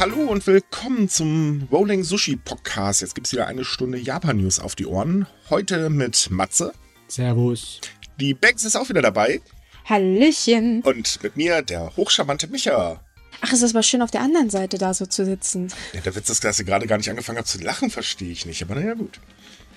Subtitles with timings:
[0.00, 3.00] Hallo und willkommen zum Rolling Sushi Podcast.
[3.00, 5.26] Jetzt gibt es wieder eine Stunde Japan-News auf die Ohren.
[5.50, 6.72] Heute mit Matze.
[7.08, 7.80] Servus.
[8.20, 9.40] Die Banks ist auch wieder dabei.
[9.86, 10.82] Hallöchen.
[10.82, 13.00] Und mit mir der hochcharmante Micha.
[13.40, 15.72] Ach, es ist aber schön, auf der anderen Seite da so zu sitzen.
[15.92, 18.46] Ja, der Witz ist, dass ihr gerade gar nicht angefangen habt zu lachen, verstehe ich
[18.46, 18.62] nicht.
[18.62, 19.18] Aber naja, gut.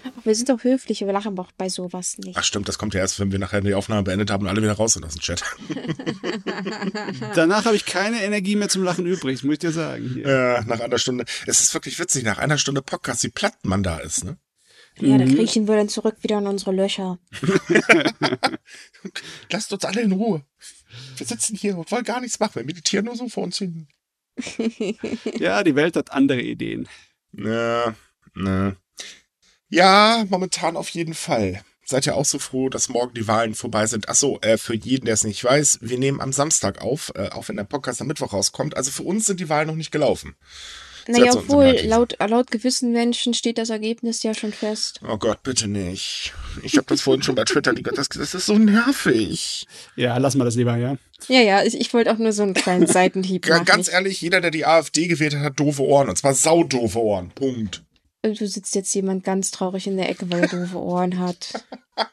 [0.03, 2.37] Aber wir sind doch höflich, wir lachen auch bei sowas nicht.
[2.37, 4.61] Ach stimmt, das kommt ja erst, wenn wir nachher die Aufnahme beendet haben und alle
[4.61, 5.43] wieder raus sind aus dem Chat.
[7.35, 10.09] Danach habe ich keine Energie mehr zum Lachen übrig, das muss ich dir sagen.
[10.13, 10.27] Hier.
[10.27, 11.25] Ja, nach einer Stunde.
[11.45, 14.37] Es ist wirklich witzig, nach einer Stunde Podcast, wie platt man da ist, ne?
[14.99, 17.17] Ja, da kriechen wir dann zurück wieder in unsere Löcher.
[19.49, 20.43] Lasst uns alle in Ruhe.
[21.15, 22.55] Wir sitzen hier und wollen gar nichts machen.
[22.55, 23.87] Wir meditieren nur so vor uns hin.
[25.39, 26.87] Ja, die Welt hat andere Ideen.
[27.33, 27.95] Ja,
[28.33, 28.75] ne.
[29.71, 31.61] Ja, momentan auf jeden Fall.
[31.85, 34.09] Seid ihr auch so froh, dass morgen die Wahlen vorbei sind?
[34.09, 37.47] Achso, äh, für jeden, der es nicht weiß, wir nehmen am Samstag auf, äh, auch
[37.47, 38.77] wenn der Podcast am Mittwoch rauskommt.
[38.77, 40.35] Also für uns sind die Wahlen noch nicht gelaufen.
[41.07, 44.99] Naja, obwohl, laut, laut gewissen Menschen steht das Ergebnis ja schon fest.
[45.07, 46.33] Oh Gott, bitte nicht.
[46.63, 49.65] Ich habe das vorhin schon bei Twitter, die, das, das ist so nervig.
[49.95, 50.97] Ja, lass mal das lieber, ja.
[51.27, 53.65] Ja, ja, ich, ich wollte auch nur so einen kleinen Seitenhieb machen.
[53.65, 56.09] Ganz ehrlich, jeder, der die AfD gewählt hat, hat doofe Ohren.
[56.09, 57.31] Und zwar saudoofe Ohren.
[57.31, 57.83] Punkt.
[58.23, 61.65] Und Du sitzt jetzt jemand ganz traurig in der Ecke, weil er doofe Ohren hat.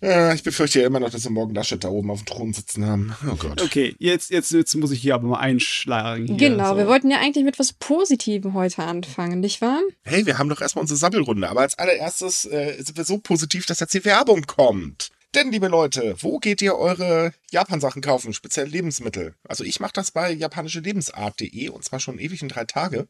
[0.00, 2.52] Äh, ich befürchte ja immer noch, dass wir morgen Laschet da oben auf dem Thron
[2.52, 3.16] sitzen haben.
[3.26, 3.60] Oh Gott.
[3.60, 6.26] Okay, jetzt, jetzt, jetzt muss ich hier aber mal einschlagen.
[6.26, 6.76] Hier, genau, so.
[6.76, 9.80] wir wollten ja eigentlich mit was Positivem heute anfangen, nicht wahr?
[10.04, 11.48] Hey, wir haben doch erstmal unsere Sabbelrunde.
[11.48, 15.10] Aber als allererstes äh, sind wir so positiv, dass jetzt die Werbung kommt.
[15.34, 19.34] Denn, liebe Leute, wo geht ihr eure Japan-Sachen kaufen, speziell Lebensmittel?
[19.46, 23.08] Also ich mache das bei japanischelebensart.de und zwar schon ewig in drei Tage.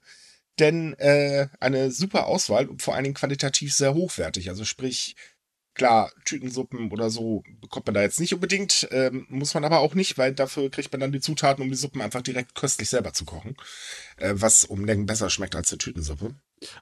[0.58, 4.48] Denn äh, eine super Auswahl und vor allen Dingen qualitativ sehr hochwertig.
[4.48, 5.14] Also sprich,
[5.74, 9.94] klar, Tütensuppen oder so bekommt man da jetzt nicht unbedingt, ähm, muss man aber auch
[9.94, 13.12] nicht, weil dafür kriegt man dann die Zutaten, um die Suppen einfach direkt köstlich selber
[13.12, 13.56] zu kochen.
[14.16, 16.34] Äh, was um Längen besser schmeckt als eine Tütensuppe.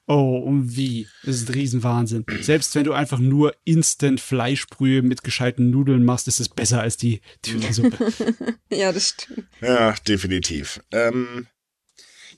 [0.06, 1.09] Oh, und wie?
[1.25, 2.25] Das ist ein Riesenwahnsinn.
[2.41, 6.97] Selbst wenn du einfach nur Instant Fleischbrühe mit gescheiten Nudeln machst, ist es besser als
[6.97, 7.97] die Tütensuppe.
[8.70, 9.47] Ja, das stimmt.
[9.60, 10.81] Ja, definitiv.
[10.91, 11.47] Ähm,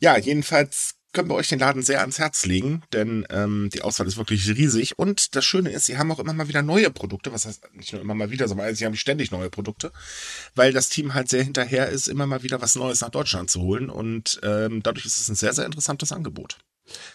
[0.01, 4.07] ja, jedenfalls können wir euch den Laden sehr ans Herz legen, denn ähm, die Auswahl
[4.07, 4.99] ist wirklich riesig.
[4.99, 7.33] Und das Schöne ist, sie haben auch immer mal wieder neue Produkte.
[7.33, 9.91] Was heißt nicht nur immer mal wieder, sondern sie haben ständig neue Produkte,
[10.55, 13.61] weil das Team halt sehr hinterher ist, immer mal wieder was Neues nach Deutschland zu
[13.63, 13.89] holen.
[13.91, 16.59] Und ähm, dadurch ist es ein sehr, sehr interessantes Angebot.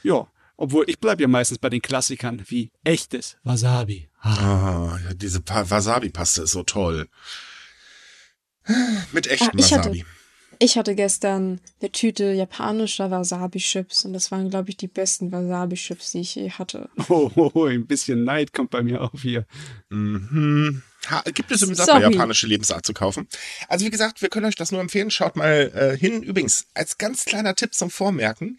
[0.04, 4.10] Ja, obwohl ich bleib ja meistens bei den Klassikern wie echtes Wasabi.
[4.22, 4.94] Ah.
[4.94, 7.08] Ah, ja, diese Pa- Wasabi-Paste ist so toll.
[9.12, 10.06] Mit Ah, ich hatte- Wasabi.
[10.60, 16.12] Ich hatte gestern eine Tüte japanischer Wasabi-Chips und das waren, glaube ich, die besten Wasabi-Chips,
[16.12, 16.90] die ich je hatte.
[17.10, 19.46] Oh, oh, oh, ein bisschen Neid kommt bei mir auf hier.
[19.90, 20.84] Mhm.
[21.10, 22.04] Ha, gibt es übrigens auch Sorry.
[22.04, 23.28] japanische Lebensart zu kaufen.
[23.68, 25.12] Also wie gesagt, wir können euch das nur empfehlen.
[25.12, 26.24] Schaut mal äh, hin.
[26.24, 28.58] Übrigens, als ganz kleiner Tipp zum Vormerken,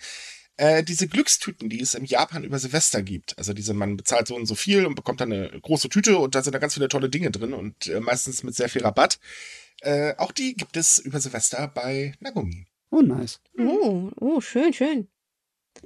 [0.56, 3.36] äh, diese Glückstüten, die es im Japan über Silvester gibt.
[3.38, 6.34] Also diese, man bezahlt so und so viel und bekommt dann eine große Tüte und
[6.34, 9.18] da sind da ganz viele tolle Dinge drin und äh, meistens mit sehr viel Rabatt.
[9.80, 12.66] Äh, auch die gibt es über Silvester bei Nagumi.
[12.90, 13.40] Oh, nice.
[13.58, 15.08] Oh, oh, schön, schön.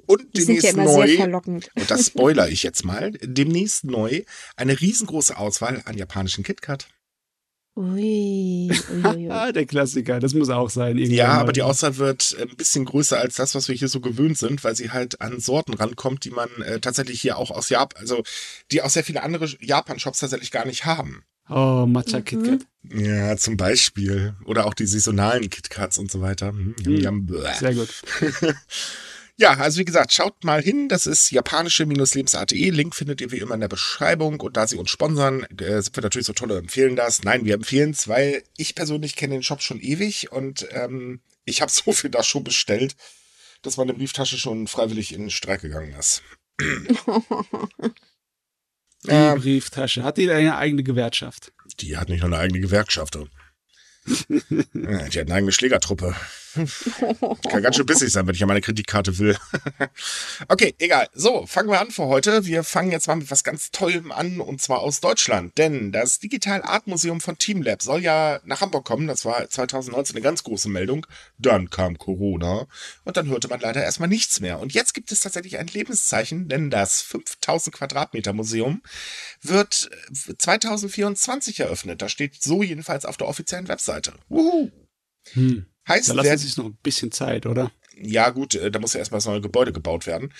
[0.06, 1.70] Und Die sind ja demnächst sehr neu, verlockend.
[1.74, 4.22] und das spoiler ich jetzt mal, demnächst neu
[4.56, 6.88] eine riesengroße Auswahl an japanischen KitKat.
[7.78, 9.30] Ui, ui, ui.
[9.30, 10.98] Ah, der Klassiker, das muss auch sein.
[10.98, 11.34] Ja, mal.
[11.38, 14.64] aber die Auswahl wird ein bisschen größer als das, was wir hier so gewöhnt sind,
[14.64, 18.24] weil sie halt an Sorten rankommt, die man äh, tatsächlich hier auch aus Japan, also
[18.72, 21.22] die auch sehr viele andere Japan-Shops tatsächlich gar nicht haben.
[21.48, 22.24] Oh, Matcha Mhm.
[22.24, 22.66] KitKat.
[22.92, 24.34] Ja, zum Beispiel.
[24.44, 26.48] Oder auch die saisonalen KitKats und so weiter.
[26.48, 27.26] Hm, Hm.
[27.26, 27.54] bäh.
[27.60, 27.88] Sehr gut.
[29.40, 30.88] Ja, also wie gesagt, schaut mal hin.
[30.88, 32.70] Das ist japanische-lebensart.de.
[32.70, 34.40] Link findet ihr wie immer in der Beschreibung.
[34.40, 37.22] Und da sie uns sponsern, äh, sind wir natürlich so toll und empfehlen das.
[37.22, 41.62] Nein, wir empfehlen es, weil ich persönlich kenne den Shop schon ewig und ähm, ich
[41.62, 42.96] habe so viel da schon bestellt,
[43.62, 46.22] dass meine Brieftasche schon freiwillig in den Streik gegangen ist.
[46.60, 46.98] Die
[49.06, 50.02] Ähm, Brieftasche.
[50.02, 51.52] Hat die eine eigene Gewerkschaft?
[51.80, 53.16] die hat nicht nur eine eigene Gewerkschaft.
[54.28, 56.16] die hat eine eigene Schlägertruppe.
[57.50, 59.36] Kann ganz schön bissig sein, wenn ich ja meine Kreditkarte will.
[60.48, 61.08] okay, egal.
[61.14, 62.44] So, fangen wir an für heute.
[62.46, 65.56] Wir fangen jetzt mal mit was ganz Tollem an und zwar aus Deutschland.
[65.58, 69.06] Denn das Digital Art Museum von Teamlab soll ja nach Hamburg kommen.
[69.06, 71.06] Das war 2019 eine ganz große Meldung.
[71.38, 72.66] Dann kam Corona
[73.04, 74.58] und dann hörte man leider erstmal nichts mehr.
[74.58, 78.82] Und jetzt gibt es tatsächlich ein Lebenszeichen, denn das 5000 Quadratmeter Museum
[79.42, 79.90] wird
[80.28, 82.02] äh, 2024 eröffnet.
[82.02, 84.12] Da steht so jedenfalls auf der offiziellen Webseite.
[84.28, 84.70] Wuhu.
[85.32, 85.66] Hm.
[85.88, 87.72] Heißt, Da lassen sich noch ein bisschen Zeit, oder?
[88.00, 90.32] ja gut, äh, da muss ja erstmal das neue Gebäude gebaut werden.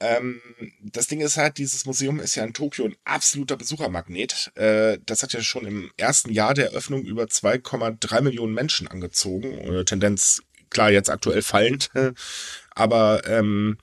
[0.00, 0.40] Ähm,
[0.80, 4.52] das Ding ist halt, dieses Museum ist ja in Tokio ein absoluter Besuchermagnet.
[4.54, 9.54] Äh, das hat ja schon im ersten Jahr der Eröffnung über 2,3 Millionen Menschen angezogen.
[9.58, 11.90] Äh, Tendenz klar jetzt aktuell fallend,
[12.70, 13.78] aber ähm,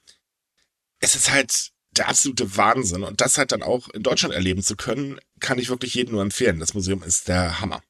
[1.00, 4.76] es ist halt der absolute Wahnsinn und das halt dann auch in Deutschland erleben zu
[4.76, 6.60] können, kann ich wirklich jedem nur empfehlen.
[6.60, 7.82] Das Museum ist der Hammer.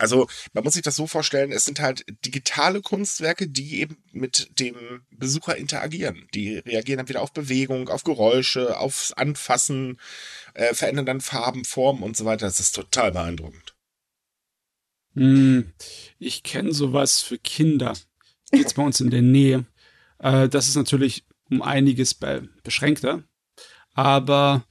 [0.00, 4.58] Also man muss sich das so vorstellen, es sind halt digitale Kunstwerke, die eben mit
[4.58, 6.26] dem Besucher interagieren.
[6.34, 10.00] Die reagieren dann wieder auf Bewegung, auf Geräusche, aufs Anfassen,
[10.54, 12.46] äh, verändern dann Farben, Formen und so weiter.
[12.46, 13.74] Das ist total beeindruckend.
[15.14, 15.72] Hm,
[16.18, 17.94] ich kenne sowas für Kinder.
[18.52, 19.66] Jetzt bei uns in der Nähe.
[20.18, 23.24] Äh, das ist natürlich um einiges be beschränkter.
[23.92, 24.64] Aber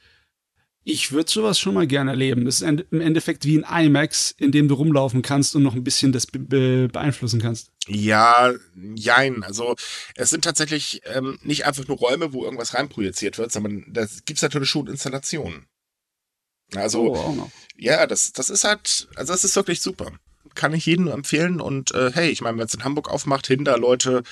[0.90, 2.46] ich würde sowas schon mal gerne erleben.
[2.46, 5.84] Das ist im Endeffekt wie ein IMAX, in dem du rumlaufen kannst und noch ein
[5.84, 7.72] bisschen das be beeinflussen kannst.
[7.88, 8.52] Ja,
[8.96, 9.44] jein.
[9.44, 9.76] Also
[10.16, 14.38] es sind tatsächlich ähm, nicht einfach nur Räume, wo irgendwas reinprojiziert wird, sondern da gibt
[14.38, 15.68] es natürlich schon Installationen.
[16.76, 20.12] Also, oh, ja, das, das ist halt, also das ist wirklich super
[20.56, 21.62] kann ich jedem nur empfehlen.
[21.62, 24.24] Und äh, hey, ich meine, wenn es in Hamburg aufmacht, hinter Leute,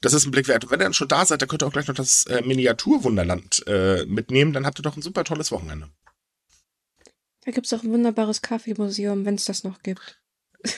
[0.00, 0.64] das ist ein Blick wert.
[0.64, 2.42] Und wenn ihr dann schon da seid, dann könnt ihr auch gleich noch das äh,
[2.42, 4.52] Miniaturwunderland äh, mitnehmen.
[4.52, 5.88] Dann habt ihr doch ein super tolles Wochenende.
[7.50, 10.20] Da gibt es auch ein wunderbares Kaffeemuseum, wenn es das noch gibt.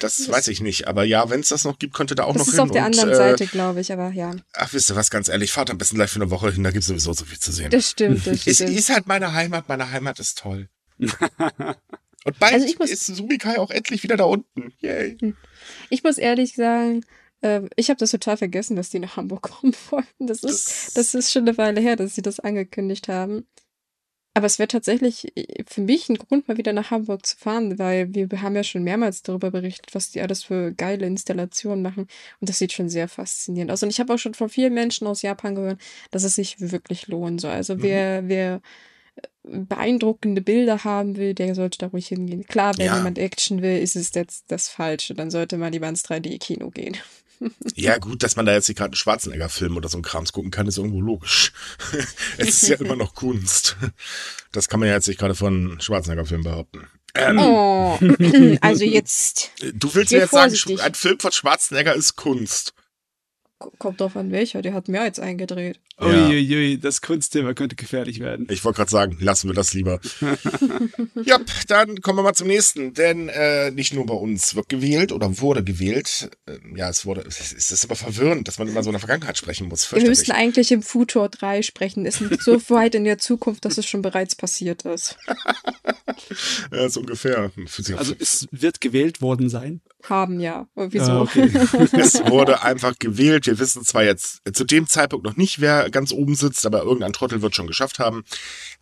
[0.00, 2.46] Das, weiß ich nicht, aber ja, wenn es das noch gibt, könnte da auch das
[2.46, 2.52] noch hin.
[2.52, 4.34] Das ist auf der anderen äh, Seite, glaube ich, aber ja.
[4.54, 6.70] Ach, wisst ihr was, ganz ehrlich, fahrt am besten gleich für eine Woche hin, da
[6.70, 7.68] gibt es sowieso so viel zu sehen.
[7.68, 8.60] Das stimmt, das stimmt.
[8.60, 10.70] Es ist halt meine Heimat, meine Heimat ist toll.
[10.98, 14.72] Und bald also muss, ist Sumikai auch endlich wieder da unten.
[14.78, 15.18] Yay.
[15.20, 15.36] Hm.
[15.90, 17.04] Ich muss ehrlich sagen,
[17.42, 20.26] äh, ich habe das total vergessen, dass die nach Hamburg kommen wollten.
[20.26, 23.46] Das ist, das, das ist schon eine Weile her, dass sie das angekündigt haben.
[24.34, 27.78] Aber es wäre tatsächlich äh, für mich ein Grund, mal wieder nach Hamburg zu fahren,
[27.78, 32.08] weil wir haben ja schon mehrmals darüber berichtet, was die alles für geile Installationen machen.
[32.40, 33.82] Und das sieht schon sehr faszinierend aus.
[33.82, 35.80] Und ich habe auch schon von vielen Menschen aus Japan gehört,
[36.10, 37.52] dass es sich wirklich lohnen soll.
[37.52, 37.82] Also mhm.
[37.82, 38.60] wer, wer
[39.44, 42.46] beeindruckende Bilder haben will, der sollte da ruhig hingehen.
[42.46, 42.96] Klar, wenn ja.
[42.96, 45.14] jemand Action will, ist es jetzt das Falsche.
[45.14, 46.96] Dann sollte man lieber ins 3D-Kino gehen.
[47.74, 50.50] Ja, gut, dass man da jetzt nicht gerade einen Schwarzenegger-Film oder so einen Krams gucken
[50.50, 51.52] kann, ist irgendwo logisch.
[52.38, 53.76] es ist ja immer noch Kunst.
[54.52, 56.86] Das kann man ja jetzt nicht gerade von Schwarzenegger-Film behaupten.
[57.14, 57.98] Ähm, oh,
[58.60, 59.50] also jetzt.
[59.74, 62.74] Du willst mir jetzt sagen, ein Film von Schwarzenegger ist Kunst.
[63.78, 65.80] Kommt drauf an welcher, der hat mehr als eingedreht.
[66.00, 66.76] Uiuiui, ja.
[66.78, 68.46] das Kunstthema könnte gefährlich werden.
[68.50, 70.00] Ich wollte gerade sagen, lassen wir das lieber.
[71.24, 71.38] ja,
[71.68, 72.94] dann kommen wir mal zum nächsten.
[72.94, 76.30] Denn äh, nicht nur bei uns wird gewählt oder wurde gewählt.
[76.46, 79.38] Äh, ja, es wurde, es ist aber verwirrend, dass man immer so in der Vergangenheit
[79.38, 79.92] sprechen muss.
[79.92, 82.06] Wir müssten eigentlich im Futur 3 sprechen.
[82.06, 85.16] Es ist so weit in der Zukunft, dass es schon bereits passiert ist.
[86.72, 87.52] ja, so ungefähr.
[87.96, 89.80] Also es wird gewählt worden sein?
[90.08, 90.66] Haben, ja.
[90.74, 91.12] Wieso?
[91.12, 91.44] Ah, okay.
[91.92, 93.46] es wurde einfach gewählt.
[93.46, 97.12] Wir wissen zwar jetzt zu dem Zeitpunkt noch nicht, wer ganz oben sitzt, aber irgendein
[97.12, 98.24] Trottel wird schon geschafft haben.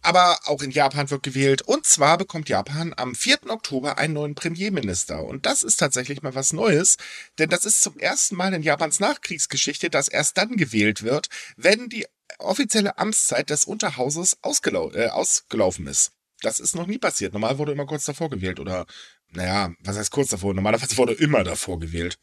[0.02, 1.62] Aber auch in Japan wird gewählt.
[1.62, 3.50] Und zwar bekommt Japan am 4.
[3.50, 5.25] Oktober einen neuen Premierminister.
[5.25, 6.96] Und das ist tatsächlich mal was Neues,
[7.38, 11.88] denn das ist zum ersten Mal in Japans Nachkriegsgeschichte, dass erst dann gewählt wird, wenn
[11.88, 12.06] die
[12.38, 16.12] offizielle Amtszeit des Unterhauses ausgelau äh, ausgelaufen ist.
[16.43, 17.32] Das ist noch nie passiert.
[17.32, 18.87] Normal wurde immer kurz davor gewählt oder,
[19.32, 20.55] naja, was heißt kurz davor?
[20.55, 22.19] Normalerweise wurde immer davor gewählt.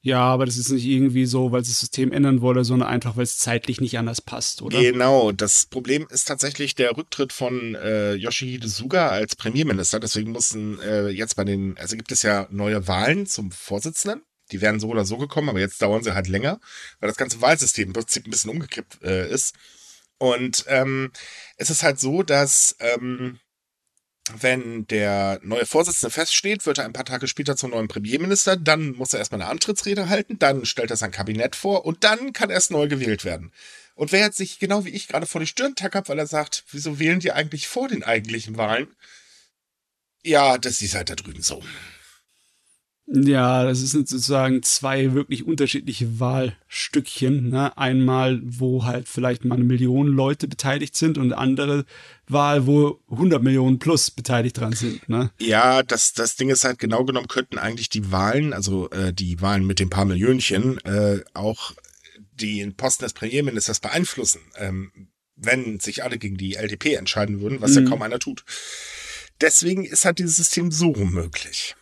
[0.00, 3.16] Ja, aber das ist nicht irgendwie so, weil es das System ändern wolle, sondern einfach,
[3.16, 4.80] weil es zeitlich nicht anders passt, oder?
[4.80, 9.98] Genau, das Problem ist tatsächlich der Rücktritt von äh, Yoshihide Suga als Premierminister.
[9.98, 14.22] Deswegen mussten äh, jetzt bei den, also gibt es ja neue Wahlen zum Vorsitzenden.
[14.52, 16.60] Die wären so oder so gekommen, aber jetzt dauern sie halt länger,
[17.00, 19.54] weil das ganze Wahlsystem im Prinzip ein bisschen umgekippt äh, ist.
[20.18, 21.10] Und ähm,
[21.56, 23.40] es ist halt so, dass ähm,
[24.40, 28.92] wenn der neue Vorsitzende feststeht, wird er ein paar Tage später zum neuen Premierminister, dann
[28.92, 32.50] muss er erstmal eine Antrittsrede halten, dann stellt er sein Kabinett vor und dann kann
[32.50, 33.52] erst neu gewählt werden.
[33.94, 36.64] Und wer jetzt sich genau wie ich gerade vor die Stirn tackert, weil er sagt,
[36.70, 38.88] wieso wählen die eigentlich vor den eigentlichen Wahlen?
[40.22, 41.62] Ja, das ist halt da drüben so.
[43.10, 47.48] Ja, das sind sozusagen zwei wirklich unterschiedliche Wahlstückchen.
[47.48, 47.76] Ne?
[47.78, 51.86] Einmal, wo halt vielleicht mal eine Million Leute beteiligt sind und andere
[52.26, 55.08] Wahl, wo 100 Millionen plus beteiligt dran sind.
[55.08, 55.30] Ne?
[55.38, 59.40] Ja, das, das Ding ist halt genau genommen, könnten eigentlich die Wahlen, also äh, die
[59.40, 61.72] Wahlen mit den paar Millionchen, äh, auch
[62.32, 64.92] den Posten des Premierministers beeinflussen, ähm,
[65.34, 67.84] wenn sich alle gegen die LDP entscheiden würden, was mhm.
[67.84, 68.44] ja kaum einer tut.
[69.40, 71.74] Deswegen ist halt dieses System so möglich.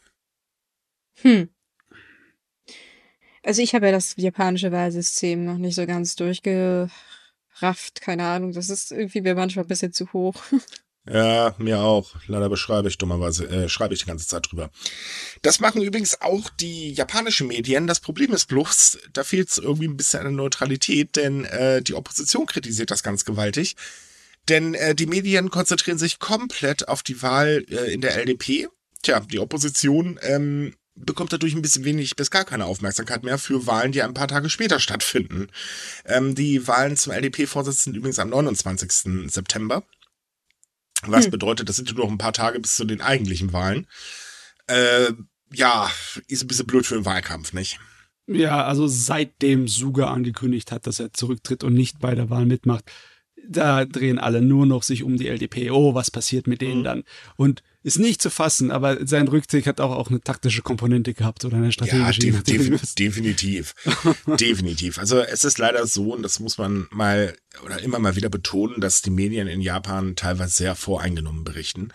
[1.26, 1.48] Hm.
[3.42, 6.90] Also ich habe ja das japanische Wahlsystem noch nicht so ganz durchgerafft,
[8.00, 8.52] keine Ahnung.
[8.52, 10.36] Das ist irgendwie mir manchmal ein bisschen zu hoch.
[11.08, 12.16] Ja, mir auch.
[12.26, 14.70] Leider beschreibe ich dummerweise, äh, schreibe ich die ganze Zeit drüber.
[15.42, 17.86] Das machen übrigens auch die japanischen Medien.
[17.86, 21.94] Das Problem ist bloß, da fehlt es irgendwie ein bisschen an Neutralität, denn äh, die
[21.94, 23.76] Opposition kritisiert das ganz gewaltig.
[24.48, 28.66] Denn äh, die Medien konzentrieren sich komplett auf die Wahl äh, in der LDP.
[29.02, 33.66] Tja, die Opposition ähm, bekommt dadurch ein bisschen wenig bis gar keine Aufmerksamkeit mehr für
[33.66, 35.48] Wahlen, die ein paar Tage später stattfinden.
[36.04, 39.30] Ähm, die Wahlen zum LDP-Vorsitzenden übrigens am 29.
[39.30, 39.84] September.
[41.02, 41.30] Was hm.
[41.30, 43.86] bedeutet, das sind nur noch ein paar Tage bis zu den eigentlichen Wahlen.
[44.66, 45.12] Äh,
[45.52, 45.90] ja,
[46.26, 47.78] ist ein bisschen blöd für den Wahlkampf, nicht?
[48.26, 52.90] Ja, also seitdem Suga angekündigt hat, dass er zurücktritt und nicht bei der Wahl mitmacht,
[53.48, 55.70] da drehen alle nur noch sich um die LDP.
[55.70, 56.84] Oh, was passiert mit denen mhm.
[56.84, 57.04] dann?
[57.36, 61.44] Und ist nicht zu fassen, aber sein Rückzug hat auch, auch eine taktische Komponente gehabt
[61.44, 62.26] oder eine strategische.
[62.26, 63.74] Ja, def def definitiv.
[64.40, 64.98] definitiv.
[64.98, 68.80] Also es ist leider so, und das muss man mal oder immer mal wieder betonen,
[68.80, 71.90] dass die Medien in Japan teilweise sehr voreingenommen berichten.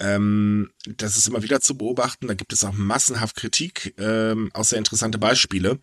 [0.00, 2.26] Ähm, das ist immer wieder zu beobachten.
[2.26, 5.78] Da gibt es auch massenhaft Kritik, ähm, auch sehr interessante Beispiele.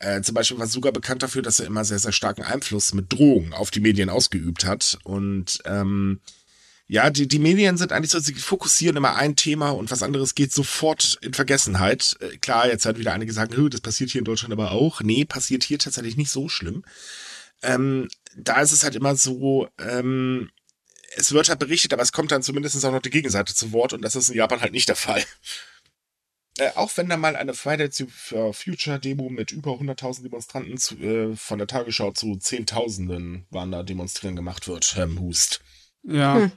[0.00, 3.12] Äh, zum Beispiel war Suga bekannt dafür, dass er immer sehr, sehr starken Einfluss mit
[3.12, 4.98] Drohungen auf die Medien ausgeübt hat.
[5.04, 6.18] Und ähm,
[6.86, 10.34] ja, die, die Medien sind eigentlich so, sie fokussieren immer ein Thema und was anderes
[10.34, 12.16] geht sofort in Vergessenheit.
[12.20, 15.00] Äh, klar, jetzt hat wieder einige sagen, das passiert hier in Deutschland aber auch.
[15.00, 16.84] Nee, passiert hier tatsächlich nicht so schlimm.
[17.62, 20.50] Ähm, da ist es halt immer so, ähm,
[21.16, 23.94] es wird halt berichtet, aber es kommt dann zumindest auch noch die Gegenseite zu Wort
[23.94, 25.24] und das ist in Japan halt nicht der Fall.
[26.56, 30.94] Äh, auch wenn da mal eine Fridays for Future Demo mit über 100.000 Demonstranten zu,
[30.98, 35.62] äh, von der Tagesschau zu Zehntausenden waren da demonstrieren gemacht wird, Herr Hust.
[36.04, 36.36] Ja.
[36.36, 36.52] Hm.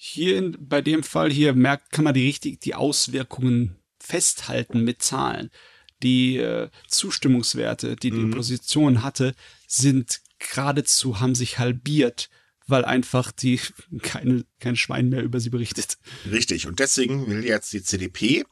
[0.00, 5.02] Hier in, bei dem Fall hier merkt, kann man die richtig, die Auswirkungen festhalten mit
[5.02, 5.50] Zahlen.
[6.04, 8.32] Die äh, Zustimmungswerte, die die mhm.
[8.32, 9.34] Opposition hatte,
[9.66, 12.30] sind geradezu, haben sich halbiert,
[12.68, 13.58] weil einfach die
[14.02, 15.98] keine, kein Schwein mehr über sie berichtet.
[16.30, 16.68] Richtig.
[16.68, 18.44] Und deswegen will jetzt die CDP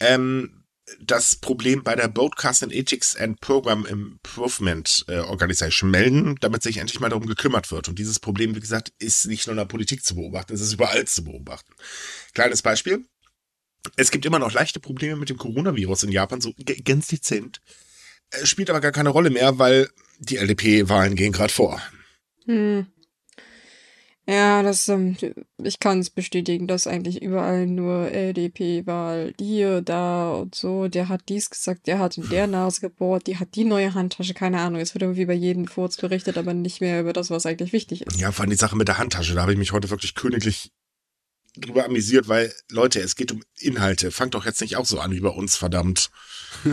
[0.00, 0.64] ähm,
[1.00, 6.78] das Problem bei der Broadcast and Ethics and Program Improvement äh, Organization melden, damit sich
[6.78, 7.88] endlich mal darum gekümmert wird.
[7.88, 10.74] Und dieses Problem, wie gesagt, ist nicht nur in der Politik zu beobachten, es ist
[10.74, 11.72] überall zu beobachten.
[12.34, 13.04] Kleines Beispiel.
[13.96, 16.52] Es gibt immer noch leichte Probleme mit dem Coronavirus in Japan, so
[16.84, 17.60] ganz dezent.
[18.30, 19.88] Es spielt aber gar keine Rolle mehr, weil
[20.18, 21.80] die LDP-Wahlen gehen gerade vor.
[22.46, 22.86] Hm.
[24.28, 25.16] Ja, das, ähm,
[25.62, 30.88] ich kann es bestätigen, dass eigentlich überall nur LDP-Wahl hier, da und so.
[30.88, 34.34] Der hat dies gesagt, der hat in der Nase gebohrt, die hat die neue Handtasche,
[34.34, 34.80] keine Ahnung.
[34.80, 38.02] Es wird irgendwie bei jedem Furz berichtet, aber nicht mehr über das, was eigentlich wichtig
[38.04, 38.18] ist.
[38.18, 40.72] Ja, vor allem die Sache mit der Handtasche, da habe ich mich heute wirklich königlich
[41.56, 44.10] drüber amüsiert, weil, Leute, es geht um Inhalte.
[44.10, 46.10] Fangt doch jetzt nicht auch so an wie bei uns, verdammt.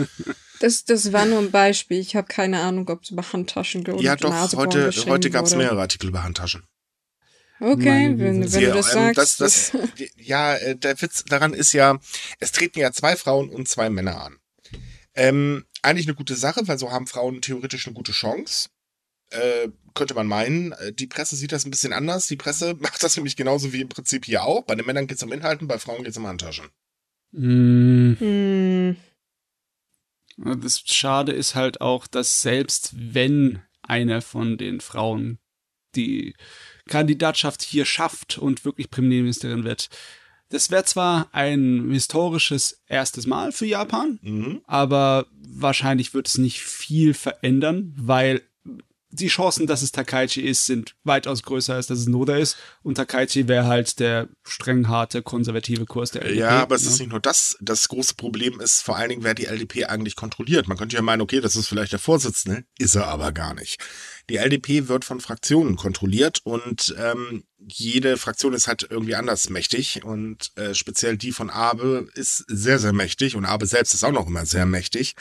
[0.60, 1.98] Das, das war nur ein Beispiel.
[1.98, 4.00] Ich habe keine Ahnung, ob es über Handtaschen geht.
[4.00, 6.62] Ja, doch, heute, heute gab es mehrere Artikel über Handtaschen.
[7.60, 9.40] Okay, wenn, wenn du das ähm, sagst.
[9.40, 9.72] Das, das,
[10.16, 11.98] ja, äh, der Witz daran ist ja,
[12.40, 14.38] es treten ja zwei Frauen und zwei Männer an.
[15.14, 18.70] Ähm, eigentlich eine gute Sache, weil so haben Frauen theoretisch eine gute Chance.
[19.30, 20.72] Äh, könnte man meinen.
[20.72, 22.26] Äh, die Presse sieht das ein bisschen anders.
[22.26, 24.64] Die Presse macht das nämlich genauso wie im Prinzip hier auch.
[24.64, 26.68] Bei den Männern geht es um Inhalten, bei Frauen geht es um Handtaschen.
[27.32, 28.14] Mm.
[28.18, 28.96] Hm.
[30.36, 35.38] Das Schade ist halt auch, dass selbst wenn eine von den Frauen
[35.94, 36.34] die
[36.88, 39.88] Kandidatschaft hier schafft und wirklich Premierministerin wird.
[40.50, 44.60] Das wäre zwar ein historisches erstes Mal für Japan, mhm.
[44.66, 48.42] aber wahrscheinlich wird es nicht viel verändern, weil
[49.14, 52.56] die Chancen, dass es Takaichi ist, sind weitaus größer, als dass es Noda ist.
[52.82, 56.40] Und Takaichi wäre halt der streng harte, konservative Kurs der LDP.
[56.40, 56.90] Ja, aber es ne?
[56.90, 57.56] ist nicht nur das.
[57.60, 60.66] Das große Problem ist vor allen Dingen, wer die LDP eigentlich kontrolliert.
[60.66, 63.80] Man könnte ja meinen, okay, das ist vielleicht der Vorsitzende, ist er aber gar nicht.
[64.30, 70.02] Die LDP wird von Fraktionen kontrolliert und ähm, jede Fraktion ist halt irgendwie anders mächtig
[70.04, 74.12] und äh, speziell die von Abe ist sehr, sehr mächtig und Abe selbst ist auch
[74.12, 75.14] noch immer sehr mächtig.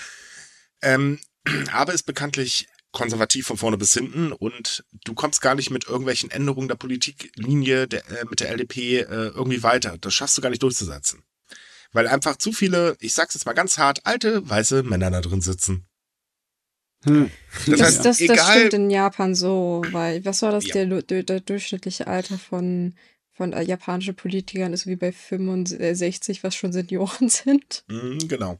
[0.81, 1.19] Ähm,
[1.71, 6.31] Abe ist bekanntlich konservativ von vorne bis hinten und du kommst gar nicht mit irgendwelchen
[6.31, 9.97] Änderungen der Politiklinie der, äh, mit der LDP äh, irgendwie weiter.
[9.99, 11.23] Das schaffst du gar nicht durchzusetzen.
[11.91, 15.41] Weil einfach zu viele, ich sag's jetzt mal ganz hart, alte weiße Männer da drin
[15.41, 15.85] sitzen.
[17.03, 17.29] Hm.
[17.65, 20.85] Das, das, heißt, das, das stimmt in Japan so, weil was war das, ja.
[20.85, 22.95] der, der, der, durchschnittliche Alter von,
[23.33, 27.83] von äh, japanischen Politikern ist wie bei 65, was schon Senioren sind.
[27.87, 28.59] Mhm, genau.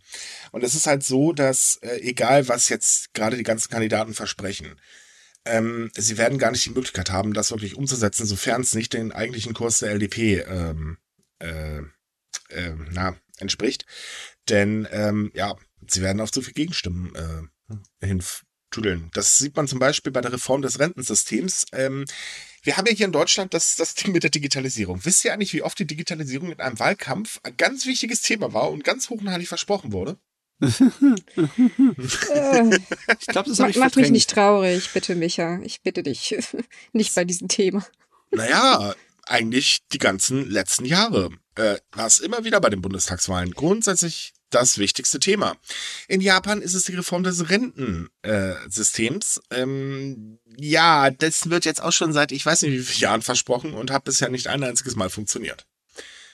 [0.52, 4.76] Und es ist halt so, dass äh, egal was jetzt gerade die ganzen Kandidaten versprechen,
[5.46, 9.12] ähm, sie werden gar nicht die Möglichkeit haben, das wirklich umzusetzen, sofern es nicht den
[9.12, 10.98] eigentlichen Kurs der LDP ähm,
[11.40, 11.80] äh,
[12.50, 13.86] äh, na, entspricht.
[14.50, 15.56] Denn ähm, ja,
[15.88, 18.24] sie werden auf zu viel Gegenstimmen äh, hin
[18.74, 19.10] tüdeln.
[19.14, 21.66] Das sieht man zum Beispiel bei der Reform des Rentensystems.
[21.72, 22.06] Ähm,
[22.64, 25.04] wir haben ja hier in Deutschland das, das Ding mit der Digitalisierung.
[25.04, 28.72] Wisst ihr eigentlich, wie oft die Digitalisierung in einem Wahlkampf ein ganz wichtiges Thema war
[28.72, 30.18] und ganz hoch und heilig versprochen wurde?
[33.20, 35.60] Ich glaube, das habe ich mach mich nicht traurig, bitte, Micha.
[35.64, 36.36] Ich bitte dich.
[36.94, 37.86] nicht bei diesem Thema.
[38.32, 44.34] Naja, eigentlich die ganzen letzten Jahre äh, war es immer wieder bei den Bundestagswahlen grundsätzlich
[44.54, 45.56] das wichtigste Thema.
[46.08, 49.42] In Japan ist es die Reform des Rentensystems.
[49.52, 53.74] ähm, ja, das wird jetzt auch schon seit ich weiß nicht wie vielen Jahren versprochen
[53.74, 55.66] und hat bisher nicht ein einziges Mal funktioniert.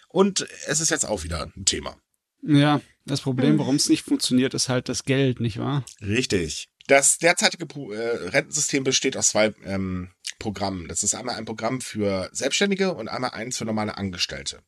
[0.09, 1.95] Und es ist jetzt auch wieder ein Thema.
[2.41, 3.59] Ja, das Problem, Hm.
[3.59, 5.83] warum es nicht funktioniert, ist halt das Geld, nicht wahr?
[6.01, 6.69] Richtig.
[6.87, 7.99] Das derzeitige Pro äh,
[8.29, 10.09] Rentensystem besteht aus zwei ähm,
[10.39, 10.87] Programmen.
[10.87, 14.61] Das ist einmal ein Programm für Selbstständige und einmal eins für normale Angestellte.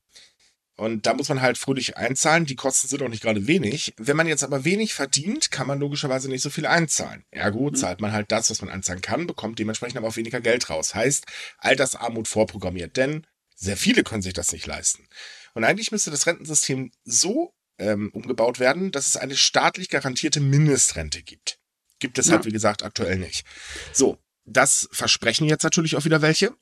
[0.82, 2.48] Und da muss man halt fröhlich einzahlen.
[2.48, 3.94] Die Kosten sind auch nicht gerade wenig.
[3.98, 7.24] Wenn man jetzt aber wenig verdient, kann man logischerweise nicht so viel einzahlen.
[7.30, 10.72] Ergo zahlt man halt das, was man einzahlen kann, bekommt dementsprechend aber auch weniger Geld
[10.72, 10.96] raus.
[10.96, 11.26] Heißt,
[11.60, 15.08] Altersarmut vorprogrammiert, denn sehr viele können sich das nicht leisten.
[15.54, 21.22] Und eigentlich müsste das Rentensystem so ähm, umgebaut werden, dass es eine staatlich garantierte Mindestrente
[21.22, 21.60] gibt.
[22.00, 22.34] Gibt es Ja.
[22.34, 23.46] halt, wie gesagt, aktuell nicht.
[23.94, 26.56] So, das versprechen jetzt natürlich auch wieder welche.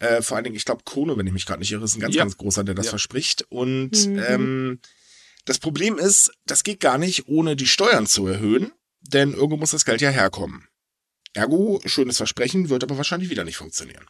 [0.00, 2.00] Äh, vor allen Dingen, ich glaube, Kono, wenn ich mich gerade nicht irre, ist ein
[2.00, 2.22] ganz, Ja.
[2.24, 2.90] ganz großer, der das Ja.
[2.90, 3.44] verspricht.
[3.50, 4.18] Und Mhm.
[4.26, 4.80] ähm,
[5.44, 9.70] das Problem ist, das geht gar nicht, ohne die Steuern zu erhöhen, denn irgendwo muss
[9.70, 10.66] das Geld ja herkommen.
[11.34, 14.04] Ergo, schönes Versprechen, wird aber wahrscheinlich wieder nicht funktionieren.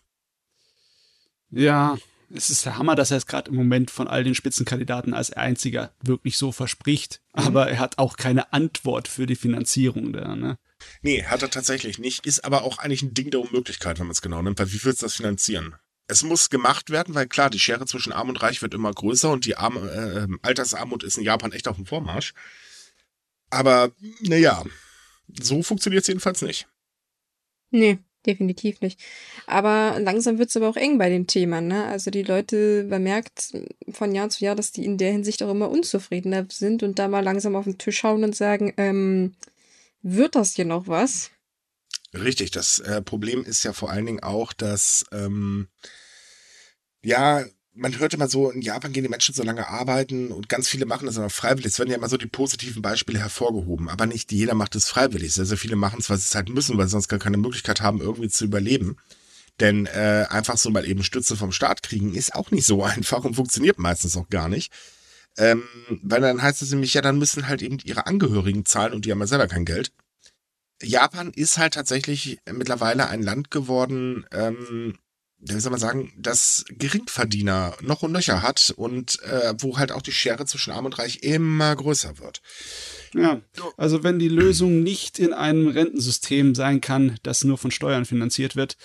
[1.51, 1.99] Ja,
[2.33, 5.33] es ist der Hammer, dass er es gerade im Moment von all den Spitzenkandidaten als
[5.33, 7.21] einziger wirklich so verspricht.
[7.35, 7.43] Mhm.
[7.43, 10.57] Aber er hat auch keine Antwort für die Finanzierung da, ne?
[11.03, 12.27] Nee, hat er tatsächlich nicht.
[12.27, 14.85] Ist aber auch eigentlich ein Ding der Unmöglichkeit, wenn man es genau nimmt, weil wie
[14.85, 15.75] willst du das finanzieren?
[16.07, 19.31] Es muss gemacht werden, weil klar, die Schere zwischen Arm und Reich wird immer größer
[19.31, 22.35] und die Arm, äh, Altersarmut ist in Japan echt auf dem Vormarsch.
[23.51, 24.65] Aber, naja,
[25.41, 26.67] so funktioniert es jedenfalls nicht.
[27.71, 29.01] Nee, definitiv nicht.
[29.47, 31.85] Aber langsam wird's aber auch eng bei den Themen, ne?
[31.87, 33.53] Also die Leute, man merkt
[33.91, 37.09] von Jahr zu Jahr, dass die in der Hinsicht auch immer unzufriedener sind und da
[37.09, 39.35] mal langsam auf den Tisch schauen und sagen, ähm,
[40.03, 41.31] wird das hier noch was?
[42.13, 45.69] Richtig, das äh, Problem ist ja vor allen Dingen auch, dass, ähm,
[47.03, 50.69] ja, man hört immer so, in Japan gehen die Menschen so lange arbeiten und ganz
[50.69, 51.67] viele machen das aber freiwillig.
[51.67, 55.33] Es werden ja immer so die positiven Beispiele hervorgehoben, aber nicht jeder macht es freiwillig.
[55.33, 57.37] Sehr, sehr viele machen es, weil sie es halt müssen, weil sie sonst gar keine
[57.37, 58.97] Möglichkeit haben, irgendwie zu überleben.
[59.61, 63.25] Denn äh, einfach so mal eben Stütze vom Staat kriegen, ist auch nicht so einfach
[63.25, 64.73] und funktioniert meistens auch gar nicht.
[65.41, 65.63] Ähm,
[66.03, 69.11] weil dann heißt es nämlich, ja, dann müssen halt eben ihre Angehörigen zahlen und die
[69.11, 69.91] haben ja selber kein Geld.
[70.83, 74.99] Japan ist halt tatsächlich mittlerweile ein Land geworden, ähm,
[75.39, 80.03] wie soll man sagen, das Geringverdiener noch und nöcher hat und äh, wo halt auch
[80.03, 82.43] die Schere zwischen Arm und Reich immer größer wird.
[83.15, 83.41] Ja,
[83.79, 88.57] also wenn die Lösung nicht in einem Rentensystem sein kann, das nur von Steuern finanziert
[88.57, 88.77] wird,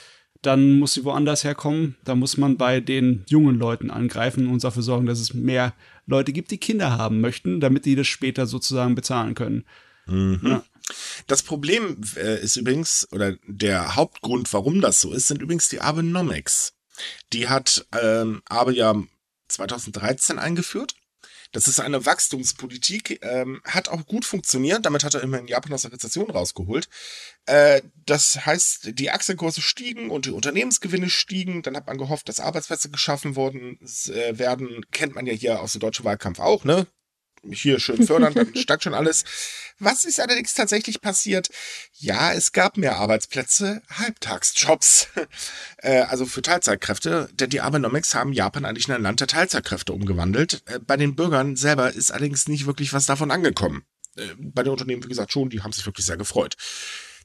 [0.45, 1.95] dann muss sie woanders herkommen.
[2.03, 5.73] Da muss man bei den jungen Leuten angreifen und dafür sorgen, dass es mehr
[6.05, 9.65] Leute gibt, die Kinder haben möchten, damit die das später sozusagen bezahlen können.
[10.07, 10.63] Ja.
[11.25, 15.81] Das Problem äh, ist übrigens, oder der Hauptgrund, warum das so ist, sind übrigens die
[15.81, 16.73] Abenomics.
[17.33, 18.95] Die hat ähm, Abe ja
[19.47, 20.95] 2013 eingeführt.
[21.51, 24.85] Das ist eine Wachstumspolitik, ähm, hat auch gut funktioniert.
[24.85, 26.87] Damit hat er immer in Japan aus der Rezession rausgeholt.
[27.45, 31.61] Äh, das heißt, die Aktienkurse stiegen und die Unternehmensgewinne stiegen.
[31.61, 34.85] Dann hat man gehofft, dass Arbeitsplätze geschaffen worden äh, werden.
[34.91, 36.87] Kennt man ja hier aus dem deutschen Wahlkampf auch, ne?
[37.51, 39.23] Hier schön fördern, dann steigt schon alles.
[39.79, 41.49] Was ist allerdings tatsächlich passiert?
[41.93, 45.07] Ja, es gab mehr Arbeitsplätze, Halbtagsjobs,
[45.77, 49.93] äh, also für Teilzeitkräfte, denn die Abenomics haben Japan eigentlich in ein Land der Teilzeitkräfte
[49.93, 50.63] umgewandelt.
[50.67, 53.85] Äh, bei den Bürgern selber ist allerdings nicht wirklich was davon angekommen.
[54.15, 56.55] Äh, bei den Unternehmen, wie gesagt, schon, die haben sich wirklich sehr gefreut.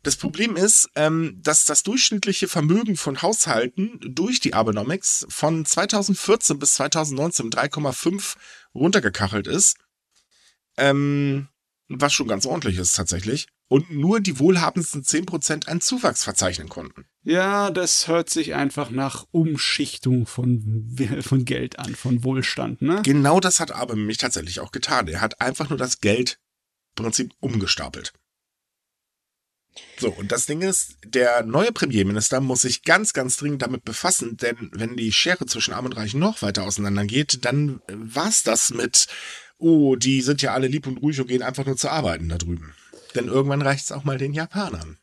[0.03, 6.59] Das Problem ist, ähm, dass das durchschnittliche Vermögen von Haushalten durch die Abenomics von 2014
[6.59, 8.37] bis 2019 um 3,5
[8.75, 9.77] runtergekachelt ist.
[10.77, 11.49] Ähm,
[11.89, 13.49] was schon ganz ordentlich ist tatsächlich.
[13.69, 17.05] Und nur die wohlhabendsten 10% einen Zuwachs verzeichnen konnten.
[17.23, 23.03] Ja, das hört sich einfach nach Umschichtung von, von Geld an, von Wohlstand, ne?
[23.05, 25.07] Genau das hat aber mich tatsächlich auch getan.
[25.09, 26.41] Er hat einfach nur das Geld
[26.97, 28.13] im Prinzip umgestapelt.
[29.99, 34.37] So, und das Ding ist, der neue Premierminister muss sich ganz, ganz dringend damit befassen,
[34.37, 38.71] denn wenn die Schere zwischen Arm und Reich noch weiter auseinandergeht, dann äh, war's das
[38.71, 39.07] mit,
[39.61, 42.39] oh, die sind ja alle lieb und ruhig und gehen einfach nur zu arbeiten da
[42.39, 42.75] drüben.
[43.15, 44.99] Denn irgendwann reicht's auch mal den Japanern.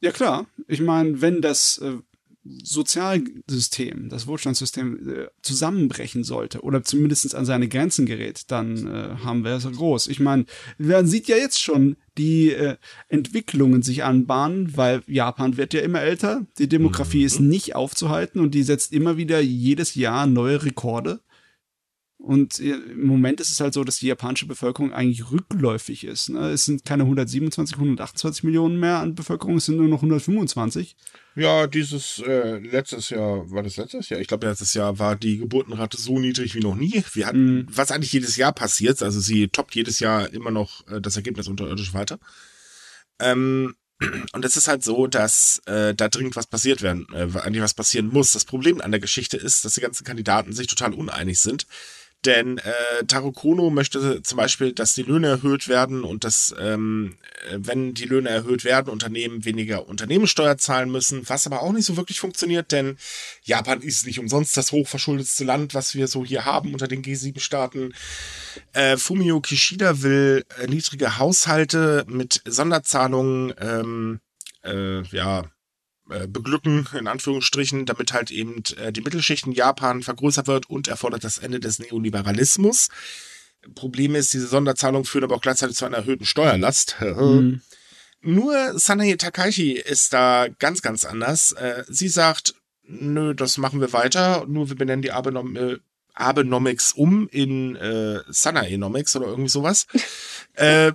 [0.00, 1.98] Ja klar, ich meine, wenn das äh,
[2.44, 9.44] Sozialsystem, das Wohlstandssystem äh, zusammenbrechen sollte oder zumindest an seine Grenzen gerät, dann äh, haben
[9.44, 10.08] wir es groß.
[10.08, 10.44] Ich meine,
[10.78, 12.76] man sieht ja jetzt schon die äh,
[13.08, 17.26] Entwicklungen sich anbahnen, weil Japan wird ja immer älter, die Demografie mhm.
[17.26, 21.20] ist nicht aufzuhalten und die setzt immer wieder jedes Jahr neue Rekorde.
[22.18, 26.30] Und äh, im Moment ist es halt so, dass die japanische Bevölkerung eigentlich rückläufig ist.
[26.30, 26.50] Ne?
[26.50, 30.96] Es sind keine 127, 128 Millionen mehr an Bevölkerung, es sind nur noch 125.
[31.36, 34.20] Ja, dieses äh, letztes Jahr, war das letztes Jahr?
[34.20, 37.04] Ich glaube, letztes Jahr war die Geburtenrate so niedrig wie noch nie.
[37.12, 37.66] Wir hatten, mm.
[37.70, 41.46] was eigentlich jedes Jahr passiert, also sie toppt jedes Jahr immer noch äh, das Ergebnis
[41.46, 42.18] unterirdisch weiter.
[43.20, 43.76] Ähm,
[44.32, 47.74] und es ist halt so, dass äh, da dringend was passiert werden, äh, eigentlich was
[47.74, 48.32] passieren muss.
[48.32, 51.66] Das Problem an der Geschichte ist, dass die ganzen Kandidaten sich total uneinig sind.
[52.24, 57.16] Denn äh, Taro Kono möchte zum Beispiel, dass die Löhne erhöht werden und dass, ähm,
[57.52, 61.96] wenn die Löhne erhöht werden, Unternehmen weniger Unternehmenssteuer zahlen müssen, was aber auch nicht so
[61.96, 62.98] wirklich funktioniert, denn
[63.44, 67.94] Japan ist nicht umsonst das hochverschuldetste Land, was wir so hier haben unter den G7-Staaten.
[68.72, 74.20] Äh, Fumio Kishida will äh, niedrige Haushalte mit Sonderzahlungen, ähm,
[74.64, 75.57] äh, ja, äh,
[76.08, 81.24] beglücken, in Anführungsstrichen, damit halt eben äh, die Mittelschicht in Japan vergrößert wird und erfordert
[81.24, 82.88] das Ende des Neoliberalismus.
[83.74, 86.96] Problem ist, diese Sonderzahlungen führen aber auch gleichzeitig zu einer erhöhten Steuerlast.
[87.18, 87.60] Mhm.
[88.20, 91.52] Nur Sanae Takaichi ist da ganz, ganz anders.
[91.52, 95.56] Äh, sie sagt, nö, das machen wir weiter, nur wir benennen die Abenom
[96.18, 99.86] Abenomics um in äh, Sanaenomics oder irgendwie sowas.
[100.54, 100.92] äh,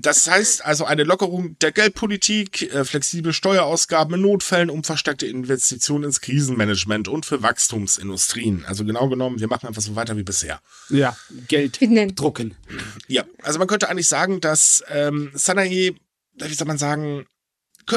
[0.00, 6.04] das heißt also eine Lockerung der Geldpolitik, äh, flexible Steuerausgaben in Notfällen, um verstärkte Investitionen
[6.04, 8.64] ins Krisenmanagement und für Wachstumsindustrien.
[8.66, 10.60] Also genau genommen, wir machen einfach so weiter wie bisher.
[10.88, 11.16] Ja,
[11.48, 11.78] Geld
[12.16, 12.56] drucken.
[13.08, 15.94] Ja, also man könnte eigentlich sagen, dass ähm, Sanae,
[16.34, 17.26] wie soll man sagen,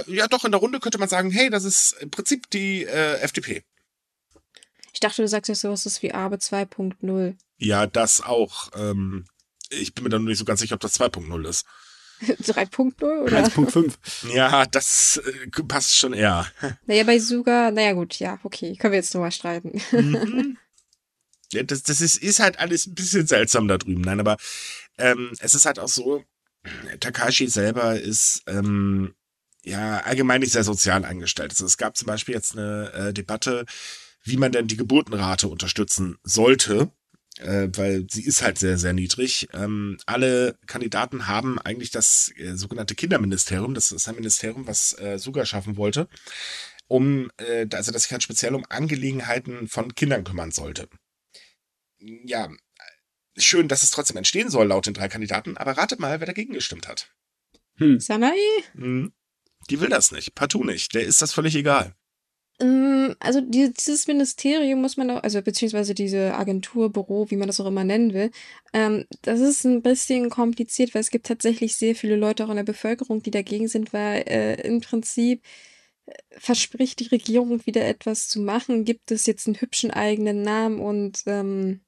[0.07, 3.19] ja doch, in der Runde könnte man sagen, hey, das ist im Prinzip die äh,
[3.19, 3.63] FDP.
[4.97, 7.35] Ich dachte, du sagst jetzt sowas ist wie Abe 2.0.
[7.57, 8.71] Ja, das auch.
[8.73, 9.27] Ähm,
[9.69, 11.67] ich bin mir da nur nicht so ganz sicher, ob das 2.0 ist.
[12.21, 13.43] 3.0 oder?
[13.43, 13.93] 1.5.
[14.33, 16.47] Ja, das äh, passt schon eher.
[16.87, 19.79] Naja, bei Suga, naja gut, ja, okay, können wir jetzt nochmal streiten.
[19.91, 20.57] Mhm.
[21.53, 24.01] Ja, das das ist, ist halt alles ein bisschen seltsam da drüben.
[24.01, 24.37] Nein, aber
[24.97, 26.23] ähm, es ist halt auch so,
[26.99, 29.13] Takashi selber ist ähm,
[29.61, 31.51] ja allgemein nicht sehr sozial eingestellt.
[31.51, 33.67] Also es gab zum Beispiel jetzt eine äh, Debatte,
[34.27, 36.91] wie man denn die Geburtenrate unterstützen sollte,
[37.39, 39.47] äh, weil sie ist halt sehr, sehr niedrig.
[39.53, 45.17] Ähm, alle Kandidaten haben eigentlich das äh, sogenannte Kinderministerium, das ist ein Ministerium, was äh,
[45.17, 46.07] Suga schaffen wollte,
[46.87, 50.89] um, äh, also das sich halt speziell um Angelegenheiten von Kindern kümmern sollte.
[51.99, 52.49] Ja,
[53.37, 56.53] schön, dass es trotzdem entstehen soll, laut den drei Kandidaten, aber ratet mal, wer dagegen
[56.53, 57.11] gestimmt hat.
[57.75, 57.99] Hm.
[57.99, 58.37] Sanai?
[58.73, 59.13] Hm.
[59.69, 60.93] Die will das nicht, partout nicht.
[60.93, 61.95] Der ist das völlig egal.
[62.59, 67.59] Ähm, also dieses Ministerium muss man auch, also beziehungsweise diese Agentur, Büro, wie man das
[67.59, 68.31] auch immer nennen will,
[68.73, 72.55] ähm, das ist ein bisschen kompliziert, weil es gibt tatsächlich sehr viele Leute auch in
[72.55, 75.43] der Bevölkerung, die dagegen sind, weil äh, im Prinzip
[76.07, 80.79] äh, verspricht die Regierung wieder etwas zu machen, gibt es jetzt einen hübschen eigenen Namen
[80.79, 81.81] und ähm,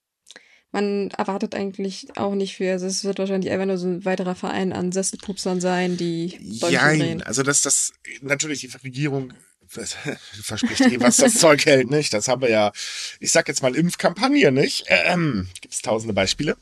[0.72, 2.70] man erwartet eigentlich auch nicht viel.
[2.70, 7.24] Also es wird wahrscheinlich einfach nur so ein weiterer Verein an Sesselpupsern sein, die Nein,
[7.24, 9.34] also dass das natürlich die Regierung
[10.42, 12.14] verspricht eh, was das Zeug hält, nicht?
[12.14, 12.72] Das haben wir ja,
[13.20, 14.86] ich sag jetzt mal Impfkampagne, nicht?
[14.88, 16.58] Ähm, Gibt es tausende Beispiele.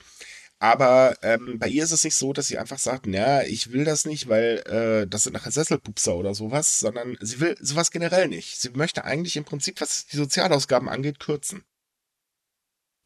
[0.60, 3.86] Aber ähm, bei ihr ist es nicht so, dass sie einfach sagt, naja, ich will
[3.86, 8.28] das nicht, weil äh, das sind nachher Sesselpupser oder sowas, sondern sie will sowas generell
[8.28, 8.60] nicht.
[8.60, 11.63] Sie möchte eigentlich im Prinzip, was die Sozialausgaben angeht, kürzen.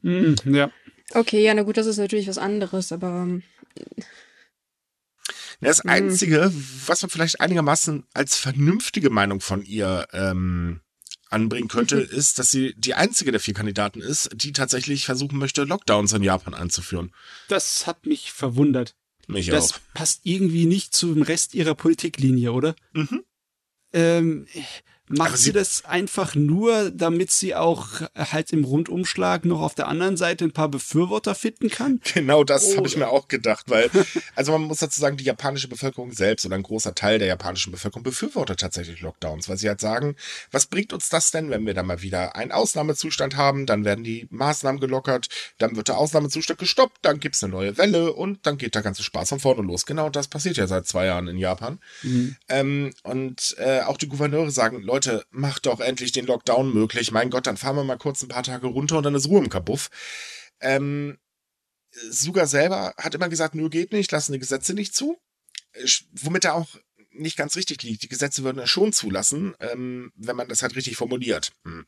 [0.01, 0.71] Mm, ja.
[1.13, 3.43] Okay, ja, na gut, das ist natürlich was anderes, aber ähm,
[5.61, 5.89] das mhm.
[5.89, 6.51] Einzige,
[6.85, 10.81] was man vielleicht einigermaßen als vernünftige Meinung von ihr ähm,
[11.29, 15.63] anbringen könnte, ist, dass sie die einzige der vier Kandidaten ist, die tatsächlich versuchen möchte,
[15.63, 17.13] Lockdowns in Japan einzuführen.
[17.47, 18.95] Das hat mich verwundert.
[19.27, 19.79] Mich das auch.
[19.93, 22.75] passt irgendwie nicht zum Rest ihrer Politiklinie, oder?
[22.93, 23.23] Mhm.
[23.93, 24.47] Ähm,
[25.17, 29.87] Macht sie, sie, das einfach nur, damit sie auch halt im Rundumschlag noch auf der
[29.87, 31.99] anderen Seite ein paar Befürworter finden kann?
[32.13, 33.89] Genau das habe ich mir auch gedacht, weil,
[34.35, 37.71] also man muss dazu sagen, die japanische Bevölkerung selbst oder ein großer Teil der japanischen
[37.71, 40.15] Bevölkerung befürwortet tatsächlich Lockdowns, weil sie halt sagen,
[40.51, 44.03] was bringt uns das denn, wenn wir da mal wieder einen Ausnahmezustand haben, dann werden
[44.03, 48.57] die Maßnahmen gelockert, dann wird der Ausnahmezustand gestoppt, dann gibt's eine neue Welle und dann
[48.57, 49.85] geht der ganze Spaß von vorne los.
[49.85, 51.79] Genau das passiert ja seit zwei Jahren in Japan.
[52.03, 52.35] Mhm.
[52.49, 57.11] Ähm, und äh, auch die Gouverneure sagen, Leute, Leute, macht doch endlich den Lockdown möglich.
[57.11, 59.39] Mein Gott, dann fahren wir mal kurz ein paar Tage runter und dann ist Ruhe
[59.39, 59.89] im Kabuff.
[60.59, 61.17] Ähm,
[62.09, 65.17] Suga selber hat immer gesagt, nur geht nicht, lassen die Gesetze nicht zu.
[66.21, 66.67] Womit er auch
[67.13, 68.03] nicht ganz richtig liegt.
[68.03, 71.51] Die Gesetze würden er schon zulassen, ähm, wenn man das halt richtig formuliert.
[71.65, 71.85] Hm.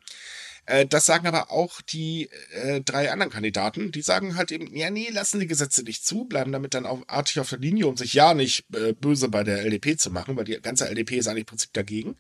[0.66, 3.92] Äh, das sagen aber auch die äh, drei anderen Kandidaten.
[3.92, 7.04] Die sagen halt eben, ja, nee, lassen die Gesetze nicht zu, bleiben damit dann auch
[7.08, 10.36] artig auf der Linie, um sich ja nicht äh, böse bei der LDP zu machen,
[10.36, 12.18] weil die ganze LDP ist eigentlich im Prinzip dagegen.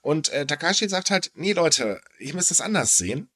[0.00, 3.28] Und äh, Takashi sagt halt, nee, Leute, ich muss das anders sehen.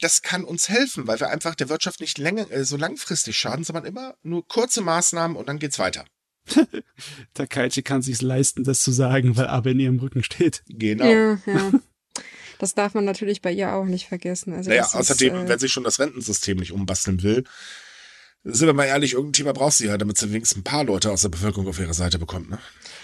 [0.00, 3.64] Das kann uns helfen, weil wir einfach der Wirtschaft nicht länger, äh, so langfristig schaden,
[3.64, 6.04] sondern immer nur kurze Maßnahmen und dann geht's weiter.
[7.34, 10.62] Takaichi kann sich's leisten, das zu sagen, weil Abe in ihrem Rücken steht.
[10.68, 11.04] Genau.
[11.04, 11.72] Ja, ja.
[12.58, 14.52] Das darf man natürlich bei ihr auch nicht vergessen.
[14.52, 17.44] Also naja, außerdem, ist, äh, wenn sie schon das Rentensystem nicht umbasteln will,
[18.44, 21.10] sind wir mal ehrlich, irgendein Thema braucht sie ja, damit sie wenigstens ein paar Leute
[21.12, 22.50] aus der Bevölkerung auf ihre Seite bekommt.
[22.50, 22.58] Ne?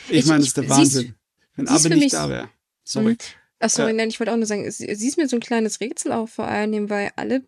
[0.08, 1.14] Ich, Ich- meine, das ist der Wahnsinn.
[1.56, 2.50] Wenn Abe nicht da wäre.
[2.84, 3.12] Sorry.
[3.12, 3.18] Mhm.
[3.60, 3.96] Ach sorry, Ja.
[3.96, 6.46] nein, ich wollte auch nur sagen, sie, ist mir so ein kleines Rätsel auch vor
[6.46, 7.42] allem, weil alle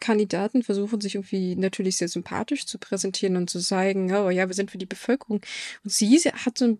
[0.00, 4.54] Kandidaten versuchen sich irgendwie natürlich sehr sympathisch zu präsentieren und zu zeigen, oh ja, wir
[4.54, 5.40] sind für die Bevölkerung.
[5.84, 6.78] Und sie, hat so ein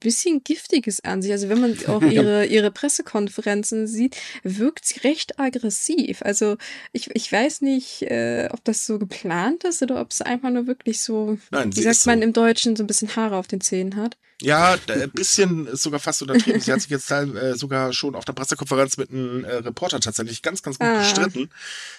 [0.00, 1.32] bisschen Giftiges an sich.
[1.32, 6.22] Also wenn man auch ihre, ihre Pressekonferenzen sieht, wirkt sie recht aggressiv.
[6.22, 6.56] Also
[6.92, 10.66] ich, ich weiß nicht, äh, ob das so geplant ist oder ob es einfach nur
[10.66, 12.10] wirklich so, Nein, wie sagt ist so.
[12.10, 14.16] man im Deutschen, so ein bisschen Haare auf den Zähnen hat.
[14.42, 16.60] Ja, ein bisschen ist sogar fast untertrieben.
[16.60, 20.42] Sie hat sich jetzt äh, sogar schon auf der Pressekonferenz mit einem äh, Reporter tatsächlich
[20.42, 20.98] ganz, ganz gut Ah.
[20.98, 21.48] gestritten.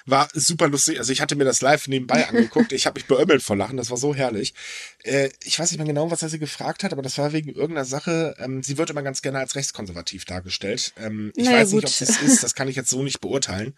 [0.05, 0.99] War super lustig.
[0.99, 2.73] Also ich hatte mir das live nebenbei angeguckt.
[2.73, 3.77] Ich habe mich beömmelt vor Lachen.
[3.77, 4.53] Das war so herrlich.
[5.03, 7.49] Äh, ich weiß nicht mehr genau, was er sie gefragt hat, aber das war wegen
[7.49, 8.35] irgendeiner Sache.
[8.37, 10.93] Ähm, sie wird immer ganz gerne als rechtskonservativ dargestellt.
[10.97, 11.83] Ähm, ich Naja, weiß nicht, gut.
[11.85, 12.43] ob sie es ist.
[12.43, 13.73] Das kann ich jetzt so nicht beurteilen.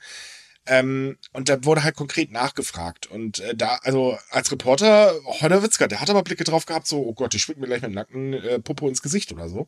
[0.66, 3.08] Ähm, und da wurde halt konkret nachgefragt.
[3.08, 7.00] Und äh, da, also als Reporter, Holger Witzka, der hat aber Blicke drauf gehabt, so,
[7.00, 9.68] oh Gott, ich schwing mir gleich mit nackten äh, Popo ins Gesicht oder so.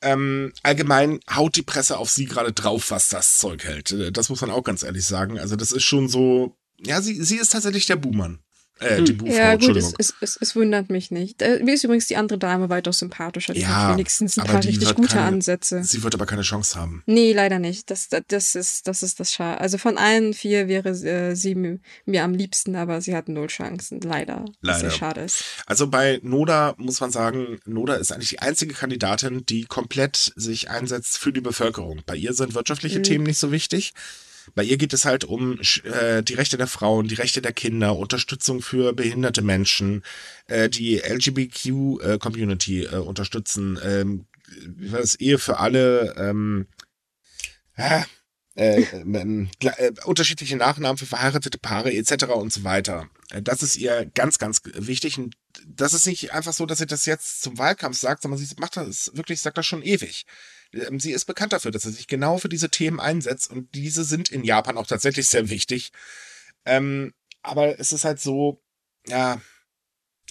[0.00, 3.92] Ähm, allgemein haut die Presse auf sie gerade drauf, was das Zeug hält.
[3.92, 5.38] Äh, Das muss man auch ganz ehrlich sagen.
[5.38, 8.40] Also das ist schon so, ja, sie, sie ist tatsächlich der Buhmann.
[8.82, 9.18] Äh, die Hm.
[9.18, 9.94] Buhfrau, Ja, gut, es, Entschuldigung.
[9.98, 11.42] es, es, es wundert mich nicht.
[11.42, 13.54] Äh, Mir ist übrigens die andere Dame weitaus sympathischer.
[13.54, 15.82] Die Ja, hat wenigstens ein aber paar richtig gute keine- Ansätze.
[15.84, 17.02] Sie wird aber keine Chance haben.
[17.06, 17.90] Nee, leider nicht.
[17.90, 19.60] Das, das, das ist das ist das Schade.
[19.60, 24.00] Also von allen vier wäre äh, sie mir, am liebsten, aber sie hat null Chancen.
[24.00, 24.44] Leider.
[24.62, 24.98] Was sehr Leider.
[24.98, 25.44] schade ist.
[25.66, 30.70] Also bei Noda muss man sagen, Noda ist eigentlich die einzige Kandidatin, die komplett sich
[30.70, 32.02] einsetzt für die Bevölkerung.
[32.06, 33.02] Bei ihr sind wirtschaftliche Mhm.
[33.04, 33.92] Themen nicht so wichtig.
[34.54, 37.96] Bei ihr geht es halt um äh, die Rechte der Frauen, die Rechte der Kinder,
[37.96, 40.02] Unterstützung für behinderte Menschen,
[40.46, 44.26] äh, die LGBTQ-Community äh, unterstützen, ähm,
[44.90, 46.66] das, Ehe für alle, ähm,
[47.76, 48.02] äh,
[48.54, 52.24] ähm, gla- äh, unterschiedliche Nachnamen für verheiratete Paare etc.
[52.34, 53.08] und so weiter.
[53.30, 55.18] Äh, Das ist ihr ganz, ganz wichtig.
[55.18, 58.54] Und das ist nicht einfach so, dass sie das jetzt zum Wahlkampf sagt, sondern sie
[58.58, 60.26] macht das wirklich, sagt das schon ewig.
[60.72, 64.04] Ähm, Sie ist bekannt dafür, dass sie sich genau für diese Themen einsetzt und diese
[64.04, 65.92] sind in Japan auch tatsächlich sehr wichtig.
[66.64, 68.62] Ähm, aber es ist halt so,
[69.06, 69.40] ja,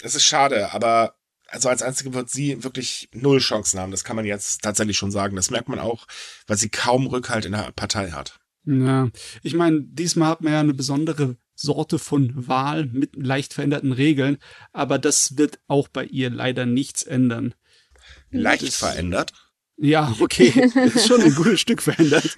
[0.01, 1.15] es ist schade, aber
[1.47, 3.91] also als Einzige wird sie wirklich null Chancen haben.
[3.91, 5.36] Das kann man jetzt tatsächlich schon sagen.
[5.36, 6.08] Das merkt man auch,
[6.47, 8.39] weil sie kaum Rückhalt in der Partei hat.
[8.63, 9.10] Ja,
[9.43, 14.38] ich meine, diesmal hat man ja eine besondere Sorte von Wahl mit leicht veränderten Regeln,
[14.71, 17.54] aber das wird auch bei ihr leider nichts ändern.
[18.30, 19.34] Leicht Das- verändert.
[19.84, 20.50] Ja, okay,
[20.94, 22.38] ist schon ein gutes Stück verändert.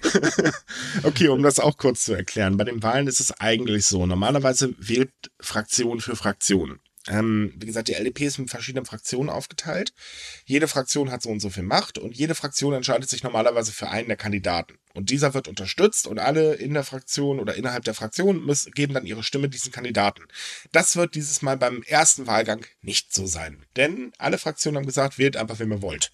[1.02, 2.56] Okay, um das auch kurz zu erklären.
[2.56, 4.06] Bei den Wahlen ist es eigentlich so.
[4.06, 6.80] Normalerweise wählt Fraktion für Fraktion.
[7.06, 9.92] Ähm, wie gesagt, die LDP ist in verschiedenen Fraktionen aufgeteilt.
[10.46, 13.88] Jede Fraktion hat so und so viel Macht und jede Fraktion entscheidet sich normalerweise für
[13.88, 14.78] einen der Kandidaten.
[14.94, 18.94] Und dieser wird unterstützt und alle in der Fraktion oder innerhalb der Fraktion müssen, geben
[18.94, 20.22] dann ihre Stimme diesen Kandidaten.
[20.72, 23.66] Das wird dieses Mal beim ersten Wahlgang nicht so sein.
[23.76, 26.10] Denn alle Fraktionen haben gesagt, wählt einfach, wen ihr wollt.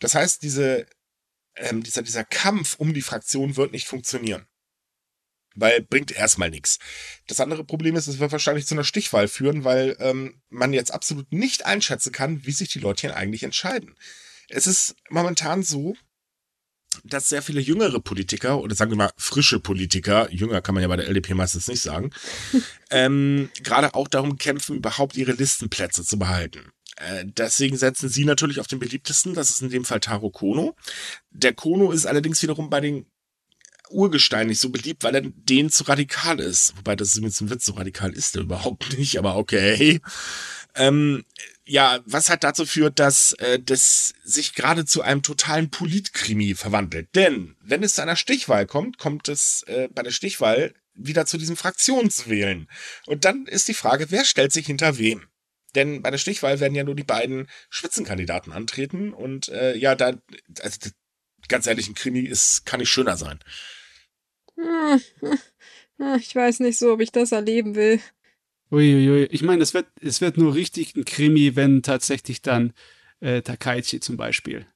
[0.00, 0.86] Das heißt, diese
[1.56, 4.46] ähm, dieser, dieser Kampf um die Fraktion wird nicht funktionieren.
[5.54, 6.78] Weil bringt erstmal nichts.
[7.28, 10.92] Das andere Problem ist, es wird wahrscheinlich zu einer Stichwahl führen, weil ähm, man jetzt
[10.92, 13.94] absolut nicht einschätzen kann, wie sich die Leute hier eigentlich entscheiden.
[14.48, 15.96] Es ist momentan so,
[17.04, 20.88] dass sehr viele jüngere Politiker oder sagen wir mal frische Politiker, jünger kann man ja
[20.88, 22.10] bei der LDP meistens nicht sagen,
[22.90, 26.70] ähm, gerade auch darum kämpfen, überhaupt ihre Listenplätze zu behalten.
[26.96, 30.74] Äh, deswegen setzen sie natürlich auf den beliebtesten, das ist in dem Fall Taro Kono.
[31.30, 33.06] Der Kono ist allerdings wiederum bei den
[33.90, 36.76] Urgestein nicht so beliebt, weil er denen zu radikal ist.
[36.76, 40.00] Wobei das ist mir zum Witz, so radikal ist er überhaupt nicht, aber okay.
[40.74, 41.24] Ähm,
[41.64, 47.08] ja, was halt dazu führt, dass äh, das sich gerade zu einem totalen Politkrimi verwandelt.
[47.14, 51.38] Denn wenn es zu einer Stichwahl kommt, kommt es äh, bei der Stichwahl wieder zu
[51.38, 52.68] diesem Fraktionswählen.
[53.06, 55.26] Und dann ist die Frage, wer stellt sich hinter wem?
[55.76, 60.14] Denn bei der Stichwahl werden ja nur die beiden Spitzenkandidaten antreten und äh, ja, da,
[60.60, 60.90] also
[61.48, 63.38] ganz ehrlich, ein Krimi ist, kann nicht schöner sein.
[64.56, 68.00] Hm, hm, Ich weiß nicht so, ob ich das erleben will.
[68.70, 69.24] Uiuiui.
[69.30, 72.72] Ich meine, es wird, es wird nur richtig ein Krimi, wenn tatsächlich dann
[73.20, 74.66] äh, Takaichi zum Beispiel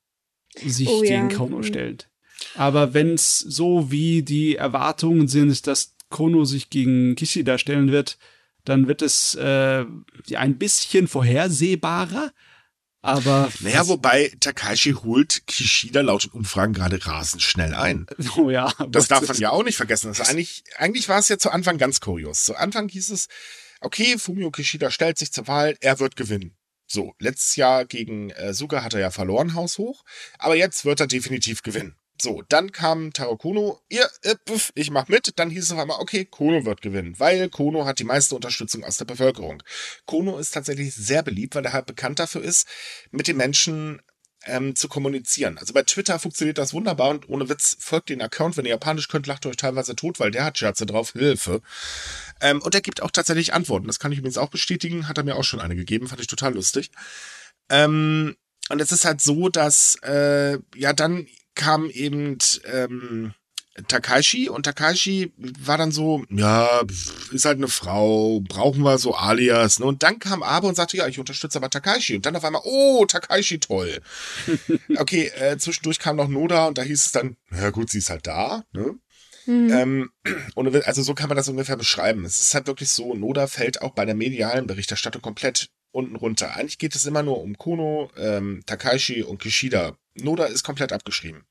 [0.56, 1.08] sich Oh ja.
[1.08, 1.64] gegen Kono Mhm.
[1.64, 2.08] stellt.
[2.54, 8.18] Aber wenn es so wie die Erwartungen sind, dass Kono sich gegen Kishida stellen wird,
[8.64, 9.84] dann wird es äh,
[10.34, 12.32] ein bisschen vorhersehbarer.
[13.02, 13.50] Aber.
[13.60, 18.06] Naja, wobei Takashi holt Kishida laut Umfragen gerade rasend schnell ein.
[18.36, 18.72] Oh ja.
[18.90, 20.12] Das darf man ja auch nicht vergessen.
[20.12, 22.44] Das eigentlich, eigentlich war es ja zu Anfang ganz kurios.
[22.44, 23.28] Zu Anfang hieß es,
[23.80, 26.56] okay, Fumio Kishida stellt sich zur Wahl, er wird gewinnen.
[26.86, 30.04] So, letztes Jahr gegen äh, Suga hat er ja verloren, haushoch.
[30.38, 31.96] Aber jetzt wird er definitiv gewinnen.
[32.20, 35.32] So, dann kam Taro Kono, ihr, äh, puff, ich mach mit.
[35.36, 38.84] Dann hieß es auf einmal, okay, Kono wird gewinnen, weil Kono hat die meiste Unterstützung
[38.84, 39.62] aus der Bevölkerung.
[40.04, 42.68] Kono ist tatsächlich sehr beliebt, weil er halt bekannt dafür ist,
[43.10, 44.02] mit den Menschen
[44.44, 45.56] ähm, zu kommunizieren.
[45.56, 49.08] Also bei Twitter funktioniert das wunderbar und ohne Witz folgt den Account, wenn ihr Japanisch
[49.08, 51.62] könnt, lacht euch teilweise tot, weil der hat Scherze drauf, Hilfe.
[52.42, 53.86] Ähm, und er gibt auch tatsächlich Antworten.
[53.86, 56.26] Das kann ich übrigens auch bestätigen, hat er mir auch schon eine gegeben, fand ich
[56.26, 56.90] total lustig.
[57.70, 58.36] Ähm,
[58.68, 63.34] und es ist halt so, dass äh, ja dann kam eben ähm,
[63.88, 66.82] Takashi und Takashi war dann so, ja,
[67.32, 69.78] ist halt eine Frau, brauchen wir so Alias.
[69.78, 69.86] Ne?
[69.86, 72.16] Und dann kam Abe und sagte, ja, ich unterstütze aber Takashi.
[72.16, 74.00] Und dann auf einmal, oh, Takashi, toll.
[74.96, 78.10] okay, äh, zwischendurch kam noch Noda und da hieß es dann, ja gut, sie ist
[78.10, 78.64] halt da.
[78.72, 78.96] Ne?
[79.46, 79.72] Mhm.
[79.72, 80.10] Ähm,
[80.84, 82.24] also so kann man das ungefähr beschreiben.
[82.24, 86.56] Es ist halt wirklich so, Noda fällt auch bei der medialen Berichterstattung komplett unten runter.
[86.56, 89.96] Eigentlich geht es immer nur um Kono, ähm, Takashi und Kishida.
[90.14, 91.44] Noda ist komplett abgeschrieben.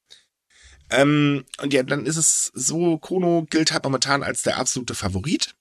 [0.90, 5.56] Ähm, und ja, dann ist es so, Kono gilt halt momentan als der absolute Favorit.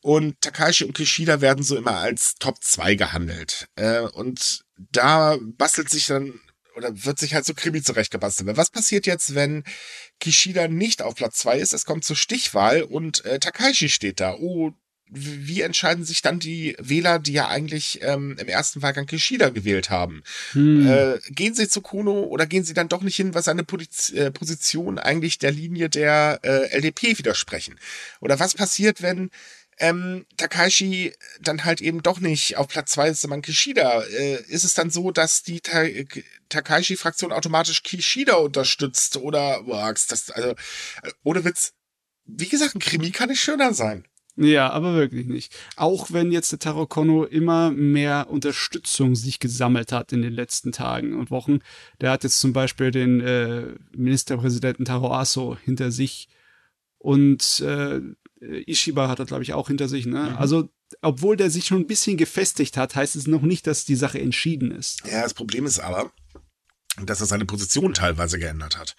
[0.00, 3.68] Und Takashi und Kishida werden so immer als Top 2 gehandelt.
[3.76, 6.40] Äh, und da bastelt sich dann,
[6.76, 8.56] oder wird sich halt so Krimi zurechtgebastelt.
[8.56, 9.64] Was passiert jetzt, wenn
[10.20, 11.72] Kishida nicht auf Platz 2 ist?
[11.72, 14.34] Es kommt zur Stichwahl und äh, Takashi steht da.
[14.34, 14.72] Oh,
[15.14, 19.90] wie entscheiden sich dann die Wähler, die ja eigentlich ähm, im ersten Wahlgang Kishida gewählt
[19.90, 20.22] haben?
[20.52, 20.86] Hm.
[20.86, 24.10] Äh, gehen sie zu Kuno oder gehen sie dann doch nicht hin, was seine Poliz
[24.10, 27.78] äh, Position eigentlich der Linie der äh, LDP widersprechen?
[28.20, 29.30] Oder was passiert, wenn
[29.78, 34.02] ähm, Takashi dann halt eben doch nicht auf Platz zwei ist, sondern Kishida.
[34.02, 35.84] Äh, ist es dann so, dass die Ta
[36.48, 39.16] Takashi-Fraktion automatisch Kishida unterstützt?
[39.16, 41.72] Oder, boah, das, also, äh, ohne Witz,
[42.26, 44.04] wie gesagt, ein Krimi kann nicht schöner sein.
[44.36, 45.54] Ja, aber wirklich nicht.
[45.76, 50.72] Auch wenn jetzt der Taro Kono immer mehr Unterstützung sich gesammelt hat in den letzten
[50.72, 51.60] Tagen und Wochen.
[52.00, 56.28] Der hat jetzt zum Beispiel den äh, Ministerpräsidenten Taro Aso hinter sich
[56.98, 58.00] und äh,
[58.40, 60.06] Ishiba hat er, glaube ich, auch hinter sich.
[60.06, 60.30] Ne?
[60.30, 60.36] Mhm.
[60.36, 60.70] Also,
[61.02, 64.20] obwohl der sich schon ein bisschen gefestigt hat, heißt es noch nicht, dass die Sache
[64.20, 65.02] entschieden ist.
[65.06, 66.12] Ja, das Problem ist aber,
[67.02, 68.96] dass er seine Position teilweise geändert hat.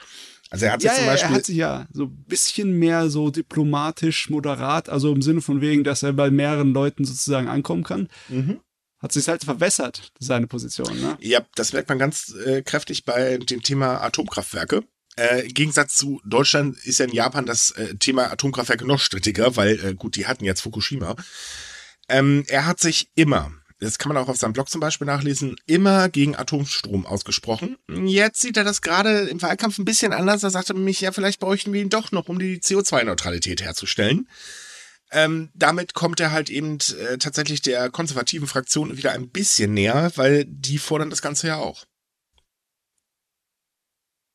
[0.55, 1.29] Also er hat sich ja, zum Beispiel.
[1.29, 5.59] Er hat sich ja so ein bisschen mehr so diplomatisch, moderat, also im Sinne von
[5.59, 8.07] wegen, dass er bei mehreren Leuten sozusagen ankommen kann.
[8.29, 8.61] Mhm.
[8.99, 10.97] Hat sich halt verwässert, seine Position.
[11.01, 11.17] Ne?
[11.19, 14.83] Ja, das merkt man ganz äh, kräftig bei dem Thema Atomkraftwerke.
[15.17, 19.57] Äh, Im Gegensatz zu Deutschland ist ja in Japan das äh, Thema Atomkraftwerke noch strittiger,
[19.57, 21.17] weil, äh, gut, die hatten jetzt Fukushima.
[22.07, 23.51] Ähm, er hat sich immer
[23.85, 27.77] das kann man auch auf seinem Blog zum Beispiel nachlesen, immer gegen Atomstrom ausgesprochen.
[28.05, 30.41] Jetzt sieht er das gerade im Wahlkampf ein bisschen anders.
[30.41, 34.27] Da sagte mich, ja, vielleicht bräuchten wir ihn doch noch, um die CO2-Neutralität herzustellen.
[35.11, 40.11] Ähm, damit kommt er halt eben äh, tatsächlich der konservativen Fraktion wieder ein bisschen näher,
[40.15, 41.85] weil die fordern das Ganze ja auch.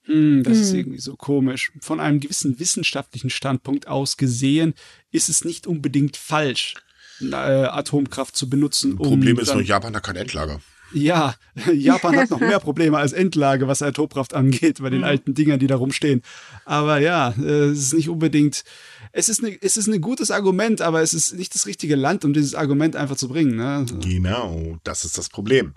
[0.04, 0.62] Hm, das hm.
[0.62, 1.72] ist irgendwie so komisch.
[1.80, 4.74] Von einem gewissen wissenschaftlichen Standpunkt aus gesehen
[5.10, 6.74] ist es nicht unbedingt falsch,
[7.20, 8.92] äh, Atomkraft zu benutzen.
[8.92, 10.61] Um Problem ist nur, Japan hat kein Endlager.
[10.92, 11.35] Ja,
[11.72, 15.04] Japan hat noch mehr Probleme als Endlage, was Atomkraft angeht, bei den mhm.
[15.04, 16.22] alten Dingern, die da rumstehen.
[16.64, 18.64] Aber ja, äh, es ist nicht unbedingt,
[19.12, 22.24] es ist, ne, es ist ein gutes Argument, aber es ist nicht das richtige Land,
[22.24, 23.56] um dieses Argument einfach zu bringen.
[23.56, 23.87] Ne?
[24.00, 25.74] Genau, das ist das Problem.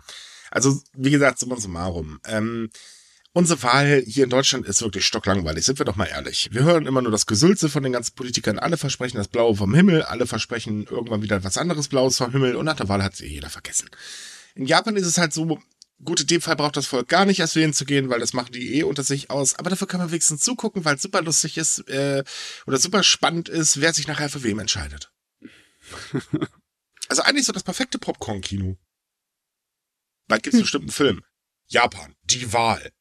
[0.52, 2.20] Also, wie gesagt, summa summarum.
[2.28, 2.70] Ähm,
[3.36, 6.50] Unsere Wahl hier in Deutschland ist wirklich stocklangweilig, sind wir doch mal ehrlich.
[6.52, 8.60] Wir hören immer nur das Gesülze von den ganzen Politikern.
[8.60, 12.56] Alle versprechen das Blaue vom Himmel, alle versprechen irgendwann wieder was anderes Blaues vom Himmel
[12.56, 13.90] und nach der Wahl hat sie jeder vergessen.
[14.54, 15.60] In Japan ist es halt so,
[16.04, 18.34] gut, in dem Fall braucht das Volk gar nicht erst wählen zu gehen, weil das
[18.34, 19.56] machen die eh unter sich aus.
[19.56, 22.24] Aber dafür kann man wenigstens zugucken, weil es super lustig ist äh,
[22.68, 25.12] oder super spannend ist, wer sich nachher für wem entscheidet.
[27.10, 28.78] also eigentlich so das perfekte Popcorn-Kino.
[30.28, 30.62] Bald gibt's hm.
[30.66, 31.24] bestimmt einen Film.
[31.68, 32.92] Japan, die Wahl.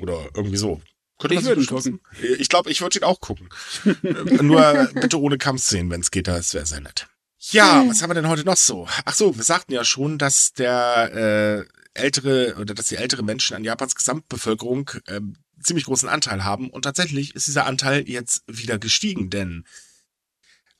[0.00, 0.80] Oder irgendwie so.
[1.18, 2.00] Könnte man ich gucken.
[2.38, 3.48] Ich glaube, ich würde ihn auch gucken.
[4.42, 7.06] Nur bitte ohne Kampfszenen, wenn es geht, das wäre sehr nett.
[7.50, 8.86] Ja, was haben wir denn heute noch so?
[9.04, 13.56] Ach so, wir sagten ja schon, dass der äh, ältere oder dass die ältere Menschen
[13.56, 15.20] an Japans Gesamtbevölkerung äh,
[15.60, 19.64] ziemlich großen Anteil haben und tatsächlich ist dieser Anteil jetzt wieder gestiegen, denn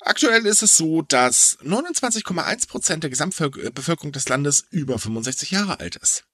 [0.00, 5.96] aktuell ist es so, dass 29,1 Prozent der Gesamtbevölkerung des Landes über 65 Jahre alt
[5.96, 6.24] ist.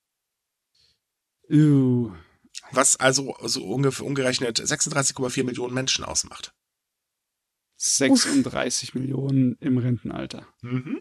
[1.51, 2.13] Uh.
[2.73, 6.53] Was also so ungefähr umgerechnet 36,4 Millionen Menschen ausmacht.
[7.79, 8.95] 36 Uff.
[8.95, 10.47] Millionen im Rentenalter.
[10.63, 11.01] Mhm.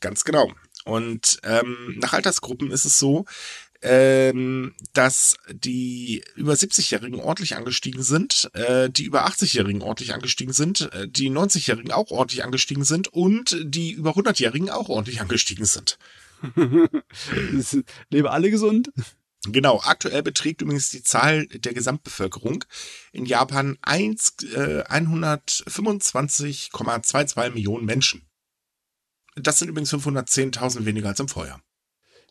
[0.00, 0.52] Ganz genau.
[0.84, 3.24] Und ähm, nach Altersgruppen ist es so,
[3.80, 10.92] ähm, dass die über 70-Jährigen ordentlich angestiegen sind, äh, die über 80-Jährigen ordentlich angestiegen sind,
[10.92, 15.98] äh, die 90-Jährigen auch ordentlich angestiegen sind und die über 100-Jährigen auch ordentlich angestiegen sind.
[18.10, 18.90] Lebe alle gesund.
[19.46, 22.64] Genau, aktuell beträgt übrigens die Zahl der Gesamtbevölkerung
[23.12, 28.22] in Japan 1, äh, 125,22 Millionen Menschen.
[29.36, 31.60] Das sind übrigens 510.000 weniger als im Vorjahr.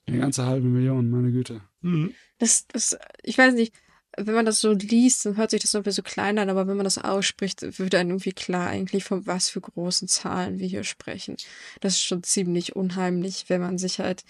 [0.06, 1.62] Eine ganze halbe Million, meine Güte.
[1.82, 2.14] Mhm.
[2.40, 3.74] Das, das, ich weiß nicht,
[4.18, 6.68] wenn man das so liest, dann hört sich das so ein bisschen klein an, aber
[6.68, 10.68] wenn man das ausspricht, wird einem irgendwie klar eigentlich, von was für großen Zahlen wir
[10.68, 11.38] hier sprechen.
[11.82, 14.24] Das ist schon ziemlich unheimlich, wenn man sich halt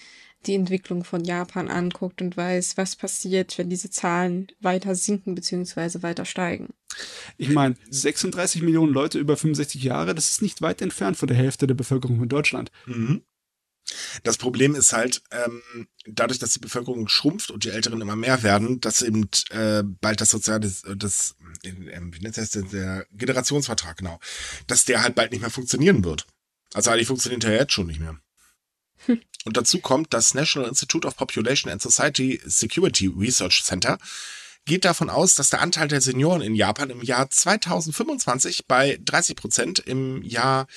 [0.48, 6.02] die Entwicklung von Japan anguckt und weiß, was passiert, wenn diese Zahlen weiter sinken bzw.
[6.02, 6.74] weiter steigen.
[7.38, 11.38] Ich meine, 36 Millionen Leute über 65 Jahre, das ist nicht weit entfernt von der
[11.38, 12.72] Hälfte der Bevölkerung von Deutschland.
[12.86, 13.24] Mhm.
[14.24, 18.44] Das Problem ist halt, ähm, dadurch, dass die Bevölkerung schrumpft und die Älteren immer mehr
[18.44, 23.98] werden, dass eben äh, bald das soziale, das, äh, wie nennt das denn, der Generationsvertrag,
[23.98, 24.20] genau,
[24.68, 26.26] dass der halt bald nicht mehr funktionieren wird.
[26.74, 28.20] Also eigentlich funktioniert er jetzt schon nicht mehr.
[29.45, 33.97] Und dazu kommt, das National Institute of Population and Society Security Research Center
[34.66, 39.36] geht davon aus, dass der Anteil der Senioren in Japan im Jahr 2025 bei 30
[39.36, 40.68] Prozent, im Jahr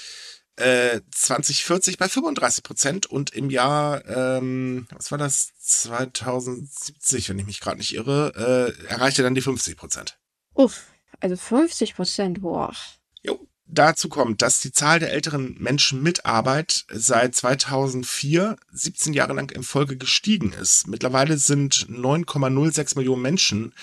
[0.56, 7.46] äh, 2040 bei 35 Prozent und im Jahr, ähm, was war das, 2070, wenn ich
[7.46, 10.18] mich gerade nicht irre, äh, erreichte dann die 50 Prozent.
[10.54, 10.86] Uff,
[11.20, 12.74] also 50 Prozent, boah.
[13.22, 13.46] Jo.
[13.68, 19.50] Dazu kommt, dass die Zahl der älteren Menschen mit Arbeit seit 2004 17 Jahre lang
[19.50, 20.86] in Folge gestiegen ist.
[20.86, 23.74] Mittlerweile sind 9,06 Millionen Menschen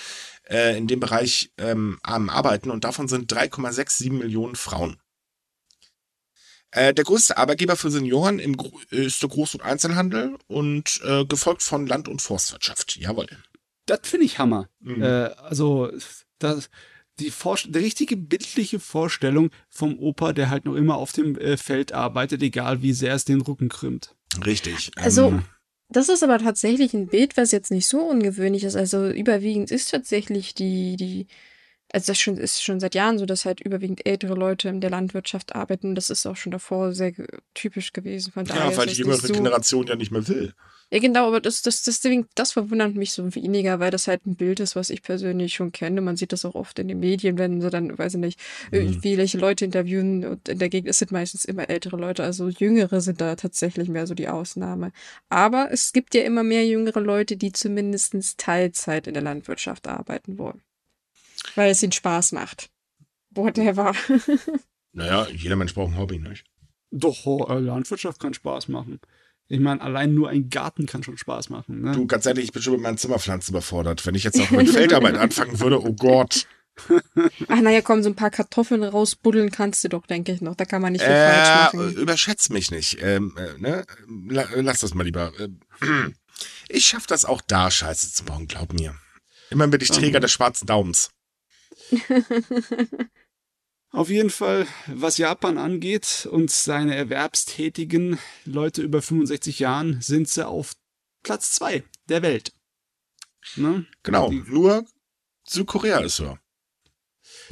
[0.50, 4.98] äh, in dem Bereich ähm, am Arbeiten und davon sind 3,67 Millionen Frauen.
[6.72, 8.58] Äh, der größte Arbeitgeber für Senioren im,
[8.90, 12.96] ist der Groß- und Einzelhandel und äh, gefolgt von Land- und Forstwirtschaft.
[12.96, 13.28] Jawohl.
[13.86, 14.70] Das finde ich Hammer.
[14.80, 15.04] Mhm.
[15.04, 15.92] Äh, also,
[16.40, 16.70] das,
[17.20, 17.32] die,
[17.68, 22.42] die richtige bildliche Vorstellung vom Opa, der halt noch immer auf dem äh, Feld arbeitet,
[22.42, 24.16] egal wie sehr es den Rücken krümmt.
[24.46, 24.92] Richtig.
[24.96, 25.44] Also, ähm,
[25.90, 28.76] das ist aber tatsächlich ein Bild, was jetzt nicht so ungewöhnlich ist.
[28.76, 31.28] Also, überwiegend ist tatsächlich die, die
[31.94, 34.90] also das schon, ist schon seit Jahren so, dass halt überwiegend ältere Leute in der
[34.90, 35.94] Landwirtschaft arbeiten.
[35.94, 37.14] Das ist auch schon davor sehr
[37.54, 38.34] typisch gewesen.
[38.34, 40.54] Von daher ja, weil die jüngere so Generation ja nicht mehr will.
[40.90, 44.36] Ja, genau, aber das, das, deswegen, das verwundert mich so weniger, weil das halt ein
[44.36, 46.02] Bild ist, was ich persönlich schon kenne.
[46.02, 48.40] Man sieht das auch oft in den Medien, wenn sie dann, weiß ich nicht,
[48.72, 49.04] mhm.
[49.04, 53.02] welche Leute interviewen und in der Gegend, es sind meistens immer ältere Leute, also Jüngere
[53.02, 54.92] sind da tatsächlich mehr so die Ausnahme.
[55.30, 60.38] Aber es gibt ja immer mehr jüngere Leute, die zumindest Teilzeit in der Landwirtschaft arbeiten
[60.40, 60.62] wollen.
[61.56, 62.70] Weil es ihnen Spaß macht.
[63.32, 63.94] Whatever.
[64.94, 66.46] naja, jeder Mensch braucht ein Hobby, nicht?
[66.92, 69.00] Doch, äh, Landwirtschaft kann Spaß machen.
[69.48, 71.82] Ich meine, allein nur ein Garten kann schon Spaß machen.
[71.82, 71.92] Ne?
[71.92, 74.06] Du, ganz ehrlich, ich bin schon mit meinen Zimmerpflanzen überfordert.
[74.06, 76.48] Wenn ich jetzt auch mit Feldarbeit anfangen würde, oh Gott.
[77.50, 80.56] Ach naja, komm, so ein paar Kartoffeln rausbuddeln kannst du doch, denke ich noch.
[80.56, 81.96] Da kann man nicht viel äh, falsch machen.
[81.98, 82.98] Überschätz mich nicht.
[83.02, 83.86] Ähm, äh, ne?
[84.56, 85.32] Lass das mal lieber.
[85.40, 86.16] Ähm,
[86.70, 88.96] ich schaff das auch da, Scheiße zu bauen, glaub mir.
[89.50, 91.12] Immer bin ich Träger des schwarzen Daumens.
[93.92, 100.48] Auf jeden Fall, was Japan angeht und seine erwerbstätigen Leute über 65 Jahren, sind sie
[100.48, 100.74] auf
[101.22, 102.54] Platz 2 der Welt.
[103.56, 103.86] Ne?
[104.02, 104.86] Genau, Die, nur
[105.48, 106.38] Südkorea ist so.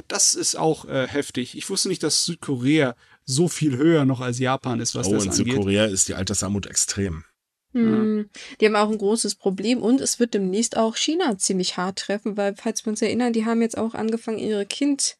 [0.08, 1.56] Das ist auch äh, heftig.
[1.56, 5.22] Ich wusste nicht, dass Südkorea so viel höher noch als Japan ist, was oh, das
[5.22, 5.38] angeht.
[5.38, 7.24] Oh, in Südkorea ist die Altersarmut extrem.
[7.72, 8.28] Hm.
[8.60, 12.36] Die haben auch ein großes Problem und es wird demnächst auch China ziemlich hart treffen,
[12.36, 15.16] weil, falls wir uns erinnern, die haben jetzt auch angefangen, ihre Kind,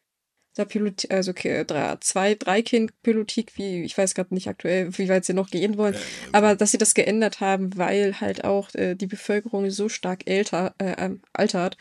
[1.09, 5.33] also okay, drei, zwei, drei Kind-Politik, wie, ich weiß gerade nicht aktuell, wie weit sie
[5.33, 5.99] noch gehen wollen, äh,
[6.33, 10.75] aber dass sie das geändert haben, weil halt auch äh, die Bevölkerung so stark älter,
[10.79, 11.79] äh, ähm, altert,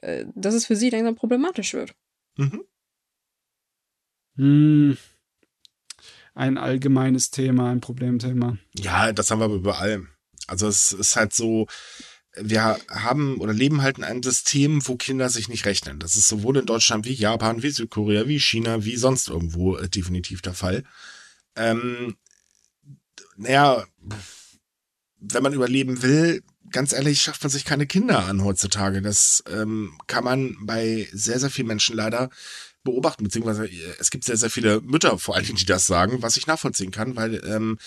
[0.00, 1.94] äh, dass es für sie langsam problematisch wird.
[2.36, 2.64] Mhm.
[4.36, 4.96] Hm
[6.36, 8.58] ein allgemeines Thema, ein Problemthema.
[8.74, 10.06] Ja, das haben wir aber überall.
[10.46, 11.66] Also es ist halt so,
[12.36, 15.98] wir haben oder leben halt in einem System, wo Kinder sich nicht rechnen.
[15.98, 19.88] Das ist sowohl in Deutschland wie Japan, wie Südkorea, wie China, wie sonst irgendwo äh,
[19.88, 20.84] definitiv der Fall.
[21.56, 22.16] Ähm,
[23.36, 23.86] naja,
[25.18, 29.00] wenn man überleben will, ganz ehrlich, schafft man sich keine Kinder an heutzutage.
[29.00, 32.28] Das ähm, kann man bei sehr, sehr vielen Menschen leider
[32.86, 36.22] beobachten, beziehungsweise äh, es gibt sehr, sehr viele Mütter vor allen Dingen, die das sagen,
[36.22, 37.78] was ich nachvollziehen kann, weil ähm,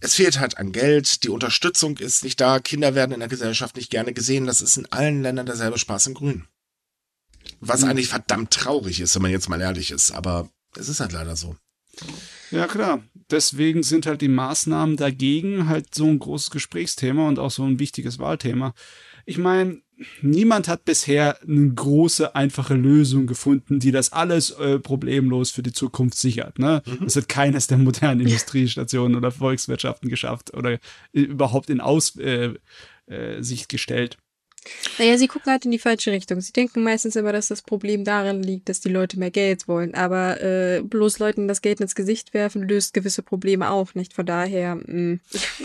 [0.00, 3.76] es fehlt halt an Geld, die Unterstützung ist nicht da, Kinder werden in der Gesellschaft
[3.76, 4.46] nicht gerne gesehen.
[4.46, 6.46] Das ist in allen Ländern derselbe Spaß in Grün.
[7.60, 7.90] Was mhm.
[7.90, 11.36] eigentlich verdammt traurig ist, wenn man jetzt mal ehrlich ist, aber es ist halt leider
[11.36, 11.56] so.
[12.50, 13.02] Ja, klar.
[13.30, 17.78] Deswegen sind halt die Maßnahmen dagegen halt so ein großes Gesprächsthema und auch so ein
[17.78, 18.74] wichtiges Wahlthema.
[19.28, 19.82] Ich meine,
[20.22, 25.72] niemand hat bisher eine große, einfache Lösung gefunden, die das alles äh, problemlos für die
[25.72, 26.58] Zukunft sichert.
[26.58, 26.82] Ne?
[26.86, 27.04] Mhm.
[27.04, 30.78] Das hat keines der modernen Industriestationen oder Volkswirtschaften geschafft oder äh,
[31.12, 32.54] überhaupt in Aussicht äh,
[33.06, 34.16] äh, gestellt.
[34.98, 36.40] Naja, sie gucken halt in die falsche Richtung.
[36.40, 39.94] Sie denken meistens immer, dass das Problem darin liegt, dass die Leute mehr Geld wollen.
[39.94, 44.14] Aber äh, bloß Leuten das Geld ins Gesicht werfen, löst gewisse Probleme auch nicht.
[44.14, 44.76] Von daher.
[44.76, 44.84] Mh.
[44.86, 45.20] Mm.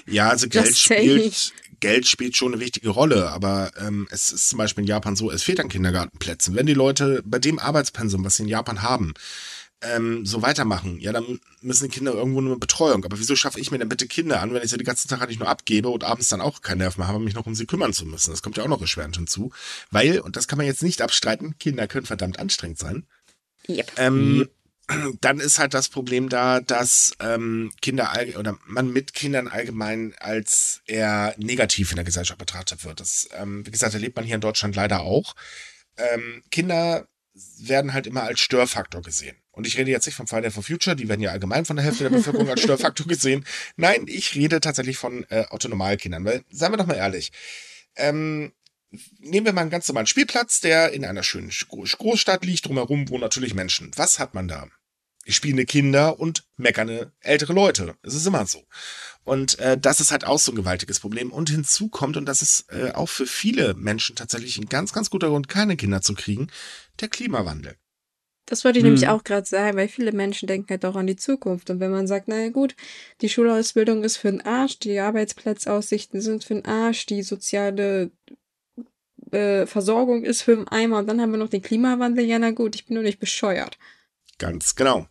[0.06, 1.54] Ja, also Geld spielt,
[1.84, 3.30] Geld spielt schon eine wichtige Rolle.
[3.32, 6.56] Aber ähm, es ist zum Beispiel in Japan so, es fehlt an Kindergartenplätzen.
[6.56, 9.14] Wenn die Leute bei dem Arbeitspensum, was sie in Japan haben,
[9.82, 13.04] ähm, so weitermachen, ja, dann müssen die Kinder irgendwo eine Betreuung.
[13.04, 15.22] Aber wieso schaffe ich mir denn bitte Kinder an, wenn ich sie den ganzen Tag
[15.22, 17.66] eigentlich nur abgebe und abends dann auch keinen Nerv mehr habe, mich noch um sie
[17.66, 18.32] kümmern zu müssen?
[18.32, 19.52] Das kommt ja auch noch erschwerend hinzu.
[19.92, 23.06] Weil, und das kann man jetzt nicht abstreiten, Kinder können verdammt anstrengend sein.
[23.68, 23.92] Yep.
[23.98, 24.48] Ähm,
[25.22, 30.82] dann ist halt das Problem da, dass ähm, Kinder oder man mit Kindern allgemein als
[30.86, 33.00] eher negativ in der Gesellschaft betrachtet wird.
[33.00, 35.36] Das, ähm, wie gesagt, erlebt man hier in Deutschland leider auch.
[35.98, 37.08] Ähm, Kinder
[37.60, 39.38] werden halt immer als Störfaktor gesehen.
[39.52, 41.86] Und ich rede jetzt nicht vom Friday for Future, die werden ja allgemein von der
[41.86, 43.46] Hälfte der Bevölkerung als Störfaktor gesehen.
[43.76, 47.32] Nein, ich rede tatsächlich von äh, Autonomalkindern, weil, seien wir doch mal ehrlich,
[47.96, 48.52] ähm,
[49.20, 53.22] nehmen wir mal einen ganz normalen Spielplatz, der in einer schönen Großstadt liegt, drumherum wohnen
[53.22, 53.92] natürlich Menschen.
[53.96, 54.68] Was hat man da?
[55.26, 57.96] Spielende Kinder und meckernde ältere Leute.
[58.02, 58.66] Es ist immer so.
[59.24, 61.32] Und äh, das ist halt auch so ein gewaltiges Problem.
[61.32, 65.10] Und hinzu kommt, und das ist äh, auch für viele Menschen tatsächlich ein ganz, ganz
[65.10, 66.48] guter Grund, keine Kinder zu kriegen,
[67.00, 67.78] der Klimawandel.
[68.46, 68.94] Das wollte ich hm.
[68.94, 71.70] nämlich auch gerade sagen, weil viele Menschen denken halt auch an die Zukunft.
[71.70, 72.76] Und wenn man sagt, naja gut,
[73.22, 78.12] die Schulausbildung ist für den Arsch, die Arbeitsplatzaussichten sind für den Arsch, die soziale
[79.32, 82.52] äh, Versorgung ist für den Eimer und dann haben wir noch den Klimawandel, ja na
[82.52, 83.78] gut, ich bin nur nicht bescheuert.
[84.38, 85.08] Ganz genau.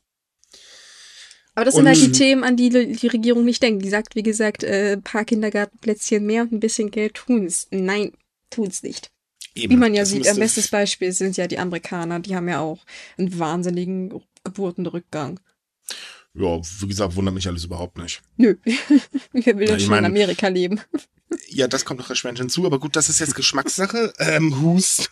[1.54, 3.84] Aber das und sind halt die Themen, an die die Regierung nicht denkt.
[3.84, 7.68] Die sagt, wie gesagt, äh, ein paar Kindergartenplätzchen mehr und ein bisschen Geld tun's.
[7.70, 8.12] Nein,
[8.48, 9.10] tun's nicht.
[9.54, 12.60] Eben, Wie man ja sieht, ein bestes Beispiel sind ja die Amerikaner, die haben ja
[12.60, 12.84] auch
[13.18, 15.40] einen wahnsinnigen Geburtenrückgang.
[16.35, 18.22] Ja, wie gesagt, wundert mich alles überhaupt nicht.
[18.37, 18.57] Nö,
[19.33, 20.80] wer will denn schon in Amerika leben?
[21.49, 24.12] Ja, das kommt noch erschwerend hinzu, aber gut, das ist jetzt Geschmackssache.
[24.18, 25.11] Ähm, Hust.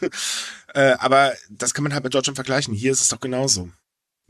[0.75, 2.75] Äh, aber das kann man halt mit Deutschland vergleichen.
[2.75, 3.71] Hier ist es doch genauso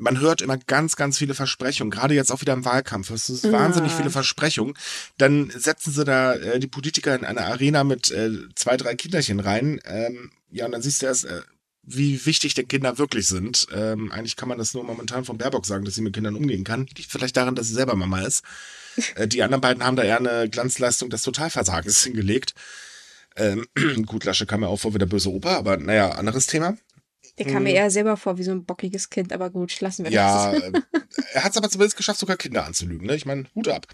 [0.01, 3.11] man hört immer ganz, ganz viele Versprechungen, gerade jetzt auch wieder im Wahlkampf.
[3.11, 3.53] Es ist ja.
[3.53, 4.75] wahnsinnig viele Versprechungen.
[5.19, 9.41] Dann setzen sie da äh, die Politiker in eine Arena mit äh, zwei, drei Kinderchen
[9.41, 9.79] rein.
[9.85, 11.43] Ähm, ja, und dann siehst du erst, äh,
[11.83, 13.67] wie wichtig die Kinder wirklich sind.
[13.75, 16.65] Ähm, eigentlich kann man das nur momentan von Baerbock sagen, dass sie mit Kindern umgehen
[16.65, 16.87] kann.
[16.97, 18.45] Liegt vielleicht daran, dass sie selber Mama ist.
[19.15, 22.55] Äh, die anderen beiden haben da eher eine Glanzleistung des Totalversagens hingelegt.
[23.37, 23.65] Ähm,
[24.05, 26.77] gut, Lasche kam mir auch vor wie der böse Opa, aber naja, anderes Thema.
[27.39, 27.77] Der kam mir mhm.
[27.77, 30.61] eher selber vor wie so ein bockiges Kind, aber gut, lassen wir ja, das.
[30.61, 30.83] Ja, äh,
[31.33, 33.07] er hat es aber zumindest geschafft, sogar Kinder anzulügen.
[33.07, 33.15] Ne?
[33.15, 33.87] Ich meine, Hut ab.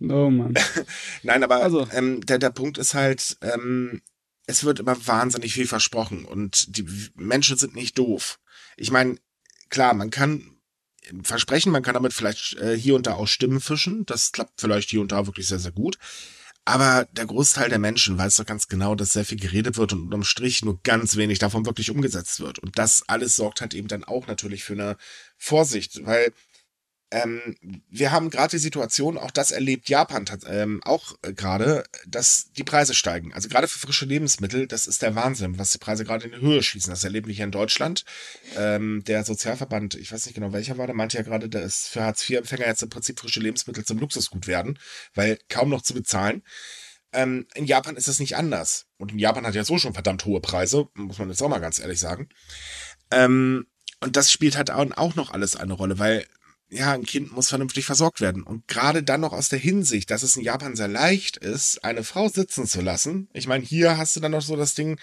[0.00, 0.54] Oh Mann.
[1.22, 1.86] Nein, aber also.
[1.92, 4.02] ähm, der, der Punkt ist halt, ähm,
[4.46, 8.40] es wird immer wahnsinnig viel versprochen und die Menschen sind nicht doof.
[8.76, 9.16] Ich meine,
[9.68, 10.52] klar, man kann
[11.22, 14.06] versprechen, man kann damit vielleicht äh, hier und da auch Stimmen fischen.
[14.06, 15.98] Das klappt vielleicht hier und da wirklich sehr, sehr gut.
[16.64, 20.02] Aber der Großteil der Menschen weiß doch ganz genau, dass sehr viel geredet wird und
[20.02, 22.60] unterm Strich nur ganz wenig davon wirklich umgesetzt wird.
[22.60, 24.96] Und das alles sorgt halt eben dann auch natürlich für eine
[25.36, 26.32] Vorsicht, weil
[27.12, 27.56] ähm,
[27.90, 32.64] wir haben gerade die Situation, auch das erlebt Japan ähm, auch äh, gerade, dass die
[32.64, 33.34] Preise steigen.
[33.34, 36.40] Also gerade für frische Lebensmittel, das ist der Wahnsinn, was die Preise gerade in die
[36.40, 36.90] Höhe schießen.
[36.90, 38.06] Das erleben wir hier in Deutschland.
[38.56, 42.02] Ähm, der Sozialverband, ich weiß nicht genau welcher war, der meinte ja gerade, dass für
[42.02, 44.78] Hartz-IV-Empfänger jetzt im Prinzip frische Lebensmittel zum Luxusgut werden,
[45.14, 46.42] weil kaum noch zu bezahlen.
[47.12, 48.86] Ähm, in Japan ist es nicht anders.
[48.96, 51.60] Und in Japan hat ja so schon verdammt hohe Preise, muss man jetzt auch mal
[51.60, 52.30] ganz ehrlich sagen.
[53.10, 53.66] Ähm,
[54.00, 56.24] und das spielt halt auch noch alles eine Rolle, weil
[56.72, 58.42] ja, ein Kind muss vernünftig versorgt werden.
[58.42, 62.02] Und gerade dann noch aus der Hinsicht, dass es in Japan sehr leicht ist, eine
[62.02, 63.28] Frau sitzen zu lassen.
[63.34, 64.98] Ich meine, hier hast du dann noch so das Ding,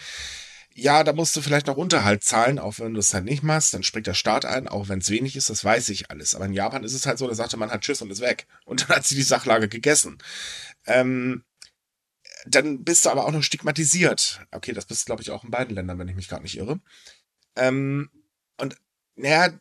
[0.74, 3.76] ja, da musst du vielleicht noch Unterhalt zahlen, auch wenn du es halt nicht machst,
[3.76, 6.34] dann springt der Staat ein, auch wenn es wenig ist, das weiß ich alles.
[6.34, 8.47] Aber in Japan ist es halt so, da sagte man halt Tschüss und ist weg.
[8.65, 10.17] Und dann hat sie die Sachlage gegessen.
[10.88, 11.43] Ähm,
[12.47, 14.41] dann bist du aber auch noch stigmatisiert.
[14.49, 16.80] Okay, das bist, glaube ich, auch in beiden Ländern, wenn ich mich gerade nicht irre.
[17.55, 18.09] Ähm,
[18.57, 18.76] und
[19.15, 19.51] naja,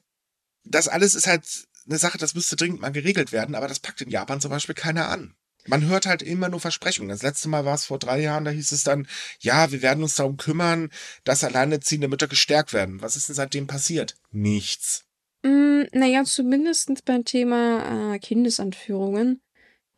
[0.65, 4.01] das alles ist halt eine Sache, das müsste dringend mal geregelt werden, aber das packt
[4.01, 5.35] in Japan zum Beispiel keiner an.
[5.67, 7.11] Man hört halt immer nur Versprechungen.
[7.11, 9.07] Das letzte Mal war es vor drei Jahren, da hieß es dann,
[9.41, 10.91] ja, wir werden uns darum kümmern,
[11.25, 13.03] dass alleinerziehende Mütter gestärkt werden.
[13.03, 14.17] Was ist denn seitdem passiert?
[14.31, 15.05] Nichts.
[15.43, 19.41] Mm, naja, zumindest beim Thema äh, Kindesanführungen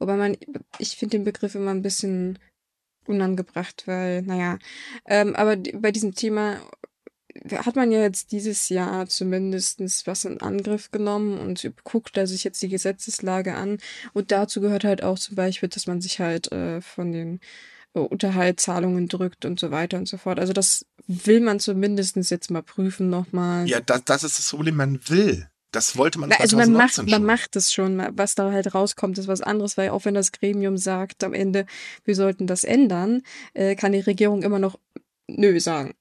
[0.00, 0.36] Wobei man,
[0.78, 2.38] ich finde den Begriff immer ein bisschen
[3.06, 4.58] unangebracht, weil, naja,
[5.06, 6.60] ähm, aber bei diesem Thema
[7.52, 12.44] hat man ja jetzt dieses Jahr zumindestens was in Angriff genommen und guckt da sich
[12.44, 13.78] jetzt die Gesetzeslage an.
[14.12, 17.40] Und dazu gehört halt auch zum Beispiel, dass man sich halt äh, von den
[17.94, 20.38] äh, Unterhaltszahlungen drückt und so weiter und so fort.
[20.38, 23.68] Also das will man zumindest jetzt mal prüfen nochmal.
[23.68, 25.48] Ja, das, das ist das Problem, man will.
[25.72, 27.06] Das wollte man Also man macht, schon.
[27.06, 28.02] man macht es schon.
[28.16, 31.66] Was da halt rauskommt, ist was anderes, weil auch wenn das Gremium sagt am Ende,
[32.04, 33.22] wir sollten das ändern,
[33.54, 34.78] äh, kann die Regierung immer noch
[35.28, 35.94] nö sagen.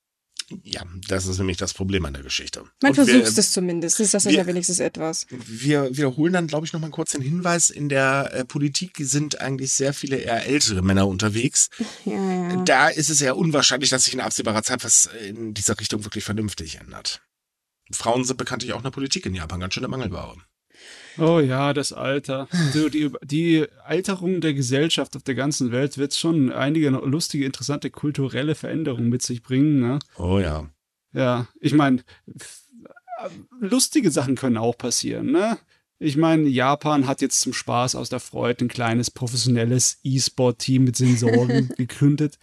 [0.64, 2.64] Ja, das ist nämlich das Problem an der Geschichte.
[2.82, 4.00] Man versucht es zumindest.
[4.00, 5.26] Ist das wir, ja wenigstens etwas.
[5.30, 7.70] Wir wiederholen dann, glaube ich, nochmal kurz den Hinweis.
[7.70, 11.70] In der äh, Politik sind eigentlich sehr viele eher ältere Männer unterwegs.
[12.06, 12.64] Ja, ja.
[12.64, 16.24] Da ist es eher unwahrscheinlich, dass sich in absehbarer Zeit was in dieser Richtung wirklich
[16.24, 17.22] vernünftig ändert.
[17.92, 20.38] Frauen sind bekanntlich auch in der Politik in Japan ganz schön der Mangelware.
[21.20, 22.48] Oh ja, das Alter.
[22.74, 27.90] So, die, die Alterung der Gesellschaft auf der ganzen Welt wird schon einige lustige, interessante
[27.90, 29.80] kulturelle Veränderungen mit sich bringen.
[29.80, 30.00] Ne?
[30.18, 30.70] Oh ja.
[31.14, 32.04] Ja, ich meine,
[33.60, 35.32] lustige Sachen können auch passieren.
[35.32, 35.58] Ne?
[36.00, 40.96] Ich meine, Japan hat jetzt zum Spaß aus der Freude ein kleines professionelles E-Sport-Team mit
[40.96, 42.40] Sensoren gegründet.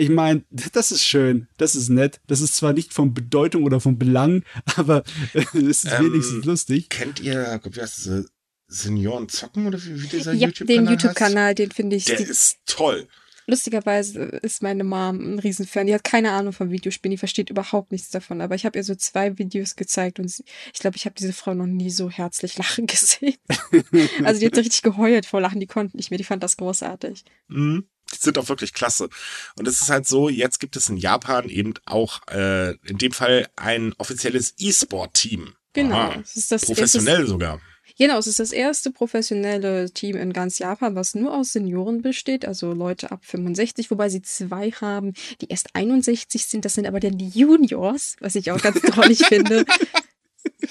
[0.00, 2.22] Ich meine, das ist schön, das ist nett.
[2.26, 4.44] Das ist zwar nicht von Bedeutung oder von Belang,
[4.76, 6.88] aber es ist ähm, wenigstens lustig.
[6.88, 8.24] Kennt ihr, wie heißt das,
[8.66, 10.84] Senioren zocken oder wie, wie dieser ja, YouTube-Kanal?
[10.84, 12.06] Den YouTube-Kanal, den finde ich.
[12.06, 13.08] Der ist toll.
[13.46, 15.86] Lustigerweise ist meine Mom ein Riesenfan.
[15.86, 18.40] Die hat keine Ahnung von Videospielen, die versteht überhaupt nichts davon.
[18.40, 21.34] Aber ich habe ihr so zwei Videos gezeigt und sie, ich glaube, ich habe diese
[21.34, 23.36] Frau noch nie so herzlich lachen gesehen.
[24.24, 27.24] also die hat richtig geheult vor Lachen, die konnten nicht mehr, die fand das großartig.
[27.48, 27.84] Mhm.
[28.12, 29.08] Die sind auch wirklich klasse.
[29.56, 33.12] Und es ist halt so, jetzt gibt es in Japan eben auch äh, in dem
[33.12, 35.54] Fall ein offizielles E-Sport-Team.
[35.72, 35.94] Genau.
[35.94, 37.60] Aha, das ist das, professionell ist sogar.
[37.98, 42.46] Genau, es ist das erste professionelle Team in ganz Japan, was nur aus Senioren besteht,
[42.46, 46.64] also Leute ab 65, wobei sie zwei haben, die erst 61 sind.
[46.64, 49.66] Das sind aber dann die Juniors, was ich auch ganz drollig finde.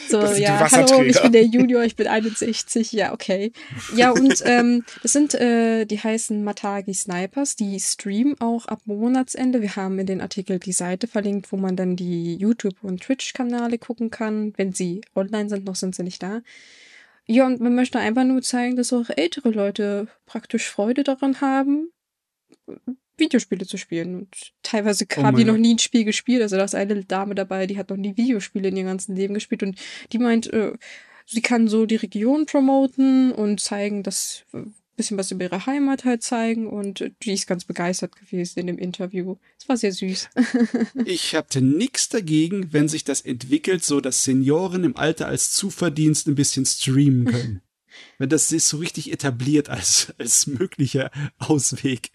[0.08, 3.52] So, ja, hallo, ich bin der Junior, ich bin 61, ja, okay.
[3.96, 9.62] Ja, und ähm, das sind, äh, die heißen Matagi Snipers, die streamen auch ab Monatsende.
[9.62, 13.78] Wir haben in den Artikel die Seite verlinkt, wo man dann die YouTube- und Twitch-Kanäle
[13.78, 14.54] gucken kann.
[14.58, 16.42] Wenn sie online sind, noch sind sie nicht da.
[17.26, 21.92] Ja, und man möchte einfach nur zeigen, dass auch ältere Leute praktisch Freude daran haben,
[23.20, 24.16] Videospiele zu spielen.
[24.16, 26.42] Und teilweise oh haben die noch nie ein Spiel gespielt.
[26.42, 29.34] Also da ist eine Dame dabei, die hat noch nie Videospiele in ihrem ganzen Leben
[29.34, 29.80] gespielt und
[30.12, 30.74] die meint, äh,
[31.26, 34.64] sie kann so die Region promoten und zeigen, dass äh,
[35.00, 38.78] bisschen was über ihre Heimat halt zeigen und die ist ganz begeistert gewesen in dem
[38.78, 39.38] Interview.
[39.58, 40.30] Es war sehr süß.
[41.06, 46.28] ich hatte nichts dagegen, wenn sich das entwickelt, so dass Senioren im Alter als Zuverdienst
[46.28, 47.62] ein bisschen streamen können.
[48.18, 52.12] wenn das ist so richtig etabliert als, als möglicher Ausweg.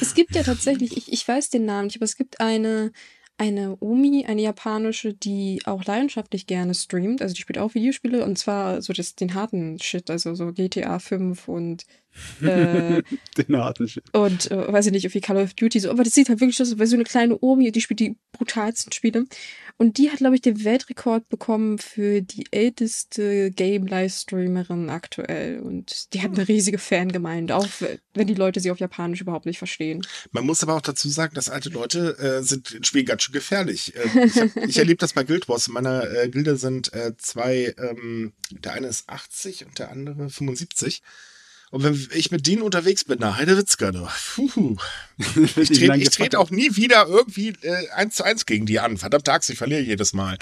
[0.00, 2.92] Es gibt ja tatsächlich, ich, ich weiß den Namen nicht, aber es gibt eine,
[3.38, 7.20] eine Omi, eine japanische, die auch leidenschaftlich gerne streamt.
[7.20, 10.98] Also die spielt auch Videospiele und zwar so das, den harten Shit, also so GTA
[10.98, 11.84] 5 und
[12.42, 13.02] äh,
[13.36, 14.04] den harten Shit.
[14.14, 16.60] Und äh, weiß ich nicht, irgendwie Call of Duty so, aber das sieht halt wirklich
[16.60, 19.26] aus, wie so eine kleine Omi, die spielt die brutalsten Spiele.
[19.78, 25.60] Und die hat, glaube ich, den Weltrekord bekommen für die älteste Game-Livestreamerin aktuell.
[25.60, 27.68] Und die hat eine riesige Fangemeinde, auch
[28.14, 30.06] wenn die Leute sie auf Japanisch überhaupt nicht verstehen.
[30.32, 33.34] Man muss aber auch dazu sagen, dass alte Leute äh, sind in Spielen ganz schön
[33.34, 33.94] gefährlich.
[33.94, 35.66] Äh, ich, ich erlebe das bei Guild Wars.
[35.66, 40.30] In meiner äh, Gilde sind äh, zwei, ähm, der eine ist 80 und der andere
[40.30, 41.02] 75.
[41.70, 44.06] Und wenn ich mit denen unterwegs bin, na, Heidewitzka, du.
[44.34, 44.76] Puh.
[45.56, 48.98] Ich trete tret auch nie wieder irgendwie äh, eins zu eins gegen die an.
[48.98, 50.38] Verdammt Axt, ich verliere jedes Mal.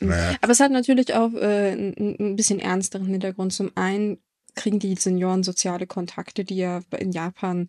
[0.00, 0.36] Naja.
[0.40, 3.52] Aber es hat natürlich auch äh, ein bisschen ernsteren Hintergrund.
[3.52, 4.18] Zum einen
[4.54, 7.68] kriegen die Senioren soziale Kontakte, die ja in Japan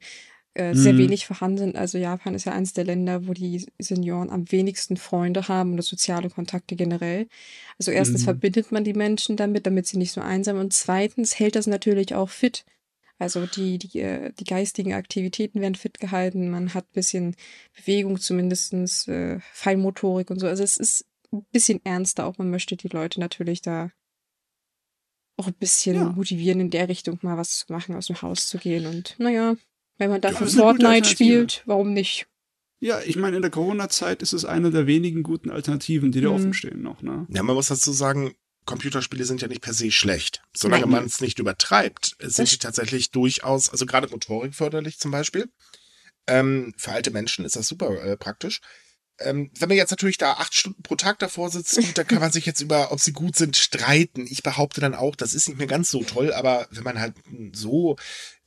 [0.54, 1.00] äh, sehr mhm.
[1.00, 1.76] wenig vorhanden sind.
[1.76, 5.84] Also Japan ist ja eines der Länder, wo die Senioren am wenigsten Freunde haben oder
[5.84, 7.28] soziale Kontakte generell.
[7.78, 8.26] Also erstens mhm.
[8.26, 12.16] verbindet man die Menschen damit, damit sie nicht so einsam und zweitens hält das natürlich
[12.16, 12.64] auch fit.
[13.18, 17.36] Also die, die, äh, die geistigen Aktivitäten werden fit gehalten, man hat ein bisschen
[17.76, 20.48] Bewegung zumindestens äh, Feinmotorik und so.
[20.48, 22.38] Also es ist ein bisschen ernster auch.
[22.38, 23.92] Man möchte die Leute natürlich da
[25.38, 26.10] auch ein bisschen ja.
[26.10, 28.86] motivieren, in der Richtung mal was zu machen, aus dem Haus zu gehen.
[28.86, 29.56] Und naja,
[29.98, 32.28] wenn man dafür ja, Fortnite spielt, warum nicht?
[32.80, 36.30] Ja, ich meine, in der Corona-Zeit ist es eine der wenigen guten Alternativen, die da
[36.30, 36.36] mhm.
[36.36, 37.02] offen stehen noch.
[37.02, 37.26] Ne?
[37.30, 38.36] Ja, man muss dazu sagen,
[38.66, 40.42] Computerspiele sind ja nicht per se schlecht.
[40.56, 45.50] Solange man es nicht übertreibt, sind sie tatsächlich durchaus, also gerade Motorik förderlich zum Beispiel.
[46.28, 48.62] Ähm, für alte Menschen ist das super äh, praktisch.
[49.20, 52.20] Ähm, wenn man jetzt natürlich da acht Stunden pro Tag davor sitzt, gut, da kann
[52.20, 54.28] man sich jetzt über, ob sie gut sind, streiten.
[54.28, 57.14] Ich behaupte dann auch, das ist nicht mehr ganz so toll, aber wenn man halt
[57.54, 57.96] so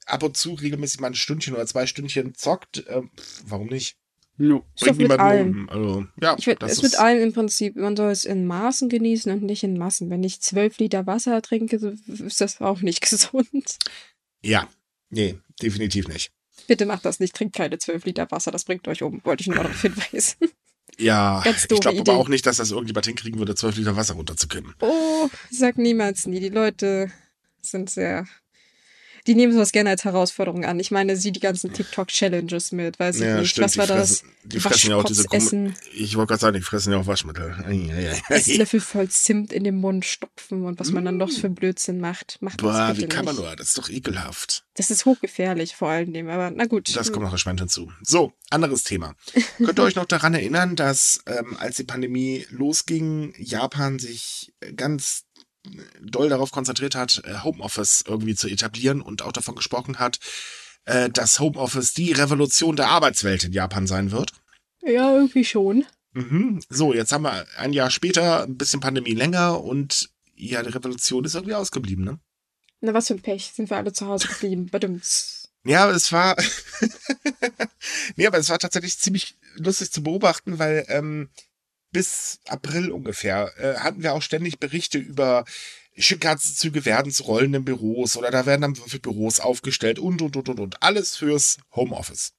[0.04, 3.02] ab und zu regelmäßig mal ein Stündchen oder zwei Stündchen zockt, äh,
[3.44, 3.96] warum nicht?
[4.38, 4.64] Jo.
[4.76, 5.50] Ist doch mit allem.
[5.50, 5.68] um.
[5.68, 8.46] Also, ja, Ich würde das es ist, mit allem im Prinzip, man soll es in
[8.46, 10.10] Maßen genießen und nicht in Massen.
[10.10, 11.76] Wenn ich zwölf Liter Wasser trinke,
[12.06, 13.78] ist das auch nicht gesund.
[14.42, 14.68] Ja,
[15.10, 16.30] nee, definitiv nicht.
[16.68, 19.48] Bitte macht das nicht, trinkt keine zwölf Liter Wasser, das bringt euch um, wollte ich
[19.48, 20.36] nur darauf hinweisen.
[21.00, 24.74] Ja, ich glaube aber auch nicht, dass das irgendjemand hinkriegen würde, zwölf Liter Wasser runterzukippen.
[24.80, 26.40] Oh, sag niemals nie.
[26.40, 27.12] Die Leute
[27.60, 28.26] sind sehr.
[29.28, 30.80] Die nehmen sowas gerne als Herausforderung an.
[30.80, 33.50] Ich meine, sie die ganzen TikTok-Challenges mit, weiß ich Ja, nicht.
[33.50, 34.08] stimmt, Was war die das?
[34.20, 37.06] fressen, die fressen ja auch diese essen, Ich wollte gerade sagen, die fressen ja auch
[37.06, 37.54] Waschmittel.
[37.66, 38.22] Ei, ei, ei.
[38.30, 42.00] das Löffel voll Zimt in den Mund stopfen und was man dann noch für Blödsinn
[42.00, 42.38] macht.
[42.40, 42.64] Macht Mm.
[42.64, 43.54] Boah, wie kann man nur?
[43.54, 44.64] Das ist doch ekelhaft.
[44.74, 46.96] Das ist hochgefährlich vor allen Dingen, aber na gut.
[46.96, 47.92] Das kommt noch erschwerend hinzu.
[48.02, 49.14] So, anderes Thema.
[49.58, 55.24] Könnt ihr euch noch daran erinnern, dass ähm, als die Pandemie losging, Japan sich ganz
[56.00, 60.18] doll darauf konzentriert hat, äh, Homeoffice irgendwie zu etablieren und auch davon gesprochen hat,
[60.84, 64.32] äh, dass Homeoffice die Revolution der Arbeitswelt in Japan sein wird?
[64.82, 65.84] Ja, irgendwie schon.
[66.12, 66.60] Mhm.
[66.68, 71.24] So, jetzt haben wir ein Jahr später, ein bisschen Pandemie länger und ja, die Revolution
[71.24, 72.20] ist irgendwie ausgeblieben, ne?
[72.80, 73.52] Na, was für ein Pech.
[73.54, 74.66] Sind wir alle zu Hause geblieben.
[74.70, 75.48] Badums.
[75.64, 76.36] Ja, aber es war.
[78.16, 81.28] nee, aber es war tatsächlich ziemlich lustig zu beobachten, weil ähm,
[81.92, 85.44] bis April ungefähr äh, hatten wir auch ständig Berichte über
[85.96, 90.48] Shinkansen-Züge werden zu rollenden Büros oder da werden dann für Büros aufgestellt und und und
[90.48, 90.82] und und.
[90.82, 92.32] Alles fürs Homeoffice.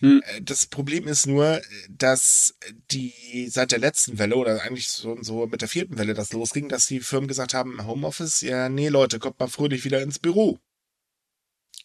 [0.00, 0.22] Hm.
[0.24, 2.54] Äh, Das Problem ist nur, dass
[2.90, 6.68] die seit der letzten Welle oder eigentlich so, so mit der vierten Welle das losging,
[6.68, 10.58] dass die Firmen gesagt haben, Homeoffice, ja, nee, Leute, kommt mal fröhlich wieder ins Büro.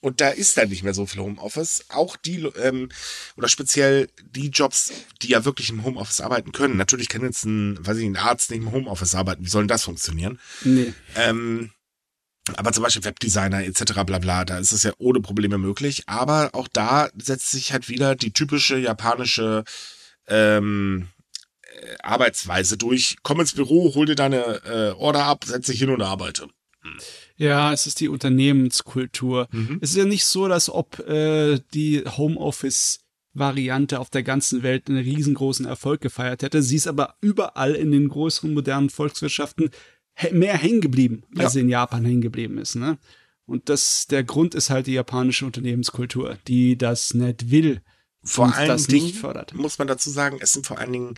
[0.01, 1.85] Und da ist dann nicht mehr so viel Homeoffice.
[1.89, 2.89] Auch die, ähm,
[3.35, 6.77] oder speziell die Jobs, die ja wirklich im Homeoffice arbeiten können.
[6.77, 9.43] Natürlich kann jetzt ein, weiß ich, ein Arzt nicht im Homeoffice arbeiten.
[9.43, 10.39] Wie soll denn das funktionieren?
[10.63, 10.93] Nee.
[11.15, 11.71] Ähm,
[12.55, 14.03] aber zum Beispiel Webdesigner etc.
[14.05, 16.03] bla bla, da ist es ja ohne Probleme möglich.
[16.07, 19.65] Aber auch da setzt sich halt wieder die typische japanische
[20.27, 21.09] ähm,
[21.63, 23.17] äh, Arbeitsweise durch.
[23.23, 26.47] Komm ins Büro, hol dir deine äh, Order ab, setz dich hin und arbeite.
[27.39, 29.47] Ja, es ist die Unternehmenskultur.
[29.51, 29.79] Mhm.
[29.81, 34.97] Es ist ja nicht so, dass ob äh, die Homeoffice-Variante auf der ganzen Welt einen
[35.03, 36.61] riesengroßen Erfolg gefeiert hätte.
[36.61, 39.69] Sie ist aber überall in den größeren modernen Volkswirtschaften
[40.31, 41.49] mehr hängen geblieben, als Ja.
[41.51, 42.75] sie in Japan hängen geblieben ist.
[42.75, 42.97] Ne?
[43.45, 47.81] Und das, der Grund ist halt die japanische Unternehmenskultur, die das nicht will
[48.23, 49.53] Vor und allen das Dingen nicht fördert.
[49.53, 51.15] muss man dazu sagen, es sind vor allen Dingen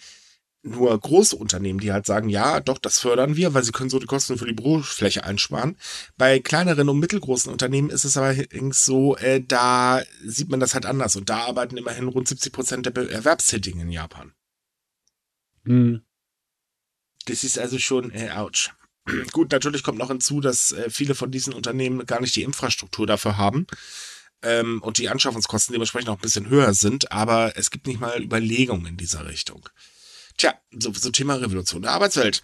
[0.63, 3.99] nur große Unternehmen, die halt sagen, ja, doch, das fördern wir, weil sie können so
[3.99, 5.77] die Kosten für die Bürofläche einsparen.
[6.17, 10.73] Bei kleineren und mittelgroßen Unternehmen ist es aber allerdings so, äh, da sieht man das
[10.73, 14.33] halt anders und da arbeiten immerhin rund 70 Prozent der Erwerbstätigen in Japan.
[15.65, 16.01] Hm.
[17.25, 18.69] Das ist also schon, äh, ouch.
[19.31, 23.07] Gut, natürlich kommt noch hinzu, dass äh, viele von diesen Unternehmen gar nicht die Infrastruktur
[23.07, 23.65] dafür haben
[24.43, 28.21] ähm, und die Anschaffungskosten dementsprechend auch ein bisschen höher sind, aber es gibt nicht mal
[28.21, 29.67] Überlegungen in dieser Richtung.
[30.41, 32.43] Tja, so, so Thema Revolution der Arbeitswelt.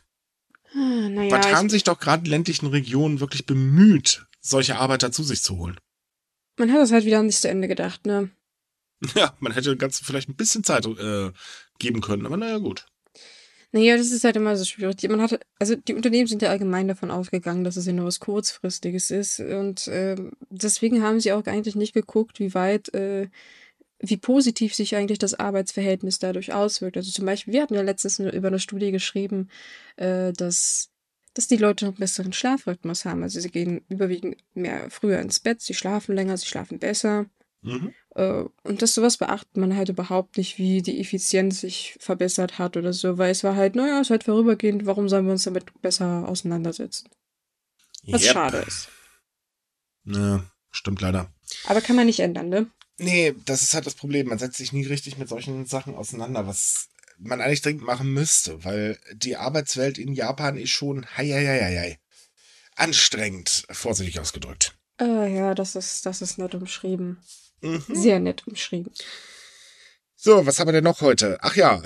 [0.76, 5.24] Ah, Naja, Was haben ich, sich doch gerade ländlichen Regionen wirklich bemüht, solche Arbeiter zu
[5.24, 5.80] sich zu holen?
[6.60, 8.30] man hat das halt wieder nicht zu Ende gedacht, ne?
[9.16, 11.32] Ja, man hätte ganz vielleicht ein bisschen Zeit äh,
[11.80, 12.86] geben können, aber naja, gut.
[13.72, 14.98] Naja, das ist halt immer so schwierig.
[14.98, 18.06] Die- Man hat, also die Unternehmen sind ja allgemein davon ausgegangen, dass es ja nur
[18.06, 19.40] was Kurzfristiges ist.
[19.40, 23.28] Und ähm, deswegen haben sie auch eigentlich nicht geguckt, wie weit, äh,
[24.00, 26.98] wie positiv sich eigentlich das Arbeitsverhältnis dadurch auswirkt.
[26.98, 29.50] Also zum Beispiel, wir hatten ja letztens über eine Studie geschrieben,
[29.96, 30.90] äh, dass,
[31.34, 33.24] dass die Leute noch einen besseren Schlafrhythmus haben.
[33.24, 37.26] Also sie gehen überwiegend mehr früher ins Bett, sie schlafen länger, sie schlafen besser.
[37.64, 37.94] Mhm.
[38.16, 42.78] Äh, Und das sowas beachtet man halt überhaupt nicht, wie die Effizienz sich verbessert hat
[42.78, 45.44] oder so, weil es war halt, naja, es ist halt vorübergehend, warum sollen wir uns
[45.44, 47.10] damit besser auseinandersetzen?
[48.06, 48.32] Was Yep.
[48.32, 48.90] schade ist.
[50.06, 51.34] Ja, stimmt leider.
[51.66, 52.68] Aber kann man nicht ändern, ne?
[52.98, 54.28] Nee, das ist halt das Problem.
[54.28, 56.90] Man setzt sich nie richtig mit solchen Sachen auseinander, was
[57.20, 61.62] man eigentlich dringend machen müsste, weil die Arbeitswelt in Japan ist schon hei, hei, hei,
[61.62, 62.00] hei, hei.
[62.76, 64.78] anstrengend, vorsichtig ausgedrückt.
[65.00, 67.18] Äh, ja, das ist, das ist nett umschrieben.
[67.62, 67.84] Mhm.
[67.90, 68.92] Sehr nett umschrieben.
[70.20, 71.38] So, was haben wir denn noch heute?
[71.42, 71.80] Ach ja,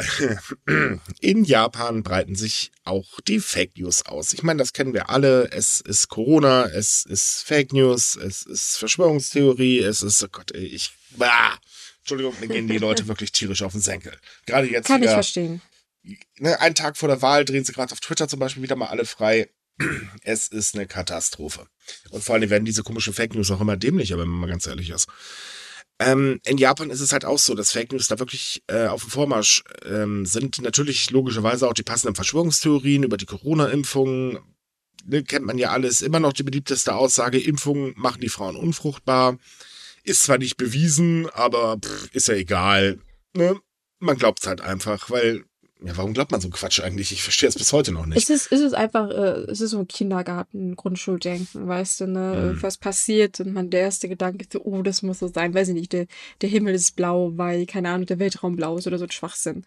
[1.19, 4.31] in Japan breiten sich auch die Fake News aus.
[4.31, 5.51] Ich meine, das kennen wir alle.
[5.51, 10.63] Es ist Corona, es ist Fake News, es ist Verschwörungstheorie, es ist, oh Gott, ey,
[10.63, 11.57] ich, bah,
[11.99, 14.17] Entschuldigung, mir gehen die Leute wirklich tierisch auf den Senkel.
[14.45, 15.61] Gerade jetzt Kann ich wieder, verstehen.
[16.39, 18.87] ne, einen Tag vor der Wahl drehen sie gerade auf Twitter zum Beispiel wieder mal
[18.87, 19.49] alle frei.
[20.23, 21.67] Es ist eine Katastrophe.
[22.09, 24.67] Und vor allem werden diese komischen Fake News auch immer dämlicher, wenn man mal ganz
[24.67, 25.07] ehrlich ist.
[25.99, 29.01] Ähm, in Japan ist es halt auch so, dass Fake News da wirklich äh, auf
[29.01, 30.61] dem Vormarsch ähm, sind.
[30.61, 34.39] Natürlich logischerweise auch die passenden Verschwörungstheorien über die Corona-Impfung.
[35.05, 39.37] ne, kennt man ja alles, immer noch die beliebteste Aussage, Impfungen machen die Frauen unfruchtbar.
[40.03, 42.99] Ist zwar nicht bewiesen, aber pff, ist ja egal.
[43.35, 43.59] Ne?
[43.99, 45.45] Man glaubt es halt einfach, weil
[45.83, 47.11] ja, warum glaubt man so Quatsch eigentlich?
[47.11, 48.17] Ich verstehe es bis heute noch nicht.
[48.17, 52.53] Es ist, es ist einfach, äh, es ist so ein Kindergarten, Grundschuldenken, weißt du, ne?
[52.53, 52.61] Mhm.
[52.61, 55.69] Was passiert und man der erste Gedanke ist so, oh, das muss so sein, weiß
[55.69, 56.05] ich nicht, der,
[56.41, 59.65] der Himmel ist blau, weil, keine Ahnung, der Weltraum blau ist oder so ein Schwachsinn.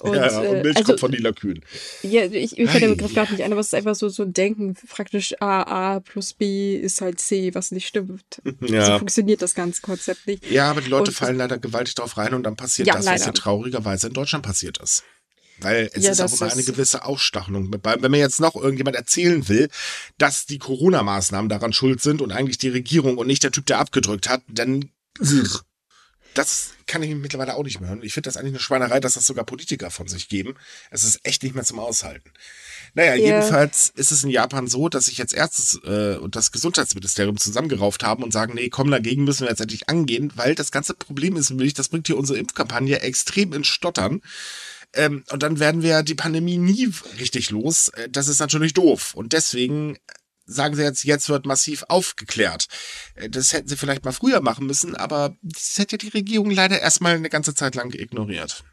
[0.00, 1.60] Und, ja, ja, und äh, Milch also, kommt von Lila Kühn.
[2.02, 4.22] ja, ich, mir fällt der Begriff gerade nicht ein, aber es ist einfach so, so
[4.22, 8.40] ein Denken, praktisch A, A plus B ist halt C, was nicht stimmt.
[8.60, 8.98] So Ja.
[8.98, 10.50] funktioniert das ganze Konzept nicht.
[10.50, 13.04] ja, aber die Leute Und- fallen leider gewaltig drauf rein und dann passiert Ja, das,
[13.04, 13.24] was leider.
[13.24, 15.02] hier traurigerweise in Deutschland passiert ist.
[15.60, 17.04] Weil es Ja, ist auch immer eine gewisse
[17.82, 17.96] bei.
[18.00, 19.68] Wenn mir jetzt noch irgendjemand erzählen will,
[20.16, 23.80] dass die Corona-Maßnahmen daran schuld sind und eigentlich die Regierung und nicht der Typ, der
[23.80, 24.90] abgedrückt hat, dann
[26.38, 28.02] das kann ich mittlerweile auch nicht mehr hören.
[28.02, 30.54] Ich finde das eigentlich eine Schweinerei, dass das sogar Politiker von sich geben.
[30.90, 32.30] Es ist echt nicht mehr zum Aushalten.
[32.94, 33.24] Naja, Ja.
[33.26, 38.04] jedenfalls ist es in Japan so, dass sich jetzt Ärztes äh, und das Gesundheitsministerium zusammengerauft
[38.04, 41.36] haben und sagen, nee, komm, dagegen müssen wir jetzt endlich angehen, weil das ganze Problem
[41.36, 44.22] ist nämlich, das bringt hier unsere Impfkampagne extrem ins Stottern.
[44.94, 47.88] Ähm, und dann werden wir die Pandemie nie richtig los.
[47.90, 49.12] Äh, Das ist natürlich doof.
[49.14, 49.98] Und deswegen
[50.48, 52.66] sagen sie jetzt, jetzt wird massiv aufgeklärt.
[53.14, 56.80] Äh, Das hätten sie vielleicht mal früher machen müssen, aber das hätte die Regierung leider
[56.80, 58.64] erstmal eine ganze Zeit lang ignoriert.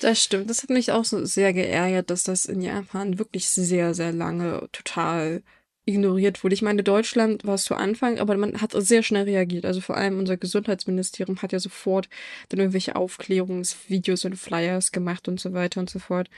[0.00, 0.50] Das stimmt.
[0.50, 4.68] Das hat mich auch so sehr geärgert, dass das in Japan wirklich sehr, sehr lange
[4.72, 5.42] total
[5.84, 6.54] ignoriert wurde.
[6.54, 9.64] Ich meine, Deutschland war es zu Anfang, aber man hat sehr schnell reagiert.
[9.64, 12.08] Also vor allem unser Gesundheitsministerium hat ja sofort
[12.48, 16.28] dann irgendwelche Aufklärungsvideos und Flyers gemacht und so weiter und so fort.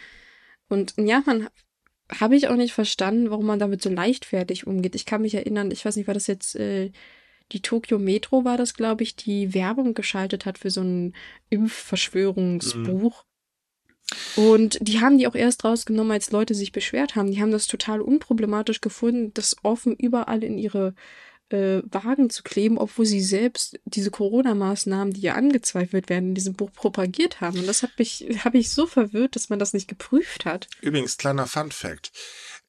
[0.68, 1.48] Und in Japan
[2.12, 4.94] habe ich auch nicht verstanden, warum man damit so leichtfertig umgeht.
[4.94, 6.90] Ich kann mich erinnern, ich weiß nicht, war das jetzt äh,
[7.52, 11.14] die Tokyo Metro war das, glaube ich, die Werbung geschaltet hat für so ein
[11.48, 13.24] Impfverschwörungsbuch.
[14.36, 17.30] Und die haben die auch erst rausgenommen, als Leute sich beschwert haben.
[17.30, 20.94] Die haben das total unproblematisch gefunden, das offen überall in ihre
[21.50, 26.54] äh, Wagen zu kleben, obwohl sie selbst diese Corona-Maßnahmen, die ja angezweifelt werden, in diesem
[26.54, 27.58] Buch propagiert haben.
[27.58, 30.68] Und das hat mich, habe ich so verwirrt, dass man das nicht geprüft hat.
[30.80, 32.12] Übrigens, kleiner Fun Fact.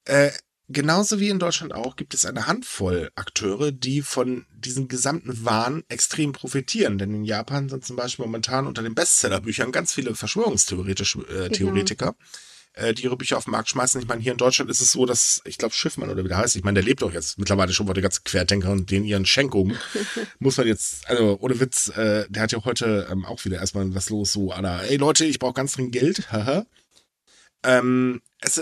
[0.06, 0.32] Äh,
[0.68, 5.84] genauso wie in Deutschland auch gibt es eine Handvoll Akteure, die von diesem gesamten Wahn
[5.90, 6.98] extrem profitieren.
[6.98, 12.16] Denn in Japan sind zum Beispiel momentan unter den Bestsellerbüchern ganz viele Verschwörungstheoretiker, äh, Theoretiker,
[12.74, 14.02] äh, die ihre Bücher auf den Markt schmeißen.
[14.02, 16.38] Ich meine, hier in Deutschland ist es so, dass, ich glaube, Schiffmann oder wie der
[16.38, 19.04] heißt, ich meine, der lebt doch jetzt mittlerweile schon vor der ganzen Querdenker und den
[19.04, 19.78] ihren Schenkungen.
[20.40, 23.94] Muss man jetzt, also ohne Witz, äh, der hat ja heute ähm, auch wieder erstmal
[23.96, 26.66] was los, so, Anna, ey Leute, ich brauche ganz dringend Geld, haha.
[27.64, 28.62] ähm, es,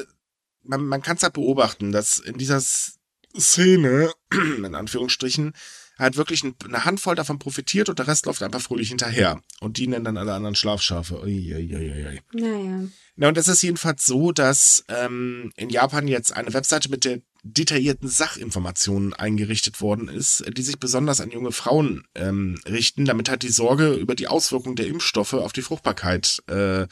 [0.63, 5.53] man, man kann es halt beobachten, dass in dieser Szene, in Anführungsstrichen,
[5.97, 9.41] halt wirklich ein- eine Handvoll davon profitiert und der Rest läuft einfach fröhlich hinterher.
[9.59, 11.21] Und die nennen dann alle anderen Schlafschafe.
[11.23, 12.21] Ui, ui, ui, ui.
[12.33, 12.87] Naja.
[13.15, 17.19] Na, und es ist jedenfalls so, dass ähm, in Japan jetzt eine Webseite mit der
[17.43, 23.41] detaillierten Sachinformationen eingerichtet worden ist, die sich besonders an junge Frauen ähm, richten, damit halt
[23.43, 26.87] die Sorge über die Auswirkungen der Impfstoffe auf die Fruchtbarkeit äh,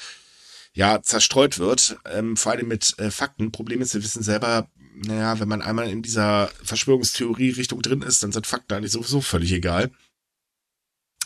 [0.73, 3.51] ja zerstreut wird, ähm, vor allem mit äh, Fakten.
[3.51, 8.31] Problem ist, wir wissen selber, naja, wenn man einmal in dieser Verschwörungstheorie-Richtung drin ist, dann
[8.31, 9.91] sind Fakten eigentlich sowieso völlig egal.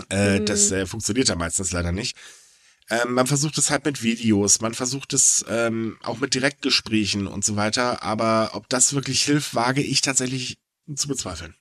[0.10, 0.46] Äh, Mhm.
[0.46, 2.18] Das äh, funktioniert ja meistens leider nicht.
[2.90, 7.46] Ähm, man versucht es halt mit Videos, man versucht es ähm, auch mit Direktgesprächen und
[7.46, 10.58] so weiter, aber ob das wirklich hilft, wage ich tatsächlich
[10.96, 11.54] zu bezweifeln.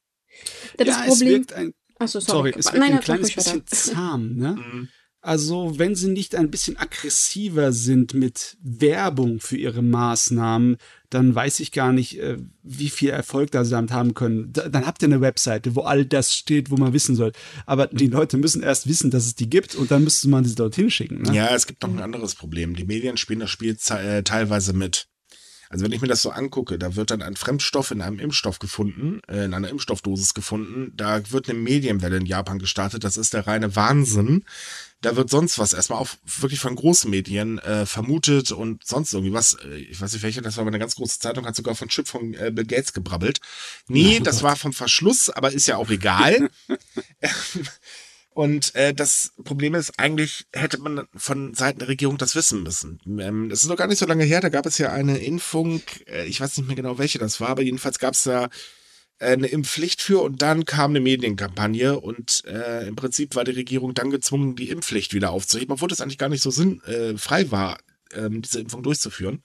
[0.78, 1.28] Das ja, es Problem.
[1.28, 2.54] wirkt ein, Achso, sorry, sorry.
[2.56, 4.52] es wirkt Nein, ein kleines bisschen zahm, ne?
[4.56, 4.88] Mhm.
[5.28, 10.78] Also, wenn sie nicht ein bisschen aggressiver sind mit Werbung für ihre Maßnahmen,
[11.10, 14.54] dann weiß ich gar nicht, äh, wie viel Erfolg da sie damit haben können.
[14.54, 17.32] Da, dann habt ihr eine Webseite, wo all das steht, wo man wissen soll.
[17.66, 20.54] Aber die Leute müssen erst wissen, dass es die gibt und dann müsste man sie
[20.54, 21.20] dorthin schicken.
[21.20, 21.34] Ne?
[21.34, 22.74] Ja, es gibt noch ein anderes Problem.
[22.74, 25.08] Die Medien spielen das Spiel äh, teilweise mit.
[25.70, 28.58] Also wenn ich mir das so angucke, da wird dann ein Fremdstoff in einem Impfstoff
[28.58, 30.92] gefunden, äh, in einer Impfstoffdosis gefunden.
[30.96, 33.04] Da wird eine Medienwelle in Japan gestartet.
[33.04, 34.44] Das ist der reine Wahnsinn.
[35.00, 39.32] Da wird sonst was erstmal auch wirklich von großen Medien äh, vermutet und sonst irgendwie
[39.32, 39.54] was.
[39.54, 41.88] Äh, ich weiß nicht welche, das war aber eine ganz große Zeitung, hat sogar von
[41.88, 43.40] Chip von äh, Bill Gates gebrabbelt.
[43.86, 46.50] Nee, das war vom Verschluss, aber ist ja auch egal.
[48.38, 53.00] Und äh, das Problem ist, eigentlich hätte man von Seiten der Regierung das wissen müssen.
[53.18, 55.82] Ähm, das ist noch gar nicht so lange her, da gab es ja eine Impfung,
[56.06, 58.44] äh, ich weiß nicht mehr genau, welche das war, aber jedenfalls gab es da
[59.18, 63.50] äh, eine Impfpflicht für und dann kam eine Medienkampagne und äh, im Prinzip war die
[63.50, 67.50] Regierung dann gezwungen, die Impfpflicht wieder aufzuheben, obwohl das eigentlich gar nicht so sinnfrei äh,
[67.50, 67.78] war,
[68.14, 69.42] ähm, diese Impfung durchzuführen.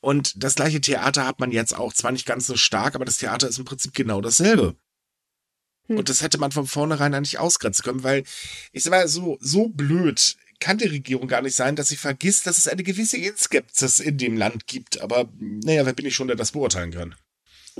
[0.00, 3.16] Und das gleiche Theater hat man jetzt auch, zwar nicht ganz so stark, aber das
[3.16, 4.76] Theater ist im Prinzip genau dasselbe.
[5.88, 5.98] Hm.
[5.98, 8.24] Und das hätte man von vornherein eigentlich ausgrenzen können, weil
[8.72, 12.46] ich sag mal, so, so blöd kann die Regierung gar nicht sein, dass sie vergisst,
[12.46, 15.00] dass es eine gewisse Skepsis in dem Land gibt.
[15.00, 17.14] Aber naja, wer bin ich schon, der das beurteilen kann?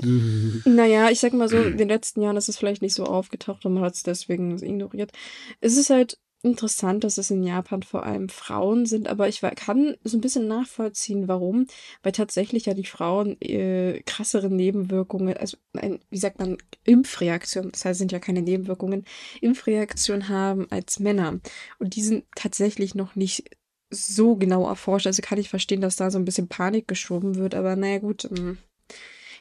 [0.65, 3.65] Naja, ich sag mal so, in den letzten Jahren ist es vielleicht nicht so aufgetaucht
[3.65, 5.11] und man hat es deswegen ignoriert.
[5.59, 9.95] Es ist halt interessant, dass es in Japan vor allem Frauen sind, aber ich kann
[10.03, 11.67] so ein bisschen nachvollziehen, warum.
[12.01, 17.85] Weil tatsächlich ja die Frauen äh, krassere Nebenwirkungen, also ein, wie sagt man, Impfreaktionen, das
[17.85, 19.05] heißt, sind ja keine Nebenwirkungen,
[19.41, 21.39] Impfreaktionen haben als Männer.
[21.77, 23.49] Und die sind tatsächlich noch nicht
[23.89, 25.07] so genau erforscht.
[25.07, 28.25] Also kann ich verstehen, dass da so ein bisschen Panik geschoben wird, aber naja, gut.
[28.25, 28.57] Ähm,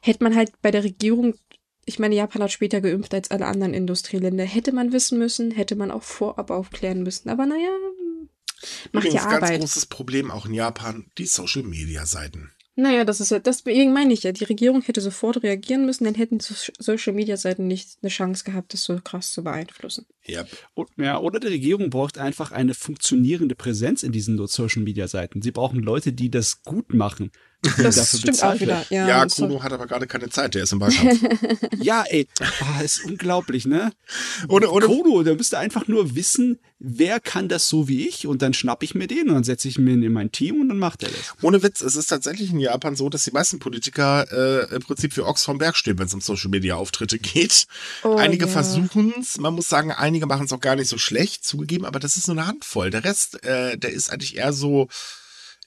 [0.02, 1.34] hätte man halt bei der Regierung,
[1.88, 5.74] ich meine, Japan hat später geimpft als alle anderen Industrieländer, hätte man wissen müssen, hätte
[5.74, 7.30] man auch vorab aufklären müssen.
[7.30, 7.70] Aber naja,
[8.92, 9.50] macht Übrigens, ja Arbeit.
[9.50, 12.52] ganz großes Problem auch in Japan, die Social-Media-Seiten.
[12.76, 14.30] Naja, das ist ja, das meine ich ja.
[14.30, 18.44] Die Regierung hätte sofort reagieren müssen, dann hätten so Social Media Seiten nicht eine Chance
[18.44, 20.06] gehabt, das so krass zu beeinflussen.
[20.28, 20.44] Ja.
[20.96, 25.42] ja, oder die Regierung braucht einfach eine funktionierende Präsenz in diesen Social Media Seiten.
[25.42, 27.30] Sie brauchen Leute, die das gut machen.
[27.76, 28.84] Das stimmt auch wieder.
[28.88, 31.20] Ja, ja Kuno hat aber gerade keine Zeit, der ist im Wahlkampf.
[31.80, 33.92] ja, ey, oh, ist unglaublich, ne?
[34.48, 38.42] Ohne, ohne Kono, der müsste einfach nur wissen, wer kann das so wie ich und
[38.42, 40.78] dann schnapp ich mir den und dann setze ich mir in mein Team und dann
[40.78, 41.34] macht er das.
[41.42, 45.12] Ohne Witz, es ist tatsächlich in Japan so, dass die meisten Politiker äh, im Prinzip
[45.12, 47.66] für Ochs vom Berg stehen, wenn es um Social Media Auftritte geht.
[48.04, 48.52] Oh, einige ja.
[48.52, 52.00] versuchen es, man muss sagen, einige machen es auch gar nicht so schlecht, zugegeben, aber
[52.00, 52.90] das ist nur eine Handvoll.
[52.90, 54.88] Der Rest, äh, der ist eigentlich eher so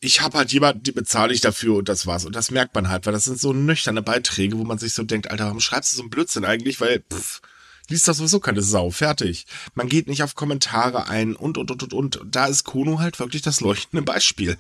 [0.04, 2.26] ich habe halt jemanden, die bezahle ich dafür und das war's.
[2.26, 5.04] Und das merkt man halt, weil das sind so nüchterne Beiträge, wo man sich so
[5.04, 6.82] denkt, Alter, warum schreibst du so einen Blödsinn eigentlich?
[6.82, 7.40] Weil, pff,
[7.88, 9.46] liest das sowieso keine Sau, fertig.
[9.76, 12.22] Man geht nicht auf Kommentare ein und, und, und, und, und.
[12.26, 14.58] Da ist Kono halt wirklich das leuchtende Beispiel.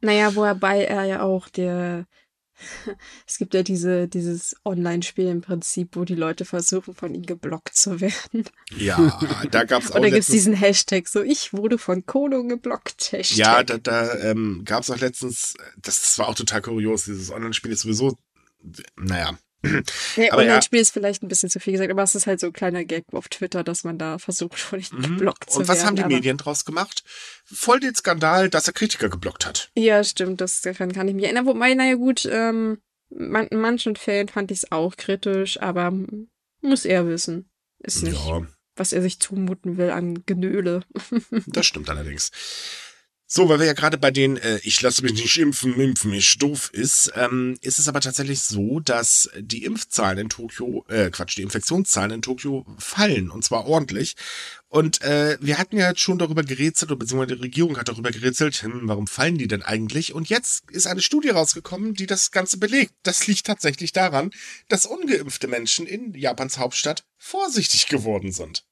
[0.00, 2.06] Naja, wobei er ja auch der
[3.26, 7.76] es gibt ja diese, dieses Online-Spiel im Prinzip, wo die Leute versuchen, von ihm geblockt
[7.76, 8.44] zu werden.
[8.76, 9.18] Ja,
[9.50, 9.96] da gab es auch.
[9.96, 13.12] Und da gibt es diesen Hashtag, so ich wurde von Kono geblockt.
[13.12, 13.38] Hashtag.
[13.38, 17.30] Ja, da, da ähm, gab es auch letztens, das, das war auch total kurios, dieses
[17.30, 18.18] Online-Spiel ist sowieso,
[18.96, 20.82] naja, Nee, Online-Spiel ja.
[20.82, 23.04] ist vielleicht ein bisschen zu viel gesagt, aber es ist halt so ein kleiner Gag
[23.12, 25.02] auf Twitter, dass man da versucht, von nicht mhm.
[25.02, 25.62] geblockt zu werden.
[25.62, 27.04] Und was haben die Medien draus gemacht?
[27.44, 29.70] Voll den Skandal, dass er Kritiker geblockt hat.
[29.74, 31.46] Ja, stimmt, das kann ich mich erinnern.
[31.46, 32.78] Wobei, naja gut, ähm,
[33.10, 35.92] man, in manchen Fällen fand ich es auch kritisch, aber
[36.60, 37.50] muss er wissen.
[37.78, 38.46] Ist nicht, ja.
[38.76, 40.82] was er sich zumuten will an Genöle.
[41.46, 42.30] das stimmt allerdings.
[43.32, 46.42] So, weil wir ja gerade bei den äh, Ich lasse mich nicht impfen, impfen ist
[46.42, 51.36] doof ist, ähm, ist es aber tatsächlich so, dass die Impfzahlen in Tokio, äh, Quatsch,
[51.36, 54.16] die Infektionszahlen in Tokio fallen und zwar ordentlich.
[54.66, 58.64] Und äh, wir hatten ja schon darüber gerätselt, oder beziehungsweise die Regierung hat darüber gerätselt,
[58.64, 60.12] hm, warum fallen die denn eigentlich?
[60.12, 62.94] Und jetzt ist eine Studie rausgekommen, die das Ganze belegt.
[63.04, 64.32] Das liegt tatsächlich daran,
[64.68, 68.64] dass ungeimpfte Menschen in Japans Hauptstadt vorsichtig geworden sind.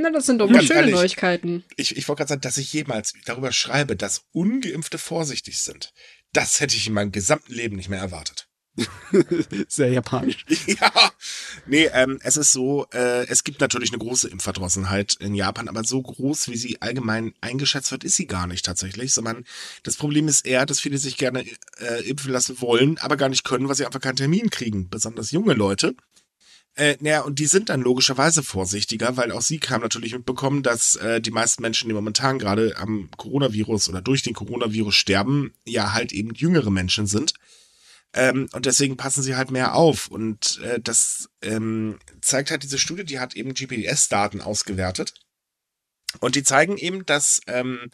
[0.00, 1.64] Na, das sind doch mal schöne ehrlich, Neuigkeiten.
[1.76, 5.92] Ich, ich wollte gerade sagen, dass ich jemals darüber schreibe, dass Ungeimpfte vorsichtig sind.
[6.32, 8.48] Das hätte ich in meinem gesamten Leben nicht mehr erwartet.
[9.68, 10.44] Sehr japanisch.
[10.66, 10.92] Ja,
[11.66, 15.82] nee, ähm, es ist so, äh, es gibt natürlich eine große Impfverdrossenheit in Japan, aber
[15.82, 19.44] so groß, wie sie allgemein eingeschätzt wird, ist sie gar nicht tatsächlich, sondern
[19.82, 21.44] das Problem ist eher, dass viele sich gerne
[21.78, 25.30] äh, impfen lassen wollen, aber gar nicht können, weil sie einfach keinen Termin kriegen, besonders
[25.30, 25.96] junge Leute.
[26.74, 30.96] Äh, naja, und die sind dann logischerweise vorsichtiger, weil auch sie haben natürlich mitbekommen, dass
[30.96, 35.92] äh, die meisten Menschen, die momentan gerade am Coronavirus oder durch den Coronavirus sterben, ja
[35.92, 37.34] halt eben jüngere Menschen sind.
[38.14, 40.08] Ähm, und deswegen passen sie halt mehr auf.
[40.08, 45.14] Und äh, das ähm, zeigt halt diese Studie, die hat eben GPS-Daten ausgewertet.
[46.20, 47.90] Und die zeigen eben, dass ähm,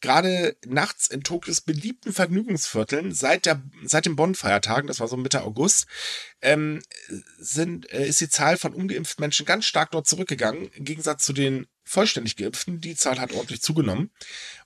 [0.00, 5.42] gerade nachts in Tokios beliebten Vergnügungsvierteln seit der seit den Bonn-Feiertagen, das war so Mitte
[5.42, 5.86] August,
[6.40, 6.82] ähm,
[7.38, 10.70] sind äh, ist die Zahl von ungeimpften Menschen ganz stark dort zurückgegangen.
[10.72, 14.10] Im Gegensatz zu den vollständig geimpften, die Zahl hat ordentlich zugenommen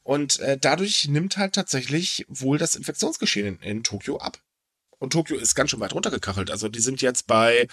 [0.02, 4.38] und äh, dadurch nimmt halt tatsächlich wohl das Infektionsgeschehen in, in Tokio ab.
[4.98, 6.50] Und Tokio ist ganz schön weit runtergekachelt.
[6.50, 7.66] Also die sind jetzt bei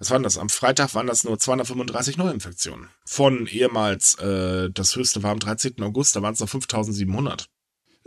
[0.00, 0.38] was waren das?
[0.38, 2.88] Am Freitag waren das nur 235 Neuinfektionen.
[3.04, 5.82] Von ehemals, äh, das höchste war am 13.
[5.82, 7.48] August, da waren es noch 5700.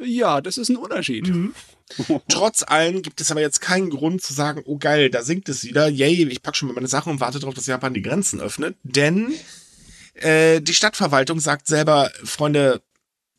[0.02, 1.28] Ja, das ist ein Unterschied.
[1.28, 1.54] Mhm.
[2.28, 5.64] Trotz allem gibt es aber jetzt keinen Grund zu sagen, oh geil, da sinkt es
[5.64, 5.88] wieder.
[5.88, 8.76] Yay, ich pack schon mal meine Sachen und warte darauf, dass Japan die Grenzen öffnet.
[8.82, 9.32] Denn
[10.16, 12.82] äh, die Stadtverwaltung sagt selber, Freunde,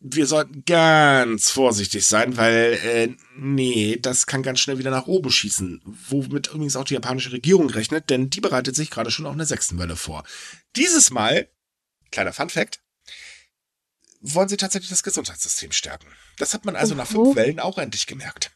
[0.07, 5.31] wir sollten ganz vorsichtig sein, weil, äh, nee, das kann ganz schnell wieder nach oben
[5.31, 5.81] schießen.
[5.85, 9.47] Womit übrigens auch die japanische Regierung rechnet, denn die bereitet sich gerade schon auf eine
[9.47, 10.23] sechsten Welle vor.
[10.77, 11.49] Dieses Mal,
[12.11, 12.83] kleiner Fun Fact,
[14.21, 16.07] wollen sie tatsächlich das Gesundheitssystem stärken.
[16.37, 18.51] Das hat man also nach fünf Wellen auch endlich gemerkt.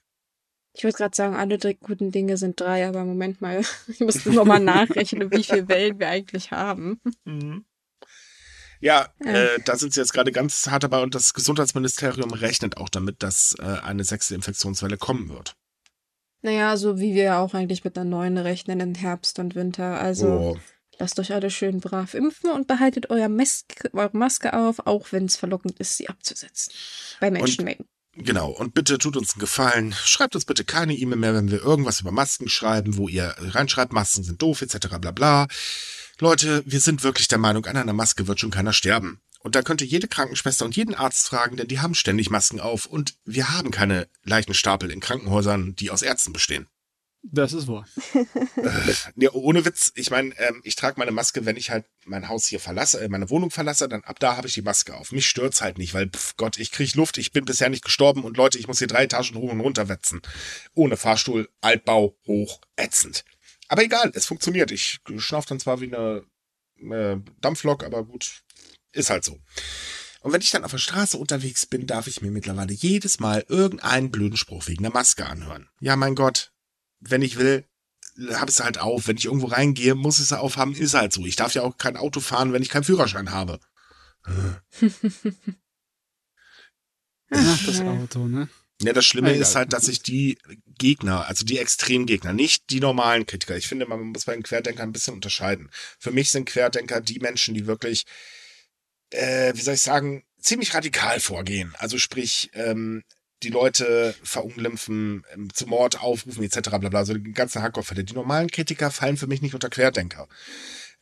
[0.74, 4.44] Ich würde gerade sagen, alle guten Dinge sind drei, aber Moment mal, ich muss nur
[4.44, 7.00] mal nachrechnen, wie viele Wellen wir eigentlich haben.
[7.24, 7.64] Mhm.
[8.80, 9.32] Ja, ja.
[9.32, 13.22] Äh, da sind sie jetzt gerade ganz hart dabei und das Gesundheitsministerium rechnet auch damit,
[13.22, 15.56] dass äh, eine sechste Infektionswelle kommen wird.
[16.42, 19.98] Naja, so wie wir auch eigentlich mit einer neuen rechnen in Herbst und Winter.
[20.00, 20.58] Also Oh.
[20.98, 25.24] lasst euch alle schön brav impfen und behaltet euer Maske, eure Maske auf, auch wenn
[25.24, 26.72] es verlockend ist, sie abzusetzen.
[27.20, 27.86] Bei Menschenmengen.
[28.14, 29.92] Genau, und bitte tut uns einen Gefallen.
[29.92, 33.92] Schreibt uns bitte keine E-Mail mehr, wenn wir irgendwas über Masken schreiben, wo ihr reinschreibt,
[33.92, 34.88] Masken sind doof, etc.
[35.00, 35.46] bla bla.
[36.20, 39.20] Leute, wir sind wirklich der Meinung, an einer Maske wird schon keiner sterben.
[39.38, 42.58] Und da könnt ihr jede Krankenschwester und jeden Arzt fragen, denn die haben ständig Masken
[42.58, 46.66] auf und wir haben keine Leichenstapel in Krankenhäusern, die aus Ärzten bestehen.
[47.22, 47.86] Das ist wahr.
[49.16, 52.46] Ja, ohne Witz, ich meine, ähm, ich trage meine Maske, wenn ich halt mein Haus
[52.46, 55.12] hier verlasse, äh, meine Wohnung verlasse, dann ab da habe ich die Maske auf.
[55.12, 58.24] Mich stört's halt nicht, weil, pf, Gott, ich krieg Luft, ich bin bisher nicht gestorben
[58.24, 60.22] und Leute, ich muss hier drei Etagen hoch und runter wetzen.
[60.74, 63.24] Ohne Fahrstuhl, Altbau, hoch, ätzend.
[63.68, 64.70] Aber egal, es funktioniert.
[64.70, 66.24] Ich schnauf dann zwar wie eine
[66.76, 68.42] äh, Dampflok, aber gut,
[68.92, 69.38] ist halt so.
[70.20, 73.44] Und wenn ich dann auf der Straße unterwegs bin, darf ich mir mittlerweile jedes Mal
[73.48, 75.68] irgendeinen blöden Spruch wegen der Maske anhören.
[75.80, 76.52] Ja, mein Gott,
[76.98, 77.64] wenn ich will,
[78.32, 79.06] habe sie halt auf.
[79.06, 81.24] Wenn ich irgendwo reingehe, muss ich sie aufhaben, ist halt so.
[81.24, 83.60] Ich darf ja auch kein Auto fahren, wenn ich keinen Führerschein habe.
[87.30, 87.80] Ach, das.
[87.80, 88.48] Auto, ne?
[88.80, 89.42] Ja, das Schlimme Egal.
[89.42, 90.38] ist halt, dass ich die
[90.78, 93.56] Gegner, also die Extremgegner, nicht die normalen Kritiker.
[93.56, 95.68] Ich finde, man muss bei den Querdenkern ein bisschen unterscheiden.
[95.98, 98.04] Für mich sind Querdenker die Menschen, die wirklich,
[99.10, 101.74] äh, wie soll ich sagen, ziemlich radikal vorgehen.
[101.78, 103.02] Also sprich, ähm,
[103.42, 106.70] die Leute verunglimpfen, ähm, zu Mord aufrufen, etc.
[106.78, 108.04] bla bla, so die ganzen Hardcore-Fälle.
[108.04, 110.28] Die normalen Kritiker fallen für mich nicht unter Querdenker.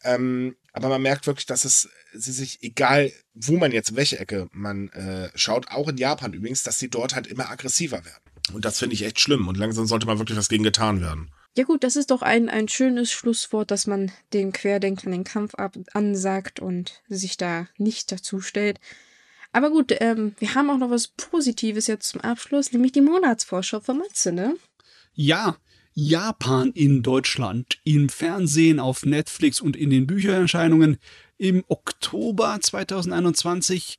[0.02, 1.88] Ähm, aber man merkt wirklich, dass es
[2.18, 6.62] sie sich, egal wo man jetzt, welche Ecke man äh, schaut, auch in Japan übrigens,
[6.62, 8.22] dass sie dort halt immer aggressiver werden.
[8.52, 9.48] Und das finde ich echt schlimm.
[9.48, 11.30] Und langsam sollte mal wirklich was gegen getan werden.
[11.56, 15.54] Ja gut, das ist doch ein, ein schönes Schlusswort, dass man den Querdenkern den Kampf
[15.54, 18.78] ab ansagt und sich da nicht dazu stellt.
[19.52, 23.80] Aber gut, ähm, wir haben auch noch was Positives jetzt zum Abschluss, nämlich die Monatsvorschau
[23.80, 24.54] von Matze, ne?
[25.14, 25.56] Ja,
[25.94, 30.98] Japan in Deutschland, im Fernsehen, auf Netflix und in den Büchererscheinungen
[31.38, 33.98] im Oktober 2021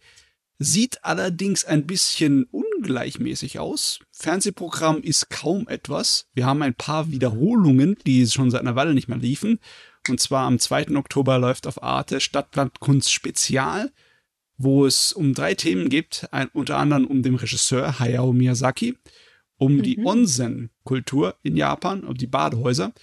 [0.60, 4.00] sieht allerdings ein bisschen ungleichmäßig aus.
[4.12, 6.28] Fernsehprogramm ist kaum etwas.
[6.34, 9.60] Wir haben ein paar Wiederholungen, die schon seit einer Weile nicht mehr liefen.
[10.10, 10.96] Und zwar am 2.
[10.96, 13.92] Oktober läuft auf Arte Stadtlandkunst Spezial,
[14.58, 18.98] wo es um drei Themen geht, ein, unter anderem um den Regisseur Hayao Miyazaki,
[19.58, 20.06] um die Mhm.
[20.06, 22.94] Onsen-Kultur in Japan, um die Badehäuser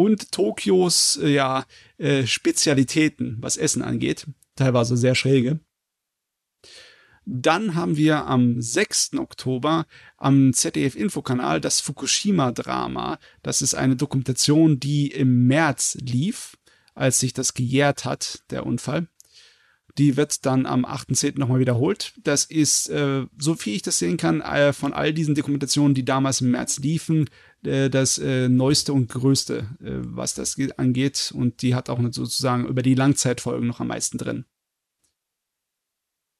[0.00, 1.66] und Tokios äh, ja,
[1.98, 4.26] äh, Spezialitäten, was Essen angeht,
[4.56, 5.60] teilweise sehr schräge.
[7.26, 9.18] Dann haben wir am 6.
[9.18, 9.84] Oktober
[10.16, 13.18] am ZDF-Infokanal das Fukushima-Drama.
[13.42, 16.56] Das ist eine Dokumentation, die im März lief,
[16.94, 19.06] als sich das gejährt hat, der Unfall.
[19.98, 21.38] Die wird dann am 8.10.
[21.38, 22.14] nochmal wiederholt.
[22.22, 26.06] Das ist, äh, so viel ich das sehen kann, äh, von all diesen Dokumentationen, die
[26.06, 27.28] damals im März liefen,
[27.62, 31.32] das äh, neueste und größte, äh, was das ge- angeht.
[31.34, 34.44] Und die hat auch sozusagen über die Langzeitfolgen noch am meisten drin.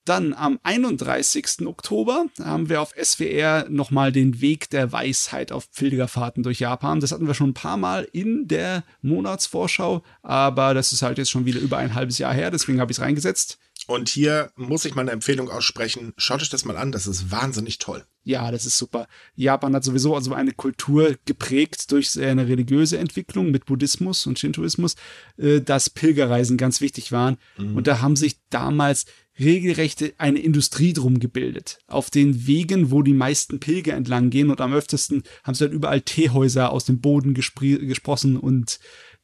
[0.07, 1.67] Dann am 31.
[1.67, 7.01] Oktober haben wir auf SWR nochmal den Weg der Weisheit auf Pilgerfahrten durch Japan.
[7.01, 11.31] Das hatten wir schon ein paar Mal in der Monatsvorschau, aber das ist halt jetzt
[11.31, 13.59] schon wieder über ein halbes Jahr her, deswegen habe ich es reingesetzt.
[13.91, 16.13] Und hier muss ich meine Empfehlung aussprechen.
[16.17, 18.05] Schaut euch das mal an, das ist wahnsinnig toll.
[18.23, 19.09] Ja, das ist super.
[19.35, 24.95] Japan hat sowieso also eine Kultur geprägt durch eine religiöse Entwicklung mit Buddhismus und Shintoismus,
[25.39, 27.37] äh, dass Pilgerreisen ganz wichtig waren.
[27.59, 29.07] Und da haben sich damals
[29.41, 31.79] regelrechte eine Industrie drum gebildet.
[31.89, 35.75] Auf den Wegen, wo die meisten Pilger entlang gehen und am öftesten haben sie dann
[35.75, 38.79] überall Teehäuser aus dem Boden gespr- gesprossen und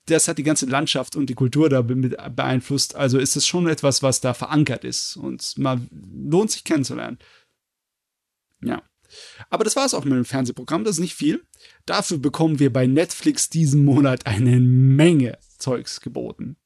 [0.06, 2.94] das hat die ganze Landschaft und die Kultur da beeinflusst.
[2.94, 7.18] Also ist es schon etwas, was da verankert ist und man lohnt sich kennenzulernen.
[8.62, 8.82] Ja.
[9.50, 11.44] Aber das war es auch mit dem Fernsehprogramm, das ist nicht viel.
[11.84, 16.56] Dafür bekommen wir bei Netflix diesen Monat eine Menge Zeugs geboten.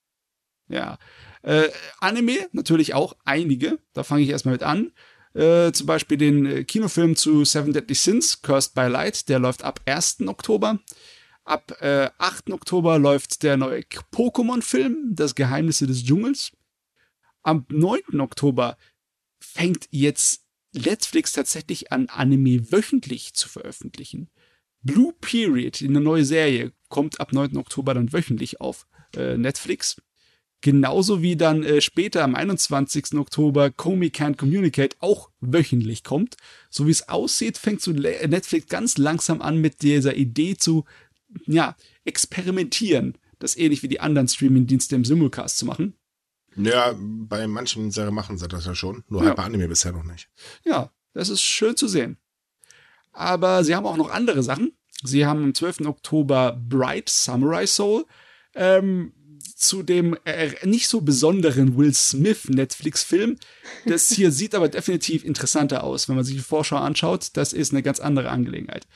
[0.69, 0.99] Ja.
[1.43, 1.69] Äh,
[2.01, 3.79] Anime natürlich auch einige.
[3.93, 4.93] Da fange ich erstmal mit an.
[5.35, 9.63] Äh, zum Beispiel den äh, Kinofilm zu Seven Deadly Sins, Cursed by Light, der läuft
[9.63, 10.23] ab 1.
[10.27, 10.81] Oktober.
[11.45, 12.51] Ab äh, 8.
[12.51, 16.53] Oktober läuft der neue Pokémon-Film, Das Geheimnisse des Dschungels.
[17.43, 18.21] Am 9.
[18.21, 18.77] Oktober
[19.41, 24.29] fängt jetzt Netflix tatsächlich an, Anime wöchentlich zu veröffentlichen.
[24.83, 27.57] Blue Period, eine neue Serie, kommt ab 9.
[27.57, 28.87] Oktober dann wöchentlich auf
[29.17, 30.01] äh, Netflix.
[30.63, 33.15] Genauso wie dann äh, später am 21.
[33.15, 36.37] Oktober Comey Can't Communicate auch wöchentlich kommt.
[36.69, 40.85] So wie es aussieht, fängt so Netflix ganz langsam an mit dieser Idee zu,
[41.47, 43.17] ja, experimentieren.
[43.39, 45.95] Das ähnlich wie die anderen Streaming-Dienste im Simulcast zu machen.
[46.57, 49.05] Ja, bei manchen Serien machen sie das ja schon.
[49.09, 49.29] Nur Ja.
[49.29, 50.29] halt bei Anime bisher noch nicht.
[50.65, 52.19] Ja, das ist schön zu sehen.
[53.13, 54.73] Aber sie haben auch noch andere Sachen.
[55.03, 55.87] Sie haben am 12.
[55.87, 58.05] Oktober Bright Samurai Soul.
[58.55, 59.13] Ähm,
[59.57, 63.37] zu dem äh, nicht so besonderen Will Smith Netflix-Film.
[63.87, 67.31] Das hier sieht aber definitiv interessanter aus, wenn man sich die Vorschau anschaut.
[67.35, 68.87] Das ist eine ganz andere Angelegenheit.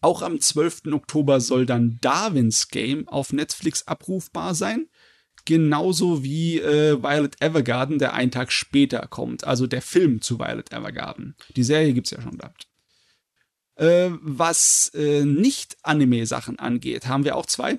[0.00, 0.82] Auch am 12.
[0.92, 4.88] Oktober soll dann Darwins Game auf Netflix abrufbar sein.
[5.44, 9.44] Genauso wie äh, Violet Evergarden, der einen Tag später kommt.
[9.44, 11.34] Also der Film zu Violet Evergarden.
[11.56, 12.68] Die Serie gibt's ja schon gehabt.
[13.76, 17.78] Äh, was äh, nicht Anime-Sachen angeht, haben wir auch zwei.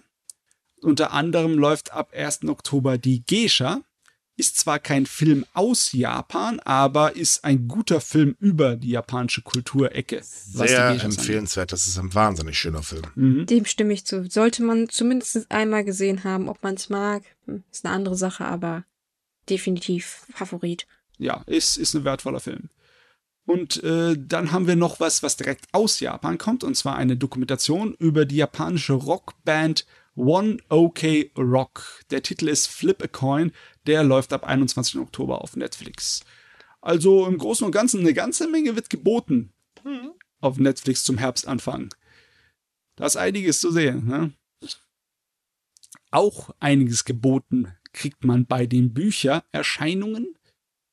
[0.81, 2.45] Unter anderem läuft ab 1.
[2.45, 3.81] Oktober die Geisha.
[4.41, 10.19] Ist zwar kein Film aus Japan, aber ist ein guter Film über die japanische Kulturecke.
[10.23, 11.71] Sehr empfehlenswert.
[11.71, 13.03] Das ist ein wahnsinnig schöner Film.
[13.13, 13.45] Mhm.
[13.45, 14.27] Dem stimme ich zu.
[14.27, 16.49] Sollte man zumindest einmal gesehen haben.
[16.49, 18.83] Ob man es mag, hm, ist eine andere Sache, aber
[19.47, 20.87] definitiv Favorit.
[21.19, 22.69] Ja, ist, ist ein wertvoller Film.
[23.45, 27.15] Und äh, dann haben wir noch was, was direkt aus Japan kommt, und zwar eine
[27.15, 29.85] Dokumentation über die japanische Rockband
[30.15, 32.03] One OK Rock.
[32.11, 33.51] Der Titel ist Flip a Coin.
[33.87, 34.99] Der läuft ab 21.
[34.99, 36.23] Oktober auf Netflix.
[36.81, 39.53] Also im Großen und Ganzen eine ganze Menge wird geboten
[39.83, 40.11] mhm.
[40.39, 41.93] auf Netflix zum Herbstanfang.
[42.95, 44.07] Da ist einiges zu sehen.
[44.07, 44.33] Ne?
[46.11, 50.35] Auch einiges geboten kriegt man bei den Büchererscheinungen.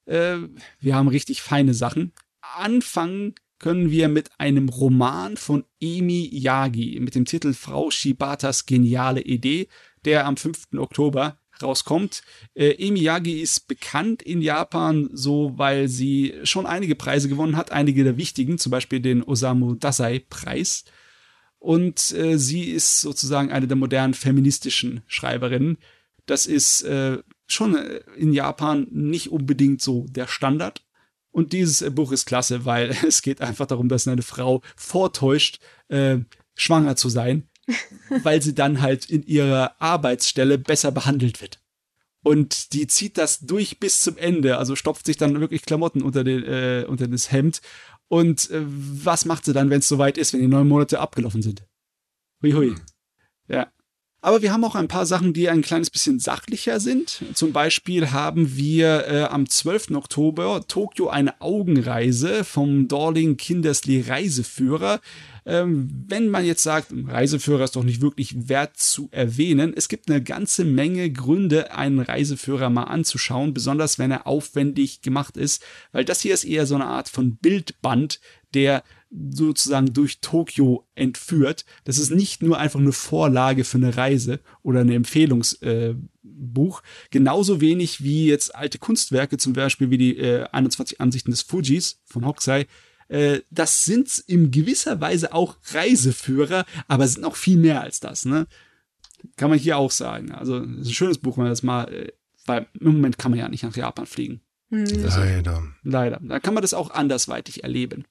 [0.06, 0.38] Äh,
[0.80, 2.12] wir haben richtig feine Sachen.
[2.40, 9.20] Anfangen können wir mit einem Roman von Emi Yagi mit dem Titel Frau Shibatas geniale
[9.20, 9.68] Idee,
[10.04, 10.68] der am 5.
[10.76, 12.22] Oktober rauskommt.
[12.54, 17.72] Äh, Emi Yagi ist bekannt in Japan, so weil sie schon einige Preise gewonnen hat,
[17.72, 20.84] einige der wichtigen, zum Beispiel den Osamu Dazai Preis.
[21.58, 25.78] Und äh, sie ist sozusagen eine der modernen feministischen Schreiberinnen.
[26.26, 30.84] Das ist äh, schon äh, in Japan nicht unbedingt so der Standard.
[31.30, 35.60] Und dieses äh, Buch ist klasse, weil es geht einfach darum, dass eine Frau vortäuscht,
[35.88, 36.18] äh,
[36.54, 37.48] schwanger zu sein,
[38.22, 41.60] weil sie dann halt in ihrer Arbeitsstelle besser behandelt wird.
[42.22, 46.24] Und die zieht das durch bis zum Ende, also stopft sich dann wirklich Klamotten unter,
[46.24, 47.60] den, äh, unter das Hemd.
[48.08, 51.42] Und äh, was macht sie dann, wenn es soweit ist, wenn die neun Monate abgelaufen
[51.42, 51.62] sind?
[52.42, 52.74] Hui, hui.
[53.48, 53.68] Ja.
[54.20, 57.22] Aber wir haben auch ein paar Sachen, die ein kleines bisschen sachlicher sind.
[57.34, 59.92] Zum Beispiel haben wir äh, am 12.
[59.92, 65.00] Oktober Tokio eine Augenreise vom Dorling Kindersley Reiseführer.
[65.48, 70.10] Ähm, wenn man jetzt sagt, Reiseführer ist doch nicht wirklich wert zu erwähnen, es gibt
[70.10, 76.04] eine ganze Menge Gründe, einen Reiseführer mal anzuschauen, besonders wenn er aufwendig gemacht ist, weil
[76.04, 78.20] das hier ist eher so eine Art von Bildband,
[78.52, 81.64] der sozusagen durch Tokio entführt.
[81.84, 86.82] Das ist nicht nur einfach eine Vorlage für eine Reise oder ein Empfehlungsbuch.
[86.82, 91.40] Äh, Genauso wenig wie jetzt alte Kunstwerke, zum Beispiel wie die äh, 21 Ansichten des
[91.40, 92.66] Fujis von Hokusai.
[93.08, 98.24] Äh, das sind in gewisser Weise auch Reiseführer, aber sind auch viel mehr als das.
[98.24, 98.46] Ne?
[99.36, 100.32] Kann man hier auch sagen.
[100.32, 102.12] Also, es ist ein schönes Buch, wenn man das mal, äh,
[102.46, 104.40] weil im Moment kann man ja nicht nach Japan fliegen.
[104.70, 104.84] Hm.
[104.86, 105.62] Leider.
[105.82, 106.20] Leider.
[106.22, 108.04] Da kann man das auch andersweitig erleben.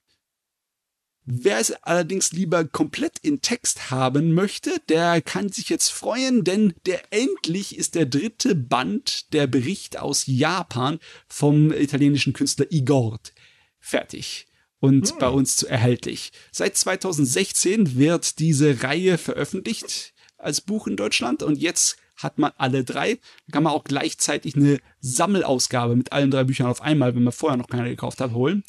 [1.30, 6.74] Wer es allerdings lieber komplett in Text haben möchte, der kann sich jetzt freuen, denn
[6.86, 13.34] der endlich ist der dritte Band der Bericht aus Japan vom italienischen Künstler Igord
[13.80, 14.47] fertig
[14.80, 15.18] und hm.
[15.20, 16.32] bei uns zu erhältlich.
[16.52, 22.84] Seit 2016 wird diese Reihe veröffentlicht als Buch in Deutschland und jetzt hat man alle
[22.84, 23.16] drei.
[23.48, 27.34] Da kann man auch gleichzeitig eine Sammelausgabe mit allen drei Büchern auf einmal, wenn man
[27.34, 28.64] vorher noch keine gekauft hat, holen.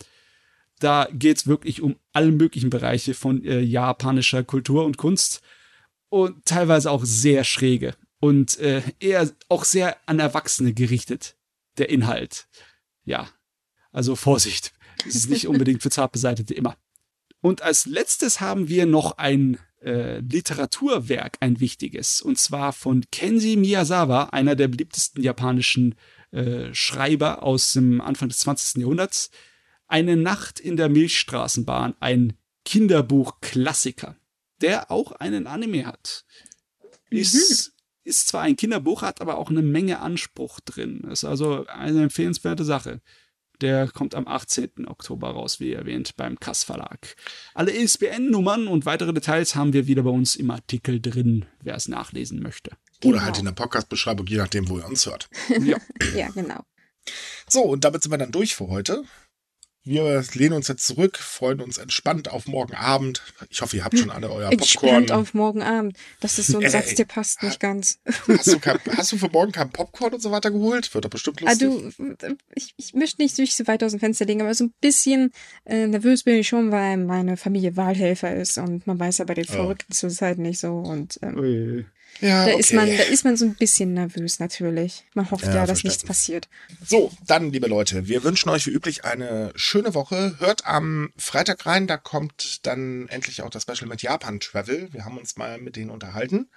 [0.80, 5.40] Da geht es wirklich um alle möglichen Bereiche von äh, japanischer Kultur und Kunst
[6.09, 11.36] und teilweise auch sehr schräge und äh, eher auch sehr an Erwachsene gerichtet,
[11.78, 12.48] der Inhalt.
[13.05, 13.28] Ja,
[13.93, 14.72] also Vorsicht.
[15.07, 16.77] Es ist nicht unbedingt für Zartbeseitete immer.
[17.41, 23.57] Und als letztes haben wir noch ein äh, Literaturwerk, ein wichtiges, und zwar von Kenji
[23.57, 25.95] Miyazawa, einer der beliebtesten japanischen
[26.31, 28.83] äh, Schreiber aus dem Anfang des 20.
[28.83, 29.31] Jahrhunderts.
[29.87, 32.35] Eine Nacht in der Milchstraßenbahn, ein
[32.65, 34.16] Kinderbuch-Klassiker,
[34.61, 36.27] der auch einen Anime hat.
[37.09, 37.73] Ist, mhm.
[38.05, 41.07] ist zwar ein Kinderbuch, hat aber auch eine Menge Anspruch drin.
[41.11, 43.01] Ist also eine empfehlenswerte Sache.
[43.60, 44.86] Der kommt am 18.
[44.86, 47.16] Oktober raus, wie erwähnt, beim Kass Verlag.
[47.55, 51.89] Alle ISBN-Nummern und weitere Details haben wir wieder bei uns im Artikel drin, wer es
[51.89, 52.70] nachlesen möchte.
[53.01, 53.16] Genau.
[53.16, 55.28] Oder halt in der Podcast-Beschreibung, je nachdem, wo ihr uns hört.
[55.60, 55.78] Ja.
[56.14, 56.60] ja, genau.
[57.48, 59.05] So, und damit sind wir dann durch für heute.
[59.89, 63.23] Wir lehnen uns jetzt zurück, freuen uns entspannt auf morgen Abend.
[63.48, 64.59] Ich hoffe, ihr habt schon alle euer Popcorn.
[64.60, 65.97] Entspannt auf morgen Abend.
[66.20, 67.98] Das ist so ein Ey, Satz, der passt nicht ganz.
[68.28, 70.93] Hast du, kein, hast du für morgen kein Popcorn und so weiter geholt?
[70.93, 71.97] Wird doch bestimmt Ah, lustig.
[71.97, 75.32] du, ich, ich möchte nicht so weit aus dem Fenster legen, aber so ein bisschen
[75.65, 79.35] äh, nervös bin ich schon, weil meine Familie Wahlhelfer ist und man weiß ja bei
[79.35, 79.52] den Oh.
[79.52, 81.86] Verrückten zurzeit nicht so und ähm, Ui.
[82.20, 82.60] Ja, da okay.
[82.60, 85.05] ist man, da ist man so ein bisschen nervös natürlich.
[85.14, 86.48] Man hofft Ja, ja, dass nichts passiert.
[86.85, 90.36] So, dann, liebe Leute, wir wünschen euch wie üblich eine schöne Woche.
[90.39, 94.93] Hört am Freitag rein, da kommt dann endlich auch das Special mit Japan Travel.
[94.93, 96.51] Wir haben uns mal mit denen unterhalten.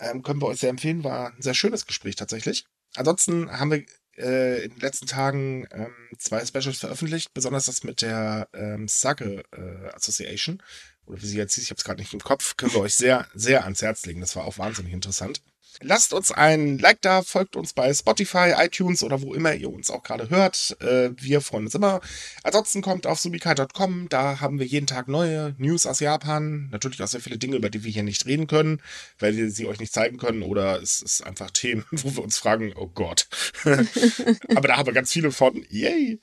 [0.00, 2.66] Ähm, können wir euch sehr empfehlen, war ein sehr schönes Gespräch tatsächlich.
[2.96, 3.84] Ansonsten haben wir
[4.18, 9.44] äh, in den letzten Tagen ähm, zwei Specials veröffentlicht, besonders das mit der ähm, Sake
[9.52, 10.62] äh, Association.
[11.08, 12.94] Oder wie sie jetzt hieß, ich habe es gerade nicht im Kopf, können wir euch
[12.94, 14.20] sehr, sehr ans Herz legen.
[14.20, 15.40] Das war auch wahnsinnig interessant.
[15.80, 19.90] Lasst uns ein Like da, folgt uns bei Spotify, iTunes oder wo immer ihr uns
[19.90, 20.76] auch gerade hört.
[20.80, 22.00] Äh, wir freuen uns immer.
[22.42, 26.68] Ansonsten kommt auf subikai.com, da haben wir jeden Tag neue News aus Japan.
[26.72, 28.82] Natürlich auch sehr viele Dinge, über die wir hier nicht reden können,
[29.20, 32.38] weil wir sie euch nicht zeigen können oder es ist einfach Themen, wo wir uns
[32.38, 33.28] fragen, oh Gott.
[33.64, 35.64] Aber da haben wir ganz viele von.
[35.68, 36.18] Yay!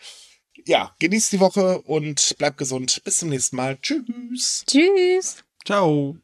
[0.65, 3.03] Ja, genießt die Woche und bleibt gesund.
[3.03, 3.77] Bis zum nächsten Mal.
[3.82, 4.64] Tschüss.
[4.65, 5.44] Tschüss.
[5.65, 6.18] Ciao.